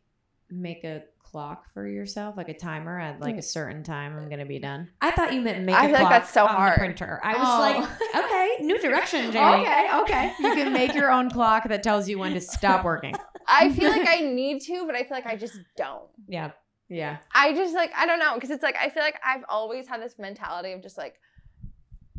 make 0.50 0.84
a 0.84 1.04
clock 1.34 1.66
for 1.74 1.88
yourself, 1.88 2.38
like 2.38 2.48
a 2.48 2.54
timer 2.54 3.00
at 3.00 3.20
like 3.20 3.38
a 3.38 3.42
certain 3.42 3.82
time? 3.84 4.16
I'm 4.16 4.30
gonna 4.30 4.46
be 4.46 4.60
done. 4.60 4.90
I 5.02 5.10
thought 5.12 5.34
you 5.34 5.42
meant 5.42 5.66
make 5.66 5.76
I 5.76 5.80
a 5.80 5.88
feel 5.88 5.94
like 5.94 6.00
clock 6.02 6.12
that's 6.12 6.32
so 6.32 6.46
on 6.46 6.52
the 6.54 6.58
hard. 6.60 6.78
printer. 6.78 7.20
I 7.24 7.34
was 7.34 7.48
Oh. 7.50 7.60
like, 7.60 8.24
okay, 8.26 8.64
new 8.64 8.80
direction, 8.80 9.32
Jamie. 9.32 9.64
Okay, 9.64 9.88
okay. 10.02 10.34
You 10.40 10.54
can 10.54 10.72
make 10.72 10.94
your 10.94 11.12
own 11.12 11.32
clock 11.32 11.68
that 11.68 11.82
tells 11.82 12.08
you 12.08 12.20
when 12.20 12.34
to 12.36 12.40
stop 12.42 12.86
working. 12.86 13.16
I 13.48 13.72
feel 13.74 13.90
like 13.90 14.08
I 14.08 14.20
need 14.22 14.62
to, 14.68 14.86
but 14.86 14.94
I 14.96 15.00
feel 15.04 15.18
like 15.18 15.26
I 15.26 15.36
just 15.36 15.58
don't. 15.76 16.04
Yeah. 16.28 16.52
Yeah. 16.88 17.18
I 17.34 17.54
just 17.54 17.74
like 17.74 17.92
I 17.98 18.06
don't 18.06 18.20
know 18.20 18.36
because 18.36 18.52
it's 18.52 18.62
like 18.62 18.76
I 18.78 18.90
feel 18.90 19.02
like 19.02 19.20
I've 19.26 19.44
always 19.50 19.88
had 19.88 20.02
this 20.04 20.20
mentality 20.20 20.72
of 20.74 20.84
just 20.84 21.00
like 21.00 21.16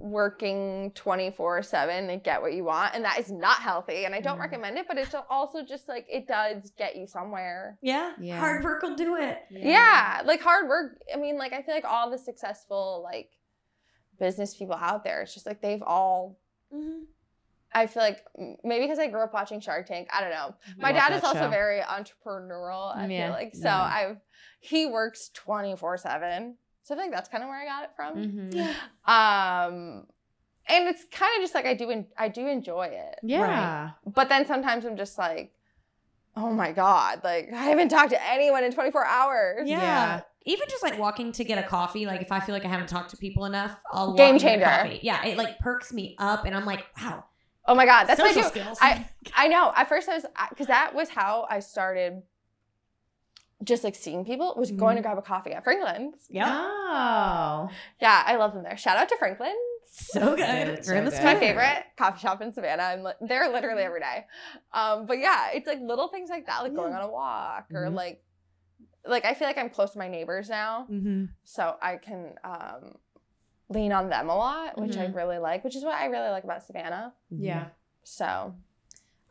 working 0.04 0.90
24/7 0.94 2.10
and 2.10 2.22
get 2.22 2.42
what 2.42 2.52
you 2.52 2.62
want 2.62 2.94
and 2.94 3.02
that 3.06 3.18
is 3.18 3.30
not 3.32 3.56
healthy 3.60 4.04
and 4.04 4.14
I 4.14 4.20
don't 4.20 4.36
Mhm. 4.36 4.42
recommend 4.42 4.76
it 4.78 4.86
but 4.86 4.98
it's 4.98 5.14
also 5.30 5.64
just 5.64 5.88
like 5.88 6.06
it 6.10 6.26
does 6.28 6.70
get 6.76 6.94
you 6.94 7.06
somewhere. 7.06 7.78
Yeah. 7.80 8.12
Yeah. 8.20 8.38
Hard 8.38 8.62
work 8.64 8.82
will 8.82 8.96
do 8.96 9.16
it. 9.16 9.42
Yeah. 9.48 10.20
like 10.26 10.42
hard 10.42 10.68
work. 10.68 11.00
I 11.12 11.16
mean 11.16 11.38
like 11.38 11.54
I 11.54 11.62
feel 11.62 11.74
like 11.74 11.86
all 11.86 12.10
the 12.10 12.18
successful 12.18 13.00
like 13.02 13.30
business 14.18 14.54
people 14.54 14.76
out 14.76 15.04
there. 15.04 15.22
It's 15.22 15.32
just 15.32 15.46
like 15.46 15.62
they've 15.62 15.82
all. 15.82 16.38
Mhm. 16.72 17.06
I 17.72 17.86
feel 17.86 18.02
like 18.02 18.24
maybe 18.62 18.84
because 18.84 18.98
I 18.98 19.06
grew 19.08 19.22
up 19.22 19.32
watching 19.32 19.58
Shark 19.60 19.86
Tank. 19.86 20.08
I 20.12 20.20
don't 20.20 20.30
know. 20.30 20.54
My 20.76 20.92
dad 20.92 21.12
is 21.14 21.24
also 21.24 21.40
show. 21.40 21.48
very 21.48 21.80
entrepreneurial. 21.80 22.94
I 22.94 23.06
Yeah. 23.06 23.28
feel 23.28 23.32
like 23.32 23.54
so. 23.54 23.68
Yeah. 23.68 23.82
I've 23.82 24.20
he 24.60 24.84
works 24.86 25.30
twenty 25.30 25.74
four 25.76 25.96
seven. 25.96 26.58
So 26.84 26.94
I 26.94 26.98
think 26.98 27.12
that's 27.12 27.28
kind 27.28 27.42
of 27.42 27.48
where 27.48 27.60
I 27.60 27.64
got 27.64 27.82
it 27.84 27.90
from. 27.96 28.16
Mhm. 28.16 28.54
Yeah. 28.54 28.74
Um, 29.06 30.06
and 30.68 30.86
it's 30.88 31.04
kind 31.10 31.32
of 31.36 31.42
just 31.42 31.54
like 31.54 31.66
I 31.66 31.74
do. 31.74 31.90
En- 31.90 32.06
I 32.16 32.28
do 32.28 32.46
enjoy 32.46 32.84
it. 32.92 33.18
Yeah. 33.22 33.90
But 34.06 34.28
then 34.28 34.46
sometimes 34.46 34.84
I'm 34.84 34.96
just 34.96 35.18
like, 35.18 35.52
oh 36.36 36.52
my 36.52 36.72
god, 36.72 37.22
like 37.24 37.50
I 37.52 37.64
haven't 37.64 37.88
talked 37.88 38.10
to 38.10 38.30
anyone 38.30 38.64
in 38.64 38.72
24 38.72 39.04
hours. 39.04 39.68
Yeah. 39.68 39.80
Yeah. 39.80 40.20
Even 40.46 40.68
just 40.68 40.82
like 40.82 40.98
walking 40.98 41.32
to 41.32 41.44
get 41.44 41.56
a 41.58 41.66
coffee, 41.66 42.04
like 42.06 42.20
if 42.20 42.30
I 42.30 42.40
feel 42.40 42.54
like 42.54 42.66
I 42.66 42.68
haven't 42.68 42.88
talked 42.88 43.10
to 43.10 43.16
people 43.16 43.46
enough, 43.46 43.74
I'll 43.90 44.08
walk 44.08 44.16
Game 44.18 44.32
and 44.32 44.40
get 44.40 44.46
a 44.46 44.50
changer. 44.60 44.66
coffee. 44.66 45.00
Yeah, 45.02 45.24
it 45.24 45.38
like 45.38 45.58
perks 45.58 45.90
me 45.92 46.16
up, 46.18 46.44
and 46.44 46.54
I'm 46.54 46.66
like, 46.66 46.84
wow, 47.00 47.24
Oh 47.66 47.74
my 47.74 47.86
god, 47.86 48.04
that's 48.04 48.20
what 48.20 48.30
I 48.30 48.34
social 48.34 48.50
do. 48.50 48.60
skills. 48.60 48.78
I 48.82 49.06
I 49.34 49.48
know. 49.48 49.72
At 49.74 49.88
first 49.88 50.06
I 50.06 50.16
was 50.16 50.26
because 50.50 50.66
that 50.66 50.94
was 50.94 51.08
how 51.08 51.46
I 51.48 51.60
started. 51.60 52.22
Just 53.64 53.82
like 53.82 53.94
seeing 53.94 54.24
people 54.24 54.54
was 54.56 54.70
going 54.70 54.96
to 54.96 55.02
grab 55.02 55.18
a 55.18 55.22
coffee 55.22 55.52
at 55.52 55.64
Franklin's. 55.64 56.26
yeah, 56.30 56.46
Oh. 56.48 57.68
Yeah, 58.00 58.22
I 58.26 58.36
love 58.36 58.52
them 58.54 58.62
there. 58.62 58.76
Shout 58.76 58.96
out 58.96 59.08
to 59.08 59.16
Franklin's. 59.16 59.56
so 59.90 60.34
good. 60.36 60.36
Good, 60.36 60.86
We're 60.86 60.94
in 60.96 61.10
so 61.10 61.16
good. 61.16 61.24
My 61.24 61.34
favorite 61.38 61.84
coffee 61.96 62.18
shop 62.20 62.42
in 62.42 62.52
Savannah. 62.52 62.82
I'm 62.82 63.02
li- 63.04 63.12
there 63.20 63.48
literally 63.52 63.82
every 63.82 64.00
day. 64.00 64.26
Um, 64.72 65.06
but 65.06 65.18
yeah, 65.18 65.50
it's 65.54 65.66
like 65.66 65.80
little 65.80 66.08
things 66.08 66.30
like 66.30 66.46
that, 66.46 66.62
like 66.62 66.74
going 66.74 66.92
on 66.92 67.02
a 67.02 67.10
walk 67.10 67.66
or 67.72 67.86
Mhm. 67.86 67.94
like, 67.94 68.22
like 69.06 69.24
I 69.24 69.34
feel 69.34 69.46
like 69.48 69.58
I'm 69.58 69.70
close 69.70 69.92
to 69.92 69.98
my 69.98 70.08
neighbors 70.08 70.48
now, 70.48 70.86
Mhm. 70.90 71.28
so 71.44 71.76
I 71.80 71.96
can 71.96 72.34
um, 72.42 72.96
lean 73.68 73.92
on 73.92 74.08
them 74.08 74.28
a 74.28 74.36
lot, 74.36 74.78
which 74.80 74.96
I 74.96 75.06
Mhm. 75.06 75.14
really 75.14 75.38
like. 75.38 75.62
Which 75.64 75.76
is 75.76 75.84
what 75.84 75.94
I 75.94 76.06
really 76.06 76.30
like 76.30 76.44
about 76.44 76.64
Savannah. 76.64 77.14
Yeah. 77.30 77.66
So 78.02 78.54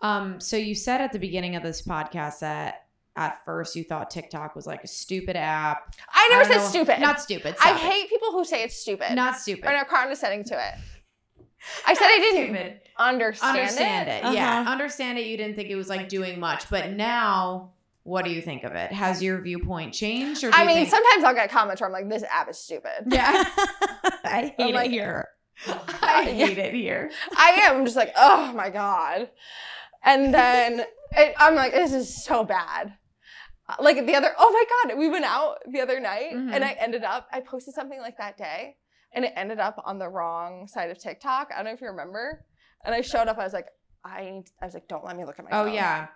Um, 0.01 0.39
so 0.39 0.57
you 0.57 0.75
said 0.75 1.01
at 1.01 1.11
the 1.13 1.19
beginning 1.19 1.55
of 1.55 1.63
this 1.63 1.81
podcast 1.81 2.39
that 2.39 2.82
at 3.15 3.43
first 3.45 3.75
you 3.75 3.83
thought 3.83 4.09
TikTok 4.09 4.55
was 4.55 4.65
like 4.65 4.83
a 4.83 4.87
stupid 4.87 5.35
app. 5.35 5.95
I 6.11 6.27
never 6.31 6.41
I 6.41 6.47
said 6.47 6.57
know- 6.57 6.67
stupid. 6.67 6.99
Not 6.99 7.21
stupid. 7.21 7.55
I 7.59 7.71
stop 7.71 7.75
it. 7.75 7.81
hate 7.91 8.09
people 8.09 8.31
who 8.31 8.43
say 8.45 8.63
it's 8.63 8.75
stupid. 8.75 9.13
Not 9.13 9.37
stupid. 9.37 9.65
or 9.65 9.75
are 9.75 9.85
condescending 9.85 10.43
to 10.45 10.53
it. 10.55 10.73
I 11.87 11.93
said 11.93 12.05
I 12.05 12.17
didn't 12.19 12.47
Stupid. 12.55 12.79
understand, 12.97 13.57
Understand 13.57 14.09
it. 14.09 14.23
Uh-huh. 14.25 14.33
Yeah. 14.33 14.65
Understand 14.67 15.17
it. 15.19 15.27
You 15.27 15.37
didn't 15.37 15.55
think 15.55 15.69
it 15.69 15.75
was 15.75 15.87
like 15.89 16.09
doing 16.09 16.39
much, 16.39 16.69
but 16.69 16.91
now 16.91 17.71
what 18.03 18.25
do 18.25 18.31
you 18.31 18.41
think 18.41 18.63
of 18.65 18.73
it? 18.73 18.91
Has 18.91 19.23
your 19.23 19.39
viewpoint 19.39 19.93
changed? 19.93 20.43
Or 20.43 20.49
I 20.53 20.65
mean, 20.65 20.75
think- 20.75 20.89
sometimes 20.89 21.23
I'll 21.23 21.33
get 21.33 21.49
comments 21.49 21.79
where 21.79 21.87
I'm 21.87 21.93
like, 21.93 22.09
"This 22.09 22.23
app 22.29 22.49
is 22.49 22.57
stupid." 22.57 22.91
Yeah. 23.07 23.45
I 24.25 24.53
hate 24.57 24.69
I'm 24.69 24.73
like- 24.73 24.87
it 24.87 24.91
here. 24.91 25.27
I 26.01 26.23
hate 26.25 26.57
it 26.57 26.73
here. 26.73 27.11
I 27.37 27.51
am 27.63 27.77
I'm 27.77 27.85
just 27.85 27.95
like, 27.95 28.11
oh 28.17 28.51
my 28.53 28.69
god. 28.69 29.29
And 30.03 30.33
then 30.33 30.83
it, 31.15 31.33
I'm 31.37 31.55
like, 31.55 31.71
this 31.71 31.93
is 31.93 32.23
so 32.25 32.43
bad. 32.43 32.93
Like 33.79 34.05
the 34.05 34.15
other, 34.15 34.33
oh 34.37 34.51
my 34.51 34.89
god, 34.91 34.97
we 34.97 35.09
went 35.09 35.25
out 35.25 35.57
the 35.67 35.81
other 35.81 35.99
night, 35.99 36.33
Mhm. 36.33 36.53
and 36.53 36.63
I 36.63 36.71
ended 36.73 37.03
up, 37.03 37.27
I 37.31 37.39
posted 37.41 37.73
something 37.73 37.99
like 37.99 38.17
that 38.17 38.37
day, 38.37 38.77
and 39.13 39.23
it 39.25 39.33
ended 39.35 39.59
up 39.59 39.81
on 39.85 39.99
the 39.99 40.09
wrong 40.09 40.67
side 40.67 40.89
of 40.89 40.97
TikTok. 40.99 41.51
I 41.51 41.57
don't 41.57 41.65
know 41.65 41.71
if 41.71 41.81
you 41.81 41.87
remember. 41.87 42.45
And 42.85 42.93
I 42.93 43.01
showed 43.01 43.27
up, 43.27 43.37
I 43.37 43.43
was 43.43 43.53
like, 43.53 43.67
I 44.03 44.23
need, 44.23 44.45
I 44.61 44.65
was 44.65 44.73
like, 44.73 44.87
don't 44.89 45.05
let 45.05 45.15
me 45.15 45.23
look 45.23 45.39
at 45.39 45.45
my 45.45 45.51
Oh 45.57 45.65
phone. 45.65 45.73
yeah. 45.73 46.07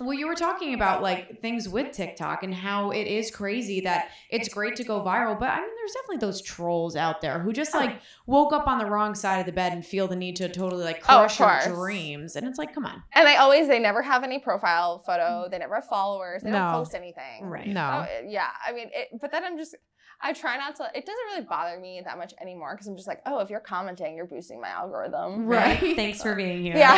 Well, 0.00 0.12
you 0.14 0.28
were 0.28 0.36
talking 0.36 0.74
about 0.74 1.02
like 1.02 1.40
things 1.42 1.68
with 1.68 1.90
TikTok 1.92 2.44
and 2.44 2.54
how 2.54 2.90
it 2.92 3.06
is 3.08 3.30
crazy 3.32 3.80
that 3.80 4.10
it's 4.30 4.48
great 4.48 4.76
to 4.76 4.84
go 4.84 5.00
viral, 5.02 5.38
but 5.38 5.48
I 5.50 5.56
mean, 5.60 5.70
there's 5.76 5.92
definitely 5.92 6.18
those 6.18 6.40
trolls 6.40 6.94
out 6.94 7.20
there 7.20 7.40
who 7.40 7.52
just 7.52 7.74
oh, 7.74 7.78
like 7.78 8.00
woke 8.26 8.52
up 8.52 8.68
on 8.68 8.78
the 8.78 8.86
wrong 8.86 9.14
side 9.16 9.40
of 9.40 9.46
the 9.46 9.52
bed 9.52 9.72
and 9.72 9.84
feel 9.84 10.06
the 10.06 10.14
need 10.14 10.36
to 10.36 10.48
totally 10.48 10.84
like 10.84 10.98
Oh, 11.08 11.26
crush 11.26 11.40
your 11.40 11.48
course. 11.48 11.66
dreams, 11.66 12.36
and 12.36 12.46
it's 12.46 12.58
like, 12.58 12.72
come 12.72 12.86
on, 12.86 13.02
And 13.12 13.26
they 13.26 13.36
always, 13.36 13.66
they 13.66 13.80
never 13.80 14.02
have 14.02 14.22
any 14.22 14.38
profile 14.38 15.00
photo. 15.04 15.48
They 15.50 15.58
never 15.58 15.74
have 15.76 15.86
followers. 15.86 16.42
They 16.42 16.50
No. 16.50 16.58
don't 16.58 16.70
post 16.74 16.94
anything. 16.94 17.42
Right. 17.44 17.66
no, 17.66 18.06
Oh, 18.08 18.20
yeah. 18.26 18.50
I 18.66 18.72
mean, 18.72 18.90
it, 18.94 19.08
but 19.20 19.32
then 19.32 19.44
I'm 19.44 19.56
just, 19.58 19.74
I 20.20 20.32
try 20.32 20.56
not 20.56 20.74
to, 20.76 20.84
it 20.94 21.06
doesn't 21.06 21.24
really 21.30 21.42
bother 21.42 21.78
me 21.78 22.02
that 22.04 22.18
much 22.18 22.34
anymore 22.40 22.74
because 22.74 22.88
I'm 22.88 22.96
just 22.96 23.06
like, 23.06 23.22
oh, 23.24 23.38
if 23.38 23.50
you're 23.50 23.60
commenting, 23.60 24.16
you're 24.16 24.26
boosting 24.26 24.60
my 24.60 24.68
algorithm. 24.68 25.46
Right. 25.46 25.78
Thanks 25.96 26.20
for 26.22 26.34
being 26.34 26.60
here. 26.60 26.76
Yeah. 26.76 26.96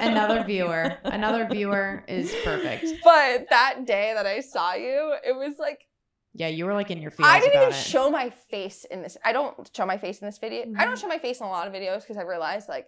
another 0.00 0.44
viewer, 0.46 0.96
another 1.04 1.48
viewer 1.50 2.04
is 2.06 2.32
perfect. 2.44 2.86
But 3.02 3.46
that 3.50 3.84
day 3.84 4.12
that 4.14 4.26
I 4.26 4.40
saw 4.40 4.74
you, 4.74 5.14
it 5.26 5.34
was 5.34 5.58
like, 5.58 5.86
Yeah, 6.34 6.46
you 6.48 6.64
were 6.66 6.72
like 6.74 6.92
in 6.92 7.02
your 7.02 7.10
feelings 7.10 7.34
I 7.34 7.40
didn't 7.40 7.54
about 7.56 7.62
even 7.70 7.74
it. 7.74 7.82
show 7.82 8.10
my 8.10 8.30
face 8.30 8.84
in 8.84 9.02
this. 9.02 9.16
I 9.24 9.32
don't 9.32 9.68
show 9.74 9.84
my 9.84 9.98
face 9.98 10.20
in 10.20 10.26
this 10.28 10.38
video. 10.38 10.62
I 10.62 10.66
Mm-hmm. 10.66 10.78
don't 10.84 10.98
show 10.98 11.08
my 11.08 11.18
face 11.18 11.40
in 11.40 11.46
a 11.46 11.50
lot 11.50 11.66
of 11.66 11.72
videos 11.72 12.02
because 12.02 12.16
I 12.16 12.22
realized, 12.22 12.68
like, 12.68 12.86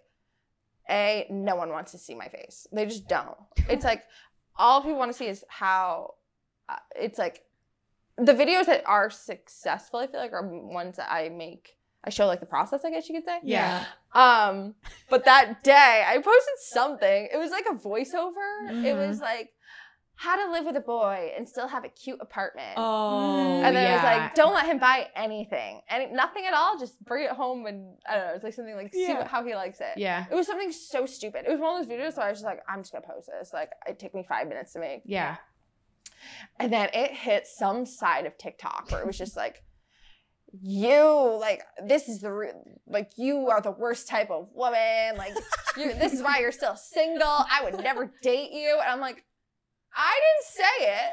A, 0.89 1.27
no 1.31 1.57
one 1.57 1.70
wants 1.70 1.91
to 1.93 1.99
see 1.99 2.14
my 2.14 2.29
face. 2.29 2.66
They 2.72 2.87
just 2.87 3.09
don't. 3.09 3.37
It's 3.68 3.85
like, 3.85 4.05
all 4.57 4.83
people 4.83 4.99
want 4.99 5.11
to 5.11 5.18
see 5.18 5.27
is 5.27 5.45
how, 5.49 6.14
uh, 6.68 6.77
it's 6.95 7.18
like, 7.18 7.43
the 8.17 8.33
videos 8.35 8.67
that 8.67 8.83
are 8.87 9.11
successful, 9.11 10.01
I 10.01 10.07
feel 10.07 10.21
like, 10.21 10.33
are 10.33 10.47
ones 10.47 10.97
that 10.97 11.11
I 11.12 11.29
make. 11.29 11.77
I 12.05 12.11
show 12.11 12.27
like 12.27 12.41
the 12.41 12.47
process, 12.47 12.85
I 12.85 12.91
guess 12.91 13.09
you 13.09 13.15
could 13.15 13.25
say. 13.25 13.41
yeah, 13.43 13.85
Um, 14.12 14.75
but 15.09 15.25
that 15.25 15.62
day 15.65 16.05
I 16.07 16.17
posted 16.17 16.59
something. 16.59 17.29
It 17.33 17.39
was 17.39 17.51
like 17.51 17.65
a 17.71 17.75
voiceover. 17.75 18.85
It 18.85 18.95
Mhm. 18.95 19.09
was 19.09 19.21
like 19.21 19.51
how 20.17 20.37
to 20.37 20.53
live 20.53 20.65
with 20.65 20.77
a 20.77 20.81
boy 20.81 21.33
and 21.37 21.49
still 21.49 21.67
have 21.67 21.83
a 21.85 21.89
cute 21.89 22.19
apartment. 22.21 22.75
Oh, 22.77 23.62
and 23.65 23.75
then 23.75 23.91
it 23.91 23.95
was 23.95 24.03
like, 24.05 24.35
don't 24.37 24.53
let 24.55 24.67
him 24.67 24.79
buy 24.79 25.09
anything, 25.17 25.81
and 25.89 26.12
nothing 26.12 26.47
at 26.47 26.55
all. 26.55 26.79
Just 26.79 27.03
bring 27.05 27.25
it 27.25 27.31
home 27.33 27.67
and 27.67 27.97
I 28.07 28.15
don't 28.17 28.27
know. 28.29 28.35
It's 28.35 28.45
like 28.45 28.55
something 28.55 28.77
like 28.77 28.93
see 28.93 29.09
Yeah. 29.09 29.19
what, 29.19 29.27
how 29.29 29.43
he 29.45 29.55
likes 29.57 29.81
it. 29.81 29.97
yeah, 29.97 30.27
It 30.31 30.35
was 30.35 30.47
something 30.47 30.71
so 30.71 31.07
stupid. 31.07 31.47
It 31.47 31.51
was 31.51 31.59
one 31.59 31.81
of 31.81 31.89
those 31.89 31.93
videos 31.99 32.17
where 32.17 32.27
I 32.27 32.31
was 32.31 32.39
just 32.41 32.45
like, 32.47 32.62
I'm 32.69 32.81
just 32.83 32.93
gonna 32.93 33.07
post 33.07 33.29
this. 33.29 33.53
Like 33.53 33.73
it 33.89 33.99
took 33.99 34.15
me 34.15 34.23
five 34.29 34.47
minutes 34.47 34.75
to 34.75 34.79
make, 34.79 35.03
yeah. 35.05 35.37
And 36.59 36.72
then 36.72 36.89
it 36.93 37.12
hit 37.12 37.47
some 37.47 37.87
side 37.87 38.27
of 38.27 38.37
TikTok 38.39 38.91
where 38.91 39.01
it 39.01 39.07
was 39.07 39.18
just 39.18 39.37
like, 39.37 39.62
you 40.62 41.37
like 41.41 41.62
this 41.85 42.09
is 42.09 42.20
the 42.20 42.53
like 42.87 43.11
you 43.16 43.49
are 43.49 43.61
the 43.61 43.72
worst 43.72 44.09
type 44.09 44.31
of 44.31 44.49
woman. 44.55 45.16
Like 45.16 45.35
you 45.77 45.93
this 45.95 46.12
is 46.12 46.22
why 46.22 46.39
you're 46.39 46.53
still 46.53 46.77
single. 46.77 47.27
I 47.27 47.61
would 47.64 47.83
never 47.83 48.12
date 48.22 48.53
you. 48.53 48.79
And 48.81 48.89
I'm 48.91 49.01
like, 49.01 49.25
I 49.97 50.20
didn't 50.20 50.68
say 50.68 50.93
it. 50.93 51.12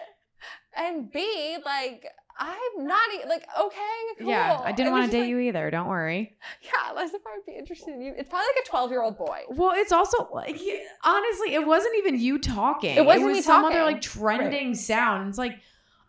And 0.78 1.12
B, 1.12 1.58
like 1.66 2.06
I'm 2.40 2.88
not 2.88 3.02
e- 3.14 3.28
like 3.28 3.46
okay, 3.60 3.78
cool. 4.20 4.28
Yeah, 4.30 4.60
I 4.64 4.72
didn't 4.72 4.92
want 4.92 5.06
to 5.06 5.12
date 5.12 5.28
you 5.28 5.40
either. 5.40 5.70
Don't 5.72 5.88
worry. 5.88 6.36
Yeah, 6.62 7.02
as 7.02 7.14
if 7.14 7.22
I 7.26 7.38
would 7.38 7.46
be 7.46 7.54
interested 7.58 7.94
in 7.94 8.02
you. 8.02 8.14
It's 8.18 8.30
probably 8.30 8.48
like 8.56 8.66
a 8.66 8.70
12 8.70 8.92
year 8.92 9.02
old 9.04 9.18
boy. 9.18 9.42
Well, 9.50 9.74
it's 9.76 9.92
also 9.92 10.30
like 10.34 10.60
honestly, 11.04 11.54
it 11.54 11.66
wasn't 11.66 11.96
even 11.98 12.20
you 12.20 12.40
talking. 12.40 12.96
It 12.96 13.06
wasn't 13.06 13.28
was 13.28 13.38
me 13.38 13.42
some 13.42 13.66
other 13.66 13.84
like 13.84 14.02
trending 14.02 14.76
sound. 14.76 15.30
It's 15.30 15.38
like, 15.38 15.58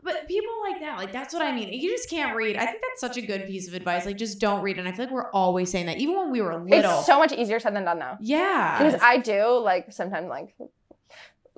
but 0.04 0.26
people 0.26 0.52
like 0.68 0.80
that, 0.80 0.98
like 0.98 1.12
that's 1.12 1.32
what 1.32 1.42
I 1.42 1.52
mean. 1.52 1.72
You 1.72 1.90
just 1.90 2.10
can't 2.10 2.34
read. 2.36 2.56
I 2.56 2.66
think 2.66 2.82
that's 2.82 3.00
such 3.00 3.16
a 3.16 3.22
good 3.26 3.46
piece 3.46 3.68
of 3.68 3.74
advice. 3.74 4.04
Like, 4.04 4.16
just 4.16 4.40
don't 4.40 4.60
read. 4.62 4.78
And 4.78 4.88
I 4.88 4.92
feel 4.92 5.04
like 5.04 5.14
we're 5.14 5.30
always 5.30 5.70
saying 5.70 5.86
that, 5.86 5.98
even 5.98 6.16
when 6.16 6.30
we 6.30 6.40
were 6.40 6.56
little. 6.56 6.98
It's 6.98 7.06
so 7.06 7.18
much 7.18 7.32
easier 7.32 7.60
said 7.60 7.74
than 7.76 7.84
done 7.84 7.98
though. 8.00 8.16
yeah, 8.20 8.78
Because 8.82 9.00
I 9.02 9.18
do 9.18 9.58
like 9.58 9.92
sometimes 9.92 10.28
like 10.28 10.54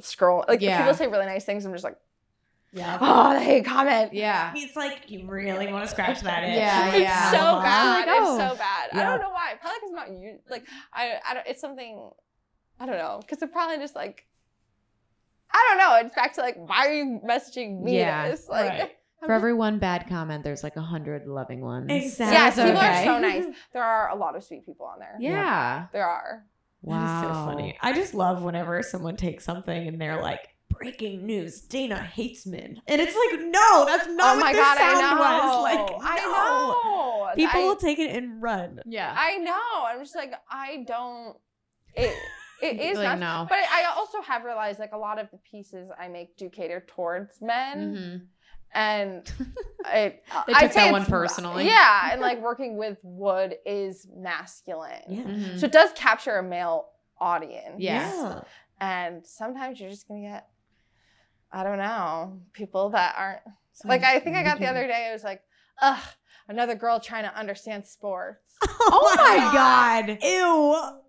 scroll 0.00 0.44
like 0.48 0.60
Yeah. 0.60 0.78
people 0.78 0.94
say 0.94 1.06
really 1.06 1.26
nice 1.26 1.44
things. 1.44 1.64
I'm 1.64 1.72
just 1.72 1.84
like, 1.84 1.96
yeah. 2.74 2.98
oh, 3.00 3.38
they 3.38 3.62
comment. 3.62 4.12
yeah. 4.12 4.52
It's 4.54 4.76
like 4.76 5.10
you 5.10 5.26
really 5.28 5.72
want 5.72 5.84
to 5.84 5.90
scratch 5.90 6.20
that 6.22 6.42
itch. 6.44 6.56
Yeah, 6.56 6.88
It's 6.88 6.98
yeah. 7.00 7.30
so 7.30 7.36
Uh-huh. 7.38 7.62
bad. 7.62 8.06
Like, 8.08 8.16
oh. 8.20 8.36
It's 8.36 8.50
so 8.52 8.58
bad. 8.58 8.90
I 8.92 9.02
don't 9.04 9.20
know 9.20 9.30
why. 9.30 9.54
Probably 9.60 9.78
because 9.80 9.90
I'm 9.90 9.94
not 10.16 10.22
you. 10.22 10.38
Like 10.50 10.64
I, 10.92 11.14
I 11.28 11.34
don't. 11.34 11.46
It's 11.46 11.60
something. 11.60 12.10
I 12.80 12.86
don't 12.86 12.98
know. 12.98 13.20
Because 13.20 13.40
it 13.42 13.52
probably 13.52 13.78
just 13.78 13.94
like. 13.94 14.26
I 15.52 15.66
don't 15.68 15.78
know. 15.78 15.94
It's 16.06 16.14
back 16.16 16.34
to 16.34 16.40
like, 16.40 16.56
why 16.56 16.88
are 16.88 16.92
you 16.92 17.20
messaging 17.24 17.80
me 17.80 17.96
Yeah, 17.98 18.28
this? 18.28 18.48
Like, 18.48 18.68
right. 18.70 18.90
For 19.24 19.32
every 19.32 19.54
one 19.54 19.78
bad 19.78 20.06
comment, 20.08 20.42
there's 20.44 20.62
like 20.62 20.76
a 20.76 20.82
hundred 20.82 21.26
loving 21.26 21.60
ones. 21.62 21.86
Exactly. 21.90 22.34
yes, 22.34 22.56
That's 22.56 22.68
people 22.70 22.82
are 22.84 23.04
so 23.04 23.18
nice. 23.26 23.44
There 23.72 23.82
are 23.82 24.10
a 24.10 24.16
lot 24.16 24.36
of 24.36 24.44
sweet 24.44 24.66
people 24.66 24.84
on 24.86 24.98
there. 24.98 25.16
Yeah. 25.18 25.86
There 25.92 26.04
are. 26.06 26.44
Wow. 26.82 26.98
That 26.98 27.30
is 27.30 27.36
so 27.36 27.44
funny. 27.46 27.78
I 27.80 27.92
just 27.94 28.12
love 28.14 28.42
whenever 28.42 28.82
someone 28.82 29.16
takes 29.16 29.44
something 29.44 29.88
and 29.88 29.98
they're 29.98 30.20
like, 30.20 30.40
breaking 30.84 31.26
news, 31.26 31.60
Dana 31.62 31.96
hates 31.96 32.46
men. 32.46 32.80
And 32.86 33.00
it's 33.00 33.14
like, 33.16 33.40
no, 33.46 33.84
that's 33.86 34.06
not 34.08 34.36
oh 34.36 34.36
what 34.36 34.40
my 34.40 34.52
this 34.52 34.60
god, 34.62 34.78
sound 34.78 34.96
I 35.04 35.10
know. 35.10 35.60
was. 35.60 35.62
Like, 35.64 36.00
I 36.02 36.16
know. 36.20 37.34
People 37.34 37.60
I- 37.60 37.64
will 37.64 37.76
take 37.76 37.98
it 37.98 38.14
and 38.14 38.40
run. 38.42 38.80
Yeah. 38.86 39.14
I 39.16 39.38
know. 39.38 39.84
I'm 39.86 39.98
just 40.00 40.14
like, 40.14 40.32
I 40.50 40.84
don't. 40.86 41.36
It 41.94 42.14
it 42.62 42.80
is 42.80 42.96
like 42.98 43.18
not. 43.18 43.42
no. 43.42 43.46
But 43.48 43.58
I 43.72 43.92
also 43.96 44.20
have 44.22 44.44
realized 44.44 44.78
like 44.78 44.92
a 44.92 44.98
lot 44.98 45.18
of 45.18 45.30
the 45.30 45.38
pieces 45.38 45.90
I 45.98 46.08
make 46.08 46.36
do 46.36 46.48
cater 46.48 46.84
towards 46.86 47.40
men, 47.42 47.94
Mhm. 47.96 48.26
and 48.74 49.32
it. 49.92 50.22
They 50.46 50.52
took 50.54 50.72
that 50.74 50.92
one 50.92 51.04
personally. 51.06 51.66
Yeah, 51.66 52.10
and 52.12 52.20
like 52.20 52.40
working 52.40 52.76
with 52.76 52.98
wood 53.02 53.56
is 53.66 54.06
masculine, 54.14 55.02
Yeah. 55.08 55.22
Mhm. 55.22 55.58
so 55.60 55.66
it 55.66 55.72
does 55.72 55.90
capture 55.94 56.36
a 56.36 56.42
male 56.42 56.88
audience. 57.20 57.76
Yeah. 57.78 58.42
and 58.80 59.24
sometimes 59.24 59.80
you're 59.80 59.90
just 59.90 60.06
gonna 60.08 60.20
get. 60.22 60.48
I 61.54 61.62
don't 61.62 61.78
know 61.78 62.40
people 62.52 62.90
that 62.90 63.14
aren't 63.16 63.40
like 63.84 64.02
I 64.02 64.18
think 64.20 64.36
I 64.36 64.42
got 64.42 64.58
the 64.58 64.66
other 64.66 64.86
day. 64.86 65.06
It 65.08 65.12
was 65.12 65.22
like, 65.24 65.40
ugh, 65.80 66.02
another 66.48 66.74
girl 66.74 66.98
trying 67.00 67.24
to 67.24 67.34
understand 67.36 67.86
sports. 67.86 68.40
Oh, 68.86 69.14
oh 69.16 69.16
my 69.16 69.36
god. 69.52 70.18
Ew. 70.22 71.04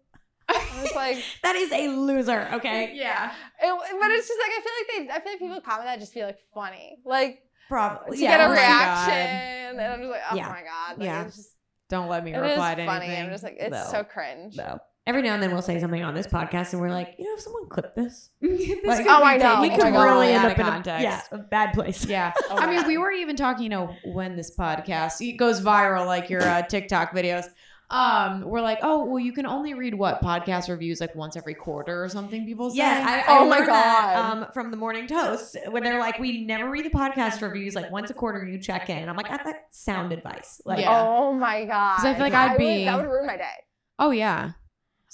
I 0.47 0.81
was 0.81 0.93
like, 0.95 1.17
That 1.43 1.55
is 1.55 1.71
a 1.71 1.87
loser, 1.89 2.47
okay? 2.53 2.91
Yeah. 2.95 3.31
it, 3.61 3.97
but 3.99 4.11
it's 4.11 4.27
just 4.27 4.39
like 4.39 4.51
I 4.51 4.61
feel 4.61 4.73
like 4.77 5.07
they, 5.07 5.13
I 5.13 5.19
feel 5.23 5.31
like 5.33 5.39
people 5.39 5.61
comment 5.61 5.85
that 5.85 5.99
just 5.99 6.13
feel 6.13 6.27
like 6.27 6.39
funny, 6.53 6.97
like 7.05 7.39
Probably. 7.67 8.17
to 8.17 8.23
yeah, 8.23 8.37
get 8.37 8.41
a 8.41 8.45
oh 8.45 8.51
reaction, 8.51 9.79
and 9.79 9.93
I'm 9.93 9.99
just 10.01 10.11
like, 10.11 10.21
oh 10.31 10.35
Yeah. 10.35 10.47
my 10.49 10.61
god, 10.61 10.97
like, 10.99 11.05
Yeah. 11.05 11.25
it's 11.25 11.35
just 11.37 11.55
Don't 11.89 12.07
let 12.09 12.23
me 12.23 12.35
reply 12.35 12.75
to 12.75 12.85
funny. 12.85 13.05
anything. 13.07 13.25
I'm 13.25 13.31
just 13.31 13.43
like, 13.43 13.57
it's 13.59 13.71
No. 13.71 13.87
so 13.91 14.03
cringe. 14.03 14.55
No. 14.55 14.79
Every 15.07 15.21
now 15.21 15.35
and 15.35 15.43
then 15.43 15.51
we'll 15.51 15.61
say 15.61 15.79
something 15.79 16.03
on 16.03 16.15
this 16.15 16.25
podcast 16.25 16.73
and 16.73 16.81
we're 16.81 16.89
like, 16.89 17.13
you 17.19 17.25
know, 17.25 17.33
if 17.35 17.39
someone 17.41 17.67
clipped 17.69 17.95
this, 17.95 18.31
This 18.41 18.83
Like, 18.83 18.97
could 19.05 19.07
oh, 19.07 19.19
be 19.19 19.23
I 19.23 19.37
know. 19.37 19.49
taken 19.49 19.61
we 19.61 19.69
Oh 19.69 19.75
could 19.75 19.83
my 19.83 19.91
God. 19.91 20.03
really 20.03 20.27
end 20.29 20.45
up 20.45 20.57
in 20.59 20.65
a, 20.91 21.01
yeah, 21.01 21.21
a 21.31 21.37
bad 21.37 21.73
place. 21.73 22.05
Yeah. 22.05 22.33
Oh 22.49 22.57
I 22.57 22.65
mean, 22.65 22.77
God. 22.79 22.87
we 22.87 22.97
were 22.97 23.11
even 23.11 23.35
talking, 23.35 23.63
you 23.63 23.69
know, 23.69 23.95
when 24.05 24.35
this 24.35 24.55
podcast 24.55 25.21
it 25.21 25.33
goes 25.33 25.61
viral, 25.61 26.07
like 26.07 26.29
your 26.31 26.41
uh, 26.41 26.63
TikTok 26.63 27.11
videos. 27.11 27.45
Um, 27.87 28.41
we're 28.41 28.61
like, 28.61 28.79
oh, 28.81 29.05
well, 29.05 29.19
you 29.19 29.31
can 29.31 29.45
only 29.45 29.75
read 29.75 29.93
what 29.93 30.19
podcast 30.23 30.69
reviews 30.69 30.99
like 30.99 31.13
once 31.13 31.37
every 31.37 31.53
quarter 31.53 32.03
or 32.03 32.09
something. 32.09 32.43
People 32.43 32.71
say. 32.71 32.77
Yes, 32.77 33.07
I, 33.07 33.31
I 33.31 33.37
Oh 33.37 33.47
my 33.47 33.57
learned 33.57 33.69
that 33.69 34.13
God. 34.15 34.37
um, 34.45 34.47
from 34.53 34.71
the 34.71 34.77
Morning 34.77 35.05
Toast 35.05 35.55
when 35.69 35.83
they're 35.83 35.99
like, 35.99 36.17
we 36.17 36.43
never 36.45 36.67
read 36.67 36.83
the 36.83 36.89
podcast 36.89 37.43
reviews. 37.43 37.75
Like 37.75 37.91
once 37.91 38.09
a 38.09 38.15
quarter, 38.15 38.43
you 38.43 38.57
check 38.57 38.89
in. 38.89 39.07
I'm 39.07 39.15
like, 39.15 39.29
that's 39.29 39.45
like 39.45 39.57
sound 39.69 40.13
advice. 40.13 40.61
Like, 40.65 40.79
Yeah. 40.79 40.99
Oh 40.99 41.31
my 41.33 41.65
god. 41.65 41.97
'Cause 41.97 42.05
I 42.05 42.13
feel 42.15 42.23
like 42.23 42.33
I'd 42.33 42.51
would- 42.53 42.57
be- 42.57 42.85
that 42.85 42.97
would 42.97 43.05
ruin 43.07 43.27
my 43.27 43.37
day. 43.37 43.53
oh 43.99 44.09
yeah. 44.09 44.53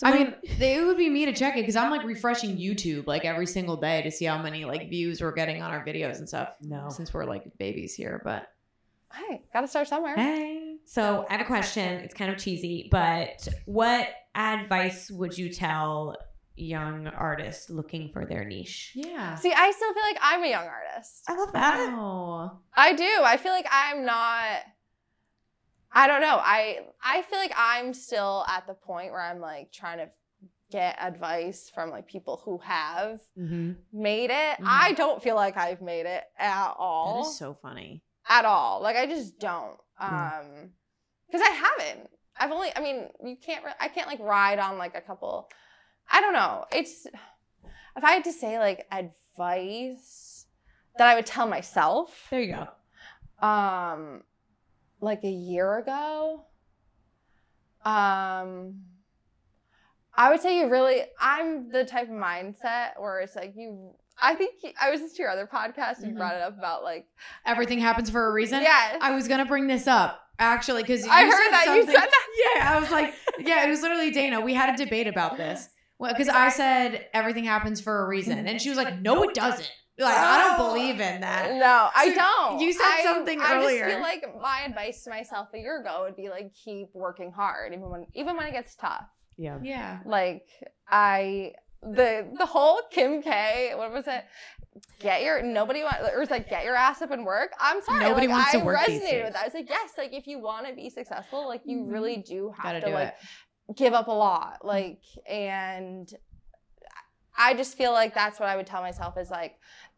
So 0.01 0.07
I 0.07 0.13
mean, 0.15 0.33
it 0.41 0.83
would 0.83 0.97
be 0.97 1.11
me 1.11 1.27
to 1.27 1.31
check 1.31 1.57
it 1.57 1.61
because 1.61 1.75
I'm 1.75 1.91
like 1.91 2.03
refreshing 2.03 2.57
YouTube 2.57 3.05
like 3.05 3.23
every 3.23 3.45
single 3.45 3.77
day 3.77 4.01
to 4.01 4.09
see 4.09 4.25
how 4.25 4.41
many 4.41 4.65
like 4.65 4.89
views 4.89 5.21
we're 5.21 5.31
getting 5.31 5.61
on 5.61 5.69
our 5.69 5.85
videos 5.85 6.17
and 6.17 6.27
stuff. 6.27 6.55
No. 6.59 6.89
since 6.89 7.13
we're 7.13 7.25
like 7.25 7.55
babies 7.59 7.93
here, 7.93 8.19
but 8.23 8.47
Hey, 9.13 9.43
gotta 9.53 9.67
start 9.67 9.87
somewhere. 9.87 10.15
Hey. 10.15 10.77
So 10.85 11.27
I 11.29 11.33
have 11.33 11.41
a 11.41 11.45
question. 11.45 11.99
It's 11.99 12.15
kind 12.15 12.31
of 12.31 12.39
cheesy, 12.39 12.87
but 12.89 13.47
what 13.65 14.09
advice 14.33 15.11
would 15.11 15.37
you 15.37 15.53
tell 15.53 16.17
young 16.55 17.05
artists 17.05 17.69
looking 17.69 18.09
for 18.09 18.25
their 18.25 18.43
niche? 18.43 18.93
yeah. 18.95 19.35
See, 19.35 19.53
I 19.53 19.69
still 19.69 19.93
feel 19.93 20.03
like 20.03 20.17
I'm 20.19 20.43
a 20.43 20.49
young 20.49 20.65
artist. 20.65 21.25
I 21.27 21.35
love 21.35 21.53
that. 21.53 21.93
Oh. 21.93 22.57
I 22.73 22.93
do. 22.93 23.19
I 23.23 23.37
feel 23.37 23.51
like 23.51 23.67
I'm 23.71 24.03
not. 24.03 24.61
I 25.93 26.07
don't 26.07 26.21
know. 26.21 26.37
I 26.41 26.79
I 27.03 27.21
feel 27.23 27.37
like 27.39 27.53
I'm 27.57 27.93
still 27.93 28.45
at 28.47 28.65
the 28.67 28.73
point 28.73 29.11
where 29.11 29.21
I'm 29.21 29.39
like 29.39 29.71
trying 29.71 29.97
to 29.99 30.09
get 30.71 30.95
advice 31.01 31.69
from 31.73 31.89
like 31.89 32.07
people 32.07 32.41
who 32.45 32.57
have 32.59 33.19
Mm-hmm. 33.37 33.71
made 33.91 34.29
it. 34.29 34.57
Mhm. 34.59 34.65
I 34.65 34.93
don't 34.93 35.21
feel 35.21 35.35
like 35.35 35.57
I've 35.57 35.81
made 35.81 36.05
it 36.05 36.23
at 36.37 36.73
all. 36.77 37.23
That 37.23 37.29
is 37.29 37.37
so 37.37 37.53
funny. 37.53 38.03
at 38.29 38.45
all. 38.45 38.81
Like 38.81 38.95
I 38.95 39.05
just 39.05 39.37
don't. 39.39 39.77
Um 39.99 40.71
because 41.27 41.41
I 41.45 41.51
haven't. 41.51 42.09
I've 42.39 42.51
only 42.51 42.69
I 42.75 42.79
mean, 42.81 43.09
you 43.23 43.35
can't 43.35 43.65
I 43.79 43.87
can't 43.89 44.07
like 44.07 44.19
ride 44.19 44.59
on 44.59 44.77
like 44.77 44.95
a 44.95 45.01
couple 45.01 45.49
I 46.09 46.21
don't 46.21 46.33
know. 46.33 46.65
It's 46.71 47.05
if 47.97 48.03
I 48.03 48.11
had 48.13 48.23
to 48.23 48.31
say 48.33 48.57
like 48.59 48.87
advice 48.91 50.45
that 50.97 51.07
I 51.07 51.15
would 51.15 51.25
tell 51.25 51.47
myself 51.47 52.27
There 52.31 52.41
you 52.41 52.55
go. 52.55 53.45
um 53.47 54.23
like 55.01 55.23
a 55.23 55.29
year 55.29 55.77
ago 55.79 56.45
um 57.83 58.75
I 60.13 60.29
would 60.29 60.41
say 60.41 60.59
you 60.59 60.69
really 60.69 61.01
I'm 61.19 61.69
the 61.71 61.85
type 61.85 62.03
of 62.09 62.13
mindset 62.13 62.99
where 62.99 63.19
it's 63.21 63.35
like 63.35 63.53
you 63.55 63.91
I 64.21 64.35
think 64.35 64.53
I 64.79 64.91
was 64.91 65.01
listening 65.01 65.15
to 65.17 65.21
your 65.23 65.31
other 65.31 65.47
podcast 65.51 65.99
and 65.99 66.07
you 66.09 66.13
Mhm. 66.13 66.17
brought 66.17 66.35
it 66.35 66.41
up 66.41 66.57
about 66.57 66.83
like 66.83 67.07
Everything 67.45 67.79
happens 67.79 68.09
for 68.09 68.27
a 68.27 68.31
reason. 68.31 68.61
Yeah. 68.61 68.97
I 69.01 69.11
was 69.15 69.27
gonna 69.27 69.45
bring 69.45 69.67
this 69.67 69.87
up 69.87 70.21
actually 70.37 70.83
because 70.83 71.03
I 71.09 71.23
heard 71.23 71.51
that 71.51 71.73
you 71.75 71.85
said 71.85 71.95
that. 71.95 72.27
Yeah, 72.55 72.75
I 72.75 72.79
was 72.79 72.91
like, 72.91 73.13
yeah, 73.39 73.65
it 73.65 73.69
was 73.69 73.81
literally 73.81 74.09
Dana. 74.11 74.41
We 74.41 74.53
had 74.53 74.73
a 74.73 74.77
debate 74.83 75.07
about 75.07 75.37
this. 75.37 75.69
Well, 75.99 76.11
because 76.13 76.29
I 76.29 76.49
said 76.49 77.07
everything 77.13 77.43
happens 77.43 77.79
for 77.81 78.03
a 78.03 78.07
reason, 78.07 78.47
and 78.47 78.59
she 78.61 78.69
was 78.69 78.77
like, 78.77 78.99
no, 79.01 79.21
it 79.23 79.33
doesn't. 79.35 79.69
Like, 80.01 80.17
I 80.17 80.57
don't 80.57 80.67
believe 80.67 80.99
in 80.99 81.21
that. 81.21 81.53
No, 81.55 81.89
I 81.95 82.09
So 82.09 82.15
don't. 82.15 82.59
you 82.59 82.73
said 82.73 82.83
I- 82.85 83.03
something 83.03 83.39
I 83.41 83.55
earlier. 83.55 83.85
I 83.85 83.89
just 83.89 83.95
feel 83.95 84.01
like 84.01 84.41
my 84.41 84.61
advice 84.61 85.03
to 85.03 85.09
myself 85.09 85.49
a 85.53 85.57
year 85.59 85.81
ago 85.81 86.01
would 86.05 86.15
be 86.15 86.29
like 86.29 86.53
keep 86.53 86.89
working 86.93 87.31
hard, 87.31 87.73
even 87.73 87.89
when 87.89 88.05
even 88.13 88.35
when 88.37 88.47
it 88.47 88.51
gets 88.51 88.75
tough. 88.75 89.05
Yeah. 89.37 89.59
Yeah. 89.61 89.99
Like 90.05 90.47
I 90.89 91.53
the 91.81 92.27
the 92.37 92.45
whole 92.45 92.81
Kim 92.91 93.21
K. 93.21 93.73
What 93.75 93.91
was 93.91 94.07
it? 94.07 94.23
Get 94.99 95.23
your 95.23 95.41
nobody 95.41 95.83
want 95.83 95.97
or 96.15 96.21
it's 96.21 96.31
like 96.31 96.49
get 96.49 96.63
your 96.63 96.75
ass 96.75 97.01
up 97.01 97.11
and 97.11 97.25
work. 97.25 97.51
I'm 97.59 97.81
sorry, 97.81 97.99
Nobody 98.05 98.27
like, 98.27 98.35
wants 98.37 98.51
to 98.53 98.59
I 98.59 98.63
work 98.63 98.85
these 98.87 99.01
resonated 99.01 99.23
with 99.25 99.33
that. 99.33 99.41
I 99.41 99.45
was 99.45 99.53
like, 99.53 99.69
yes, 99.69 99.91
like 99.97 100.13
if 100.13 100.27
you 100.27 100.39
want 100.39 100.67
to 100.67 100.73
be 100.73 100.89
successful, 100.89 101.47
like 101.47 101.61
you 101.65 101.79
Mhm. 101.79 101.91
really 101.91 102.17
do 102.17 102.51
have 102.55 102.63
Gotta 102.63 102.79
to 102.81 102.85
do 102.87 102.93
like 102.93 103.07
it. 103.69 103.75
give 103.75 103.93
up 103.93 104.07
a 104.07 104.11
lot 104.11 104.65
like 104.65 105.01
and 105.29 106.13
i 107.37 107.53
just 107.53 107.77
feel 107.77 107.93
like 107.93 108.13
that's 108.13 108.37
what 108.39 108.49
i 108.49 108.55
would 108.57 108.65
tell 108.67 108.81
myself 108.81 109.17
is 109.17 109.29
like 109.31 109.53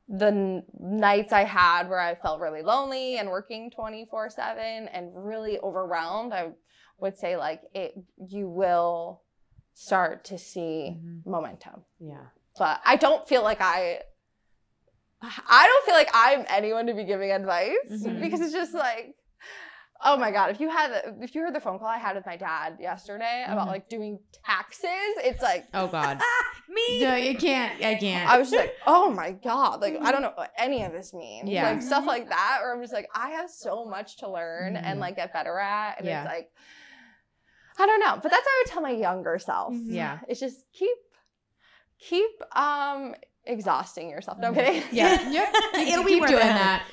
the 0.07 0.27
n- 0.27 0.63
nights 0.79 1.31
i 1.31 1.43
had 1.43 1.87
where 1.89 1.99
i 1.99 2.13
felt 2.15 2.39
really 2.41 2.61
lonely 2.61 3.17
and 3.17 3.29
working 3.29 3.71
24 3.71 4.29
7 4.29 4.87
and 4.89 5.11
really 5.15 5.59
overwhelmed 5.59 6.33
i 6.33 6.49
would 6.99 7.17
say 7.17 7.37
like 7.37 7.61
it 7.73 7.93
you 8.27 8.47
will 8.49 9.21
start 9.73 10.23
to 10.25 10.37
see 10.37 10.97
Mhm. 10.99 11.25
momentum 11.25 11.83
Yeah. 11.99 12.25
but 12.57 12.81
i 12.85 12.95
don't 12.97 13.27
feel 13.27 13.43
like 13.43 13.61
i 13.61 14.01
i 15.21 15.65
don't 15.67 15.85
feel 15.85 15.95
like 15.95 16.09
i'm 16.13 16.45
anyone 16.49 16.85
to 16.87 16.93
be 16.93 17.05
giving 17.05 17.31
advice 17.31 17.73
Mhm. 17.89 18.19
because 18.19 18.41
it's 18.41 18.53
just 18.53 18.73
like 18.73 19.15
oh 20.05 20.17
my 20.17 20.31
god 20.31 20.49
if 20.51 20.59
you 20.59 20.69
had 20.69 20.91
if 21.21 21.33
you 21.33 21.41
heard 21.41 21.55
the 21.55 21.59
phone 21.59 21.79
call 21.79 21.87
i 21.87 21.97
had 21.97 22.15
with 22.15 22.25
my 22.25 22.35
dad 22.37 22.77
yesterday 22.79 23.43
about 23.47 23.67
Mhm. 23.67 23.71
like 23.71 23.89
doing 23.89 24.19
taxes 24.45 24.89
it's 25.23 25.41
like 25.41 25.65
Oh 25.73 25.87
God. 25.87 26.19
Me. 26.69 27.01
no, 27.01 27.15
you 27.15 27.35
can't. 27.37 27.73
I 27.83 27.95
can't. 27.95 28.29
i 28.29 28.37
was 28.37 28.49
just 28.49 28.59
like 28.59 28.75
oh 28.87 29.11
my 29.11 29.31
god 29.31 29.81
like 29.81 29.97
i 30.01 30.11
don't 30.11 30.21
know 30.21 30.31
what 30.35 30.51
any 30.57 30.83
of 30.83 30.91
this 30.91 31.13
means 31.13 31.49
Yeah. 31.49 31.69
like 31.71 31.81
stuff 31.81 32.05
like 32.05 32.29
that 32.29 32.59
or 32.63 32.73
i'm 32.73 32.81
just 32.81 32.93
like 32.93 33.07
i 33.15 33.29
have 33.31 33.49
so 33.49 33.85
much 33.85 34.17
to 34.17 34.29
learn 34.29 34.73
Mhm. 34.75 34.83
and 34.83 34.99
like 34.99 35.15
get 35.17 35.33
better 35.33 35.57
at 35.59 35.99
and 35.99 36.07
Yeah. 36.07 36.23
it's 36.23 36.31
like 36.31 36.49
i 37.79 37.85
don't 37.85 37.99
know 37.99 38.13
but 38.21 38.31
that's 38.31 38.45
what 38.45 38.51
i 38.51 38.63
would 38.65 38.71
tell 38.71 38.81
my 38.81 38.91
younger 38.91 39.37
self 39.39 39.73
Mm-hmm. 39.73 39.93
Yeah. 39.93 40.19
it's 40.27 40.39
just 40.39 40.63
keep 40.73 40.97
keep 41.99 42.31
um 42.57 43.13
exhausting 43.45 44.09
yourself 44.09 44.37
no 44.39 44.47
I'm 44.49 44.55
kidding 44.55 44.83
Yeah. 44.91 45.29
Yep. 45.29 45.53
Keep, 45.75 45.87
It'll 45.89 46.03
be 46.03 46.11
keep 46.11 46.21
worth 46.21 46.29
doing 46.29 46.41
it. 46.41 46.45
that. 46.45 46.83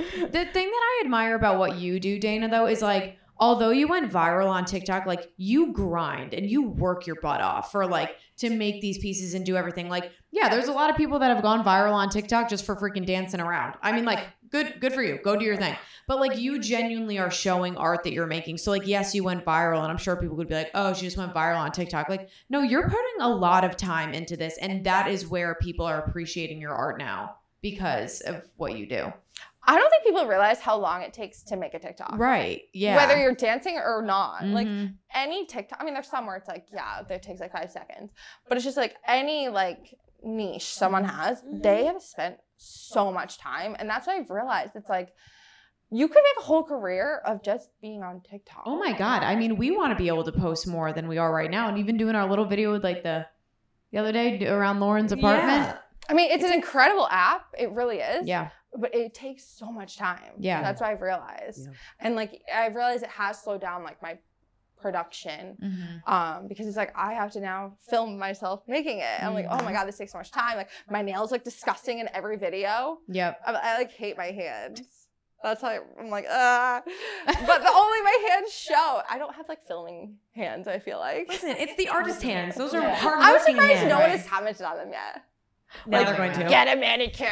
The 0.00 0.44
thing 0.52 0.70
that 0.70 0.82
I 0.82 1.02
admire 1.04 1.34
about 1.34 1.58
what 1.58 1.76
you 1.76 2.00
do, 2.00 2.18
Dana, 2.18 2.48
though, 2.48 2.66
is 2.66 2.82
like, 2.82 3.18
although 3.38 3.70
you 3.70 3.88
went 3.88 4.12
viral 4.12 4.48
on 4.48 4.64
TikTok, 4.64 5.06
like 5.06 5.32
you 5.36 5.72
grind 5.72 6.34
and 6.34 6.48
you 6.48 6.62
work 6.62 7.06
your 7.06 7.16
butt 7.16 7.40
off 7.40 7.72
for 7.72 7.86
like 7.86 8.16
to 8.36 8.50
make 8.50 8.80
these 8.82 8.98
pieces 8.98 9.34
and 9.34 9.46
do 9.46 9.56
everything. 9.56 9.88
Like, 9.88 10.12
yeah, 10.30 10.48
there's 10.48 10.68
a 10.68 10.72
lot 10.72 10.90
of 10.90 10.96
people 10.96 11.18
that 11.18 11.34
have 11.34 11.42
gone 11.42 11.64
viral 11.64 11.94
on 11.94 12.10
TikTok 12.10 12.48
just 12.48 12.64
for 12.66 12.76
freaking 12.76 13.06
dancing 13.06 13.40
around. 13.40 13.76
I 13.82 13.92
mean, 13.92 14.04
like, 14.04 14.20
good, 14.50 14.78
good 14.80 14.92
for 14.92 15.02
you. 15.02 15.18
Go 15.24 15.36
do 15.36 15.44
your 15.44 15.56
thing. 15.56 15.74
But 16.06 16.20
like, 16.20 16.38
you 16.38 16.58
genuinely 16.58 17.18
are 17.18 17.30
showing 17.30 17.76
art 17.76 18.04
that 18.04 18.12
you're 18.12 18.26
making. 18.26 18.58
So 18.58 18.70
like, 18.70 18.86
yes, 18.86 19.14
you 19.14 19.24
went 19.24 19.44
viral, 19.44 19.82
and 19.82 19.90
I'm 19.90 19.98
sure 19.98 20.16
people 20.16 20.36
would 20.36 20.48
be 20.48 20.54
like, 20.54 20.70
oh, 20.74 20.92
she 20.92 21.06
just 21.06 21.16
went 21.16 21.34
viral 21.34 21.58
on 21.58 21.72
TikTok. 21.72 22.08
Like, 22.08 22.28
no, 22.50 22.60
you're 22.60 22.88
putting 22.88 23.20
a 23.20 23.28
lot 23.28 23.64
of 23.64 23.76
time 23.76 24.12
into 24.12 24.36
this, 24.36 24.58
and 24.58 24.84
that 24.84 25.08
is 25.08 25.26
where 25.26 25.54
people 25.54 25.86
are 25.86 25.98
appreciating 26.02 26.60
your 26.60 26.74
art 26.74 26.98
now 26.98 27.36
because 27.62 28.20
of 28.22 28.42
what 28.56 28.76
you 28.76 28.86
do. 28.86 29.12
I 29.64 29.76
don't 29.78 29.90
think 29.90 30.04
people 30.04 30.26
realize 30.26 30.58
how 30.60 30.76
long 30.78 31.02
it 31.02 31.12
takes 31.12 31.42
to 31.42 31.56
make 31.56 31.74
a 31.74 31.78
tiktok 31.78 32.16
Right. 32.18 32.62
Yeah. 32.72 32.96
whether 32.96 33.16
you're 33.20 33.34
dancing 33.34 33.76
or 33.76 34.02
not 34.02 34.44
like 34.46 34.66
Mhm. 34.66 34.94
any 35.14 35.44
TikTok, 35.46 35.80
I 35.80 35.84
mean, 35.84 35.94
there's 35.94 36.08
some 36.08 36.26
where 36.26 36.36
it's 36.36 36.48
like, 36.48 36.66
yeah, 36.72 37.00
it 37.08 37.22
takes 37.22 37.40
like 37.40 37.52
five 37.52 37.70
seconds, 37.70 38.12
but 38.48 38.56
it's 38.56 38.64
just 38.64 38.76
like 38.76 38.94
any 39.06 39.48
like 39.48 39.94
niche 40.22 40.72
someone 40.74 41.04
has, 41.04 41.42
they 41.50 41.84
have 41.86 42.00
spent 42.00 42.36
so 42.56 43.10
much 43.12 43.38
time, 43.38 43.74
and 43.78 43.88
that's 43.90 44.06
what 44.06 44.16
I've 44.16 44.30
realized. 44.30 44.76
It's 44.76 44.88
like 44.88 45.12
you 45.90 46.06
could 46.06 46.22
make 46.22 46.38
a 46.38 46.42
whole 46.42 46.62
career 46.62 47.20
of 47.26 47.42
just 47.42 47.70
being 47.82 48.02
on 48.04 48.20
TikTok. 48.20 48.62
Oh 48.64 48.78
my 48.78 48.92
god. 48.92 49.24
I 49.24 49.34
mean, 49.34 49.56
we 49.56 49.72
want 49.76 49.90
to 49.90 49.96
be 49.96 50.06
able 50.06 50.22
to 50.24 50.30
post 50.32 50.66
more 50.68 50.92
than 50.92 51.08
we 51.08 51.18
are 51.18 51.32
right 51.32 51.50
now, 51.50 51.68
and 51.68 51.78
even 51.78 51.96
doing 51.96 52.14
our 52.14 52.28
little 52.28 52.44
video 52.44 52.70
with 52.72 52.84
like 52.84 53.02
the 53.02 53.26
the 53.90 53.98
other 53.98 54.12
day 54.12 54.46
around 54.46 54.78
Lauren's 54.78 55.10
apartment. 55.10 55.76
I 56.08 56.14
mean, 56.14 56.30
it's 56.30 56.44
an 56.44 56.52
incredible 56.52 57.08
app. 57.10 57.46
It 57.58 57.70
really 57.72 57.98
is. 57.98 58.26
Yeah. 58.28 58.50
But 58.76 58.94
it 58.94 59.14
takes 59.14 59.44
so 59.44 59.70
much 59.72 59.96
time. 59.96 60.32
Yeah. 60.38 60.62
That's 60.62 60.80
what 60.80 60.90
I've 60.90 61.00
realized, 61.02 61.66
Yeah. 61.66 61.72
and 62.00 62.14
like 62.16 62.42
I've 62.54 62.74
realized 62.76 63.02
it 63.02 63.10
has 63.10 63.40
slowed 63.42 63.60
down 63.60 63.82
like 63.84 64.00
my 64.02 64.18
production 64.80 65.56
Mm-hmm. 65.62 66.10
um 66.12 66.48
because 66.48 66.66
it's 66.66 66.76
like 66.76 66.90
i 66.96 67.12
have 67.12 67.30
to 67.32 67.40
now 67.40 67.74
film 67.90 68.18
myself 68.18 68.62
making 68.66 69.00
it 69.00 69.22
i'm 69.22 69.34
like 69.34 69.44
oh 69.50 69.62
my 69.62 69.72
god 69.72 69.84
this 69.84 69.98
takes 69.98 70.12
so 70.12 70.16
much 70.16 70.30
time 70.30 70.56
like 70.56 70.70
my 70.88 71.02
nails 71.02 71.30
look 71.30 71.44
disgusting 71.44 71.98
in 71.98 72.08
every 72.14 72.38
video 72.38 72.96
Yep. 73.08 73.40
i, 73.46 73.52
I 73.52 73.76
like 73.76 73.92
hate 73.92 74.16
my 74.16 74.30
hands 74.30 74.80
that's 75.42 75.60
how 75.60 75.68
I, 75.68 75.80
i'm 75.98 76.08
like 76.08 76.24
ah 76.30 76.80
but 77.26 77.58
the 77.62 77.68
only 77.70 78.00
my 78.02 78.28
hands 78.30 78.54
show 78.54 79.02
i 79.10 79.18
don't 79.18 79.34
have 79.34 79.50
like 79.50 79.66
filming 79.66 80.16
hands 80.34 80.66
i 80.66 80.78
feel 80.78 80.98
like 80.98 81.28
Listen, 81.28 81.50
it's 81.58 81.76
the 81.76 81.88
artist 81.98 82.22
hands. 82.22 82.54
Those 82.56 82.72
are 82.72 82.80
Yeah. 82.80 82.94
hard 82.96 83.18
i'm 83.20 83.38
surprised 83.40 83.72
hands. 83.74 83.88
no 83.90 83.96
one 83.96 84.04
Right. 84.08 84.18
has 84.18 84.26
commented 84.26 84.62
on 84.62 84.76
them 84.78 84.92
yet 84.92 85.24
Now 85.86 85.98
Like, 85.98 86.06
they're 86.08 86.16
going 86.16 86.32
to. 86.32 86.48
get 86.48 86.68
a 86.68 86.80
manicure 86.80 87.26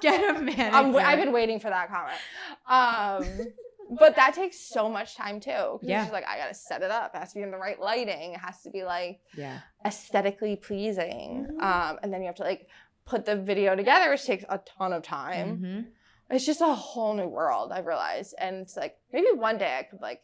Get 0.00 0.36
a 0.36 0.40
man. 0.40 0.74
I'm, 0.74 0.86
w- 0.92 1.04
i've 1.04 1.18
been 1.18 1.32
waiting 1.32 1.60
for 1.60 1.68
that 1.70 1.88
comment 1.88 2.18
um 2.66 3.46
but 4.00 4.16
that 4.16 4.34
takes 4.34 4.58
so 4.58 4.88
much 4.88 5.14
time 5.16 5.38
too. 5.38 5.50
'cause 5.52 5.80
Yeah. 5.82 5.98
It's 5.98 6.06
just 6.06 6.12
like 6.12 6.26
I 6.26 6.38
gotta 6.38 6.54
set 6.54 6.82
it 6.82 6.90
up. 6.90 7.14
It 7.14 7.18
has 7.18 7.30
to 7.32 7.36
be 7.38 7.42
in 7.42 7.52
the 7.52 7.56
right 7.56 7.78
lighting. 7.80 8.32
It 8.32 8.40
has 8.40 8.60
to 8.62 8.70
be 8.70 8.82
like 8.82 9.20
Yeah. 9.36 9.60
aesthetically 9.84 10.56
pleasing. 10.56 11.46
Mhm. 11.52 11.62
Um, 11.62 11.98
and 12.02 12.12
then 12.12 12.20
you 12.20 12.26
have 12.26 12.34
to 12.36 12.42
like 12.42 12.66
put 13.04 13.24
the 13.24 13.36
video 13.36 13.76
together, 13.76 14.10
which 14.10 14.24
takes 14.24 14.44
a 14.48 14.58
ton 14.58 14.92
of 14.92 15.02
time. 15.04 15.58
Mhm. 15.58 15.86
It's 16.34 16.44
just 16.44 16.60
a 16.60 16.74
whole 16.74 17.14
new 17.14 17.28
world. 17.28 17.70
I've 17.70 17.86
realized, 17.86 18.34
and 18.38 18.56
it's 18.56 18.76
like 18.76 18.98
maybe 19.12 19.28
one 19.36 19.56
day 19.58 19.76
I 19.78 19.84
could 19.84 20.00
like 20.00 20.22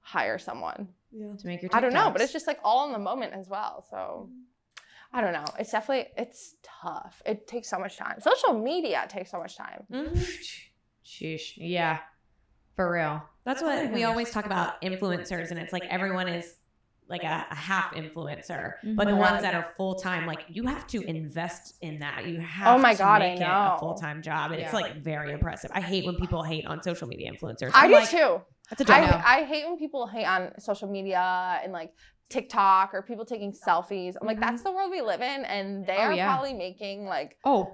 hire 0.00 0.38
someone. 0.38 0.88
To 1.12 1.46
make 1.46 1.62
your 1.62 1.70
I 1.72 1.78
don't 1.80 1.92
know, 1.94 2.10
but 2.10 2.20
it's 2.20 2.32
just 2.32 2.48
like 2.48 2.58
all 2.64 2.84
in 2.86 2.92
the 2.92 2.98
moment 2.98 3.32
as 3.34 3.48
well. 3.48 3.84
So 3.88 4.28
I 5.12 5.20
don't 5.20 5.32
know. 5.32 5.44
It's 5.58 5.72
definitely 5.72 6.10
it's 6.16 6.56
tough. 6.62 7.22
It 7.24 7.46
takes 7.46 7.68
so 7.68 7.78
much 7.78 7.96
time. 7.96 8.20
Social 8.20 8.58
media 8.60 9.06
takes 9.08 9.30
so 9.30 9.38
much 9.38 9.56
time. 9.56 9.84
Mm-hmm. 9.92 10.18
Sheesh. 11.04 11.52
Yeah. 11.56 11.98
For 12.76 12.92
real. 12.92 13.22
That's 13.44 13.62
what 13.62 13.90
we 13.92 14.04
always 14.04 14.30
talk 14.30 14.46
about 14.46 14.80
influencers, 14.82 15.50
and 15.50 15.58
it's 15.58 15.72
like 15.72 15.84
everyone 15.88 16.28
is 16.28 16.54
like 17.08 17.24
a, 17.24 17.46
a 17.50 17.54
half 17.54 17.94
influencer, 17.94 18.74
mm-hmm. 18.84 18.94
but 18.94 19.08
the 19.08 19.16
ones 19.16 19.42
that 19.42 19.54
are 19.54 19.72
full 19.76 19.94
time, 19.94 20.26
like 20.26 20.44
you 20.48 20.66
have 20.66 20.86
to 20.88 21.00
invest 21.02 21.74
in 21.80 22.00
that. 22.00 22.26
You 22.26 22.40
have 22.40 22.76
Oh 22.76 22.78
my 22.78 22.92
to 22.92 22.98
God, 22.98 23.22
I 23.22 23.30
make 23.30 23.40
it 23.40 23.44
know. 23.44 23.74
a 23.74 23.78
full 23.80 23.94
time 23.94 24.22
job, 24.22 24.52
and 24.52 24.60
it's 24.60 24.74
like 24.74 25.02
very 25.02 25.32
impressive. 25.32 25.70
I 25.74 25.80
hate 25.80 26.04
when 26.04 26.16
people 26.16 26.42
hate 26.42 26.66
on 26.66 26.82
social 26.82 27.08
media 27.08 27.32
influencers. 27.32 27.70
I 27.74 27.84
I'm 27.84 27.88
do 27.88 27.94
like, 27.94 28.10
too. 28.10 28.40
That's 28.68 28.82
a 28.82 28.84
job. 28.84 29.22
I, 29.24 29.38
I 29.38 29.44
hate 29.44 29.66
when 29.66 29.78
people 29.78 30.06
hate 30.06 30.26
on 30.26 30.52
social 30.60 30.88
media 30.88 31.58
and 31.64 31.72
like 31.72 31.94
TikTok 32.28 32.92
or 32.94 33.02
people 33.02 33.24
taking 33.24 33.52
selfies. 33.52 34.14
I'm 34.20 34.26
like, 34.26 34.40
that's 34.40 34.62
mm-hmm. 34.62 34.64
the 34.64 34.72
world 34.72 34.90
we 34.90 35.00
live 35.00 35.20
in, 35.20 35.44
and 35.44 35.86
they 35.86 35.96
Oh, 35.96 36.02
are 36.02 36.12
yeah. 36.12 36.26
probably 36.32 36.54
making 36.54 37.06
like 37.06 37.36
Oh. 37.44 37.72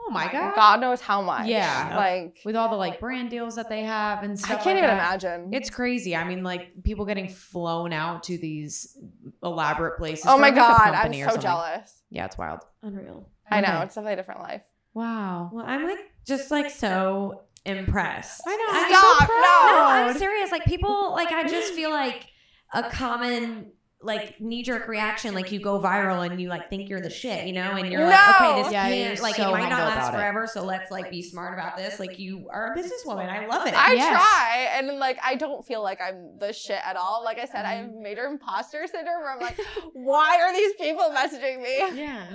Oh 0.00 0.10
my 0.10 0.30
god. 0.32 0.54
God 0.54 0.80
knows 0.80 1.00
how 1.02 1.20
much. 1.20 1.48
Yeah. 1.48 1.94
like 1.96 2.38
With 2.44 2.56
all 2.56 2.70
the 2.70 2.76
like 2.76 2.98
brand 3.00 3.28
deals 3.30 3.56
that 3.56 3.68
they 3.68 3.82
have 3.82 4.22
and 4.22 4.38
stuff. 4.38 4.52
I 4.52 4.54
can't 4.54 4.66
like 4.66 4.76
even 4.78 4.90
that. 4.90 5.22
imagine. 5.22 5.52
It's 5.52 5.68
crazy. 5.68 6.16
I 6.16 6.24
mean, 6.26 6.42
like 6.42 6.82
people 6.82 7.04
getting 7.04 7.28
flown 7.28 7.92
out 7.92 8.22
to 8.24 8.38
these 8.38 8.96
elaborate 9.42 9.98
places. 9.98 10.24
oh 10.26 10.38
my 10.38 10.48
a 10.48 10.52
makeup 10.52 10.78
God, 10.78 10.94
I'm 10.94 11.12
so 11.12 11.36
jealous. 11.36 12.02
Yeah, 12.10 12.24
it's 12.24 12.38
wild. 12.38 12.60
Unreal. 12.82 13.28
I 13.50 13.60
know 13.60 13.68
Okay. 13.68 13.84
it's 13.84 13.94
definitely 13.96 14.14
a 14.14 14.16
different 14.16 14.40
life. 14.40 14.62
Wow. 14.94 15.50
Well, 15.52 15.64
I'm 15.66 15.84
like 15.84 15.98
just 16.26 16.50
like 16.50 16.70
so 16.70 17.42
impressed. 17.66 18.42
I 18.46 18.56
know. 18.56 18.64
I'm 18.70 18.84
I'm 18.84 18.90
Stop, 18.92 19.28
so 19.28 19.34
no. 19.34 19.40
No. 19.42 20.10
I'm 20.10 20.16
serious. 20.18 20.50
Like 20.50 20.64
people, 20.64 21.12
like 21.12 21.32
I 21.32 21.46
just 21.46 21.74
feel 21.74 21.90
like 21.90 22.26
a 22.72 22.82
common 22.90 23.72
like 24.00 24.40
knee 24.40 24.62
jerk 24.62 24.86
reaction. 24.86 25.34
Like 25.34 25.50
you 25.50 25.58
go 25.58 25.80
viral 25.80 26.24
and 26.24 26.40
you 26.40 26.48
like 26.48 26.70
think 26.70 26.88
you're 26.88 27.00
the 27.00 27.10
shit, 27.10 27.46
you 27.46 27.52
know, 27.52 27.74
and 27.74 27.90
you're 27.90 28.04
like, 28.04 28.28
okay, 28.36 28.62
this 28.62 28.70
Yeah, 28.72 28.88
can't 28.88 29.20
like 29.20 29.34
so 29.34 29.48
it 29.48 29.52
might 29.52 29.68
not 29.70 29.80
last 29.86 29.96
about 29.96 30.14
it. 30.14 30.16
forever. 30.18 30.46
So 30.46 30.62
let's 30.64 30.90
like 30.90 31.10
be 31.10 31.20
smart 31.22 31.52
about 31.54 31.76
this. 31.76 31.98
Like 31.98 32.16
you 32.18 32.48
are 32.52 32.72
a 32.72 32.78
businesswoman. 32.78 33.28
I 33.28 33.46
love 33.46 33.66
it. 33.66 33.74
I 33.76 33.94
Yes. 33.96 34.08
try, 34.16 34.68
and 34.78 34.98
like 35.00 35.18
I 35.24 35.34
don't 35.34 35.66
feel 35.66 35.82
like 35.82 36.00
I'm 36.00 36.38
the 36.38 36.52
shit 36.52 36.80
at 36.84 36.94
all. 36.96 37.24
Like 37.24 37.38
I 37.40 37.44
said, 37.46 37.64
I 37.64 37.74
Mm-hmm. 37.74 37.86
have 37.86 37.94
major 38.02 38.24
imposter 38.26 38.86
syndrome. 38.86 39.20
Where 39.22 39.32
I'm 39.32 39.40
like, 39.40 39.58
why 39.94 40.38
are 40.42 40.52
these 40.54 40.74
people 40.74 41.10
messaging 41.10 41.60
me? 41.62 41.82
Yeah. 41.98 42.26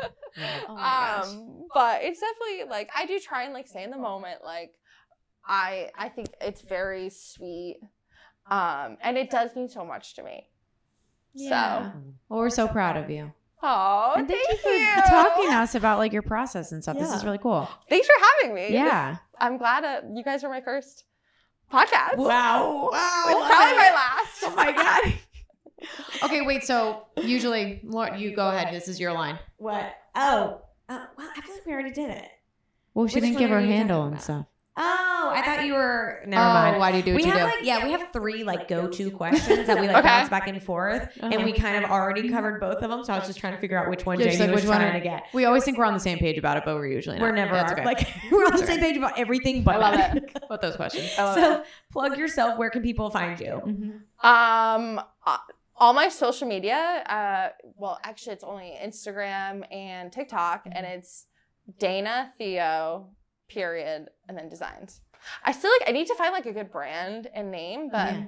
Oh 0.68 0.76
my 0.76 0.82
gosh. 0.82 1.28
um, 1.28 1.68
but 1.74 2.02
it's 2.04 2.20
definitely 2.20 2.70
like 2.70 2.90
I 2.96 3.06
do 3.06 3.20
try 3.20 3.44
and 3.44 3.54
like 3.54 3.68
stay 3.68 3.84
in 3.84 3.92
the 3.92 3.98
moment. 3.98 4.40
Like 4.44 4.72
I 5.46 5.92
I 5.98 6.10
think 6.10 6.28
it's 6.42 6.62
very 6.62 7.10
sweet, 7.10 7.78
um, 8.50 8.98
and 9.02 9.18
it 9.18 9.30
does 9.30 9.56
mean 9.56 9.70
so 9.70 9.86
much 9.86 10.16
to 10.16 10.24
me. 10.24 10.50
Yeah. 11.34 11.92
Well, 12.30 12.40
we're 12.40 12.50
so 12.50 12.68
proud 12.68 12.98
of 12.98 13.10
you. 13.10 13.32
Oh, 13.66 14.14
and 14.18 14.28
thank, 14.28 14.46
thank, 14.46 14.64
you 14.66 15.02
for 15.02 15.08
talking 15.08 15.50
to 15.50 15.56
us 15.56 15.74
about 15.74 15.98
like 15.98 16.12
your 16.12 16.22
process 16.22 16.74
and 16.74 16.84
stuff. 16.84 16.98
This 16.98 17.14
is 17.14 17.24
really 17.24 17.38
cool. 17.38 17.70
Thanks 17.90 18.08
for 18.08 18.14
having 18.42 18.56
me. 18.56 18.74
Yeah. 18.74 19.18
I'm 19.40 19.58
glad 19.58 19.86
uh, 19.86 20.02
you 20.14 20.24
guys 20.24 20.44
were 20.44 20.50
my 20.50 20.60
first 20.60 21.06
podcast. 21.72 22.18
Wow. 22.18 22.90
Wow. 22.92 23.26
It's 23.28 23.48
probably 23.48 23.78
my 23.78 23.92
last. 23.96 24.44
Oh 24.44 24.54
my 24.56 24.72
god. 24.74 25.14
okay, 26.24 26.42
wait. 26.42 26.64
So 26.64 27.06
usually, 27.22 27.80
Lauren, 27.84 28.20
you 28.20 28.36
go 28.36 28.50
ahead. 28.50 28.74
This 28.74 28.90
is 28.90 29.00
your 29.00 29.14
line. 29.14 29.40
What? 29.58 29.96
Oh. 30.14 30.62
Uh, 30.90 31.06
well, 31.18 31.30
I 31.36 31.42
feel 31.42 31.56
like 31.56 31.66
we 31.66 31.72
already 31.72 31.92
did 31.92 32.10
it. 32.10 32.28
Well, 32.94 33.08
she 33.08 33.16
Which 33.16 33.24
didn't 33.24 33.40
give 33.40 33.50
her 33.50 33.62
handle 33.62 34.04
and 34.04 34.20
stuff. 34.22 34.46
Oh, 34.76 35.32
I 35.36 35.42
thought 35.44 35.66
you 35.66 35.74
were. 35.74 36.24
Never 36.26 36.42
oh, 36.44 36.54
mind. 36.54 36.80
why 36.80 36.92
do 36.92 36.98
you 36.98 37.04
do 37.04 37.12
what 37.14 37.22
we 37.22 37.26
you 37.28 37.32
have 37.32 37.50
do? 37.52 37.56
like 37.58 37.66
yeah, 37.66 37.86
we 37.86 37.92
have 37.92 38.08
three 38.12 38.44
like 38.44 38.68
go-to 38.68 39.12
questions 39.12 39.68
that 39.68 39.80
we 39.80 39.86
like 39.88 39.98
Okay. 39.98 40.08
bounce 40.08 40.30
back 40.30 40.48
and 40.48 40.62
forth, 40.64 41.10
and 41.22 41.32
Uh-huh. 41.34 41.46
we 41.46 41.54
kind 41.54 41.84
of 41.84 41.92
already 41.92 42.28
covered 42.28 42.60
both 42.60 42.82
of 42.82 42.90
them. 42.90 43.04
So 43.04 43.14
I 43.14 43.20
was 43.20 43.28
just 43.28 43.38
trying 43.40 43.54
to 43.54 43.60
figure 43.60 43.78
out 43.78 43.88
which 43.90 44.06
one 44.06 44.20
Yeah, 44.20 44.26
just 44.26 44.40
Jamie 44.40 44.48
like 44.48 44.56
was 44.56 44.64
which 44.64 44.70
one 44.70 44.78
trying 44.80 44.90
are- 44.96 45.00
to 45.00 45.04
get. 45.04 45.24
we 45.32 45.46
always 45.46 45.64
think 45.64 45.78
we're 45.78 45.86
on 45.86 45.94
the 45.94 46.00
same 46.00 46.18
page 46.18 46.40
about 46.40 46.58
it, 46.58 46.64
but 46.66 46.76
we're 46.76 46.88
usually 46.88 47.18
not. 47.20 47.22
We're 47.24 47.32
never 47.36 47.54
That's 47.54 47.72
are. 47.72 47.76
okay. 47.76 47.86
like 47.86 48.08
we're 48.32 48.46
on 48.46 48.58
the 48.58 48.66
same 48.66 48.80
page 48.80 48.98
about 48.98 49.20
everything 49.20 49.64
but 49.64 49.76
I 49.76 49.78
love 49.78 50.00
it. 50.18 50.32
About 50.44 50.62
those 50.62 50.76
questions. 50.76 51.12
I 51.20 51.24
love 51.24 51.36
So 51.36 51.64
plug 51.92 52.18
yourself. 52.18 52.58
Where 52.58 52.70
can 52.72 52.82
people 52.82 53.10
find 53.12 53.40
you? 53.40 53.62
Mhm. 53.66 54.28
Um, 54.28 55.00
uh, 55.26 55.38
all 55.78 55.94
my 55.94 56.10
social 56.10 56.48
media, 56.48 57.04
uh, 57.08 57.50
well, 57.78 58.00
actually, 58.04 58.34
it's 58.34 58.44
only 58.44 58.74
Instagram 58.84 59.72
and 59.72 60.12
TikTok, 60.12 60.66
and 60.72 60.86
it's 60.86 61.26
Dana 61.80 62.32
Theo, 62.38 63.08
period, 63.48 64.08
and 64.28 64.38
then 64.38 64.50
designs. 64.50 65.02
I 65.44 65.52
still 65.54 65.72
like. 65.80 65.90
I 65.90 65.92
need 65.92 66.08
to 66.08 66.16
find 66.16 66.32
like 66.34 66.46
a 66.46 66.52
good 66.54 66.72
brand 66.72 67.28
and 67.34 67.52
name, 67.52 67.90
but 67.92 68.14
Yeah. 68.14 68.26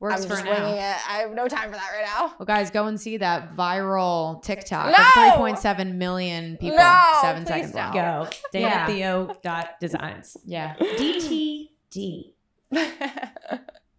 Works 0.00 0.22
I'm 0.22 0.28
for 0.28 0.28
just 0.34 0.44
now. 0.44 0.50
winging 0.64 0.78
it. 0.82 1.08
I 1.08 1.18
have 1.18 1.30
no 1.32 1.46
time 1.46 1.70
for 1.70 1.76
that 1.76 1.90
right 1.96 2.04
now. 2.04 2.34
Well, 2.36 2.44
guys, 2.46 2.72
go 2.72 2.86
and 2.88 3.00
see 3.00 3.18
that 3.18 3.54
viral 3.54 4.42
TikTok 4.42 4.86
No! 4.90 4.98
3.7 4.98 5.94
million 5.94 6.56
people. 6.56 6.76
No, 6.76 7.18
seven 7.20 7.46
seconds 7.46 7.70
don't. 7.70 7.94
long. 7.94 8.24
Go 8.24 8.28
Yeah. 8.52 8.88
DanaTheo 8.88 9.40
dot 9.42 9.78
designs. 9.78 10.36
Yeah. 10.44 10.74
DTD 10.80 12.32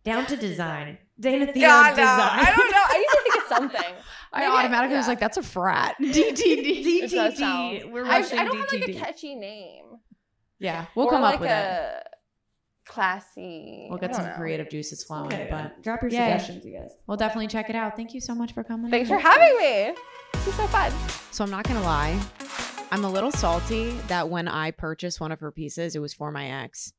down 0.04 0.26
to 0.26 0.36
design. 0.36 0.98
Dana 1.20 1.46
Theo 1.54 1.68
God, 1.68 1.96
no. 1.98 2.04
I 2.04 2.54
don't 2.56 2.72
know. 2.72 2.84
I 2.86 2.98
need 2.98 3.08
to 3.08 3.22
think 3.24 3.36
of 3.38 3.44
something. 3.58 3.94
I 4.34 4.40
Maybe 4.42 4.52
automatically 4.58 4.98
was 4.98 5.06
yeah. 5.06 5.10
like, 5.10 5.20
that's 5.20 5.38
a 5.38 5.44
frat. 5.44 5.96
DTD. 6.02 7.04
It 7.04 7.12
does 7.12 7.38
sound- 7.38 7.78
DTD. 7.78 7.92
We're 7.92 8.06
I, 8.06 8.20
rushing 8.20 8.40
I 8.40 8.44
don't 8.46 8.58
have 8.58 8.74
like 8.74 8.90
a 8.90 8.94
catchy 8.94 9.36
name. 9.36 9.86
Yeah. 10.60 10.86
We'll 10.96 11.08
Or 11.08 11.12
come 11.12 11.22
like 11.22 11.36
up 11.36 11.42
with 11.42 11.50
it. 11.50 11.54
a 11.54 12.04
Classy. 12.86 13.88
We'll 13.90 13.98
get 14.00 14.14
some 14.16 14.26
know. 14.26 14.34
creative 14.36 14.70
juices 14.70 15.04
flowing, 15.04 15.28
Okay, 15.34 15.48
but 15.50 15.82
drop 15.82 16.02
your 16.02 16.12
Yeah. 16.12 16.38
suggestions, 16.38 16.66
you 16.66 16.78
guys. 16.78 16.92
we'll 17.08 17.18
definitely 17.18 17.48
check 17.48 17.70
it 17.70 17.76
out. 17.76 17.96
Thank 17.96 18.14
you 18.14 18.20
so 18.22 18.36
much 18.36 18.54
for 18.54 18.64
coming. 18.64 18.92
Thanks 18.92 19.10
in. 19.10 19.16
for 19.16 19.22
having 19.22 19.58
me. 19.58 19.96
This 20.34 20.48
is 20.48 20.56
so 20.56 20.68
fun. 20.68 20.92
So 21.32 21.44
I'm 21.44 21.50
not 21.50 21.64
gonna 21.66 21.82
lie, 21.82 22.20
I'm 22.92 23.06
a 23.06 23.10
little 23.10 23.32
salty 23.32 23.92
that 24.08 24.30
when 24.30 24.48
I 24.48 24.72
purchased 24.72 25.22
one 25.22 25.32
of 25.32 25.40
her 25.40 25.52
pieces, 25.52 25.96
it 25.96 26.00
was 26.00 26.14
for 26.14 26.32
my 26.32 26.64
ex. 26.64 26.92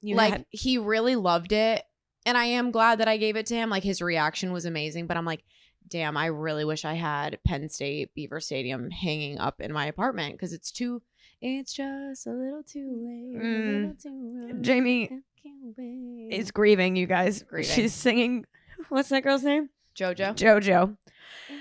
You 0.00 0.16
like 0.16 0.32
had- 0.32 0.46
he 0.50 0.78
really 0.78 1.14
loved 1.16 1.52
it, 1.52 1.84
and 2.24 2.36
I 2.38 2.46
am 2.46 2.70
glad 2.70 2.98
that 3.00 3.08
I 3.08 3.16
gave 3.18 3.36
it 3.36 3.46
to 3.46 3.54
him. 3.54 3.68
Like 3.70 3.82
his 3.84 4.00
reaction 4.00 4.52
was 4.52 4.64
amazing, 4.64 5.06
but 5.06 5.16
I'm 5.16 5.24
like, 5.26 5.44
damn, 5.86 6.16
I 6.16 6.26
really 6.26 6.64
wish 6.64 6.84
I 6.84 6.94
had 6.94 7.38
Penn 7.46 7.68
State 7.68 8.14
Beaver 8.14 8.40
Stadium 8.40 8.90
hanging 8.90 9.38
up 9.38 9.60
in 9.60 9.72
my 9.72 9.86
apartment 9.86 10.32
because 10.34 10.52
it's 10.54 10.72
too. 10.72 11.02
It's 11.48 11.72
just 11.72 12.26
a 12.26 12.30
little 12.32 12.62
too 12.64 12.90
late. 13.06 13.40
a 13.40 13.44
Mm. 13.44 13.74
little 13.80 13.94
too 14.02 14.46
late. 14.52 14.62
Jamie 14.62 15.06
can't 15.42 15.74
wait. 15.78 16.28
is 16.32 16.50
grieving, 16.50 16.96
you 16.96 17.06
guys. 17.06 17.42
Grieving. 17.44 17.70
She's 17.72 17.94
singing. 17.94 18.44
What's 18.88 19.10
that 19.10 19.22
girl's 19.22 19.44
name? 19.44 19.68
JoJo. 19.96 20.34
JoJo. 20.34 20.96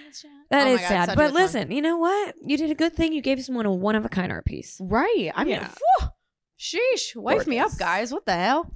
It's 0.07 0.23
just- 0.23 0.33
That 0.49 0.67
Oh 0.67 0.73
is 0.73 0.81
God, 0.81 0.87
sad. 0.87 1.07
But 1.09 1.15
good 1.17 1.27
song. 1.27 1.33
listen, 1.35 1.71
you 1.71 1.81
know 1.83 1.97
what? 1.97 2.33
You 2.43 2.57
did 2.57 2.71
a 2.71 2.75
good 2.75 2.93
thing. 2.95 3.13
You 3.13 3.21
gave 3.21 3.43
someone 3.43 3.65
a 3.67 3.71
one 3.73 3.95
of 3.95 4.05
a 4.05 4.09
kind 4.09 4.31
art 4.31 4.45
piece. 4.45 4.77
Right. 4.81 5.31
I 5.35 5.43
mean, 5.43 5.55
Yeah. 5.55 5.67
phew, 5.67 6.09
sheesh. 6.59 7.15
Wife 7.15 7.45
me 7.45 7.59
up, 7.59 7.77
guys. 7.77 8.11
What 8.11 8.25
the 8.25 8.33
hell? 8.33 8.71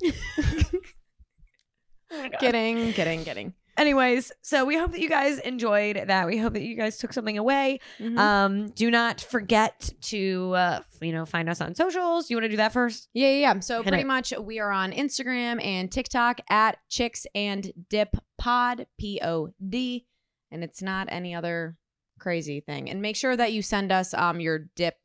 Oh 2.12 2.30
kidding, 2.40 2.94
kidding, 2.94 3.24
kidding. 3.24 3.54
Anyways, 3.80 4.34
so 4.42 4.66
we 4.66 4.78
hope 4.78 4.92
that 4.92 5.00
you 5.00 5.08
guys 5.08 5.40
enjoyed 5.40 6.04
that. 6.08 6.28
We 6.28 6.38
hope 6.38 6.52
that 6.52 6.64
you 6.64 6.76
guys 6.76 6.98
took 6.98 7.14
something 7.14 7.38
away. 7.38 7.80
Mm-hmm. 7.98 8.18
Um, 8.18 8.68
do 8.72 8.92
not 8.92 9.22
forget 9.22 9.90
to 10.02 10.54
uh, 10.54 10.80
you 11.00 11.14
know 11.14 11.26
find 11.26 11.50
us 11.50 11.62
on 11.62 11.76
socials. 11.76 12.30
You 12.30 12.36
want 12.36 12.44
to 12.44 12.50
do 12.50 12.58
that 12.58 12.74
first? 12.74 13.08
Yeah, 13.14 13.30
yeah, 13.30 13.54
yeah. 13.54 13.60
So 13.62 13.78
Hit 13.78 13.88
pretty 13.88 14.04
it. 14.04 14.08
much 14.08 14.34
we 14.38 14.60
are 14.60 14.70
on 14.70 14.92
Instagram 14.92 15.64
and 15.64 15.90
TikTok 15.90 16.42
at 16.50 16.78
Chicks 16.90 17.26
and 17.34 17.72
Dip 17.90 18.18
Pod 18.38 18.86
P 19.00 19.22
O 19.24 19.54
D, 19.70 20.06
and 20.52 20.62
it's 20.62 20.82
not 20.82 21.08
any 21.10 21.34
other 21.34 21.78
crazy 22.20 22.60
thing. 22.60 22.90
And 22.90 23.02
make 23.02 23.16
sure 23.16 23.38
that 23.38 23.54
you 23.54 23.62
send 23.62 23.94
us 23.94 24.14
um 24.14 24.42
your 24.42 24.68
dip 24.76 24.98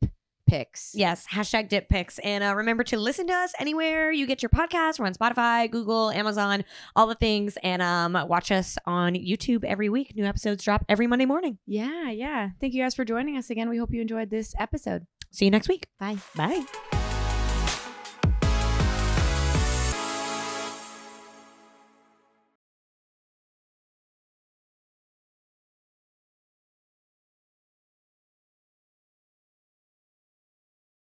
pics. 0.45 0.91
Yes, 0.93 1.25
hashtag 1.31 1.69
dip 1.69 1.89
pics. 1.89 2.19
And 2.19 2.43
uh, 2.43 2.53
remember 2.55 2.83
to 2.85 2.97
listen 2.97 3.27
to 3.27 3.33
us 3.33 3.53
anywhere 3.59 4.11
you 4.11 4.27
get 4.27 4.41
your 4.43 4.49
podcast. 4.49 4.99
We're 4.99 5.05
on 5.05 5.13
Spotify, 5.13 5.69
Google, 5.69 6.11
Amazon, 6.11 6.63
all 6.95 7.07
the 7.07 7.15
things. 7.15 7.57
And 7.63 7.81
um, 7.81 8.17
watch 8.27 8.51
us 8.51 8.77
on 8.85 9.13
YouTube 9.13 9.63
every 9.63 9.89
week. 9.89 10.15
New 10.15 10.25
episodes 10.25 10.63
drop 10.63 10.85
every 10.89 11.07
Monday 11.07 11.25
morning. 11.25 11.57
yeah, 11.65 12.09
yeah. 12.11 12.49
Thank 12.61 12.73
you 12.73 12.83
guys 12.83 12.95
for 12.95 13.05
joining 13.05 13.37
us 13.37 13.49
again. 13.49 13.69
We 13.69 13.77
hope 13.77 13.93
you 13.93 14.01
enjoyed 14.01 14.29
this 14.29 14.53
episode. 14.59 15.05
See 15.31 15.45
you 15.45 15.51
next 15.51 15.67
week. 15.67 15.87
Bye. 15.99 16.17
Bye. 16.35 16.94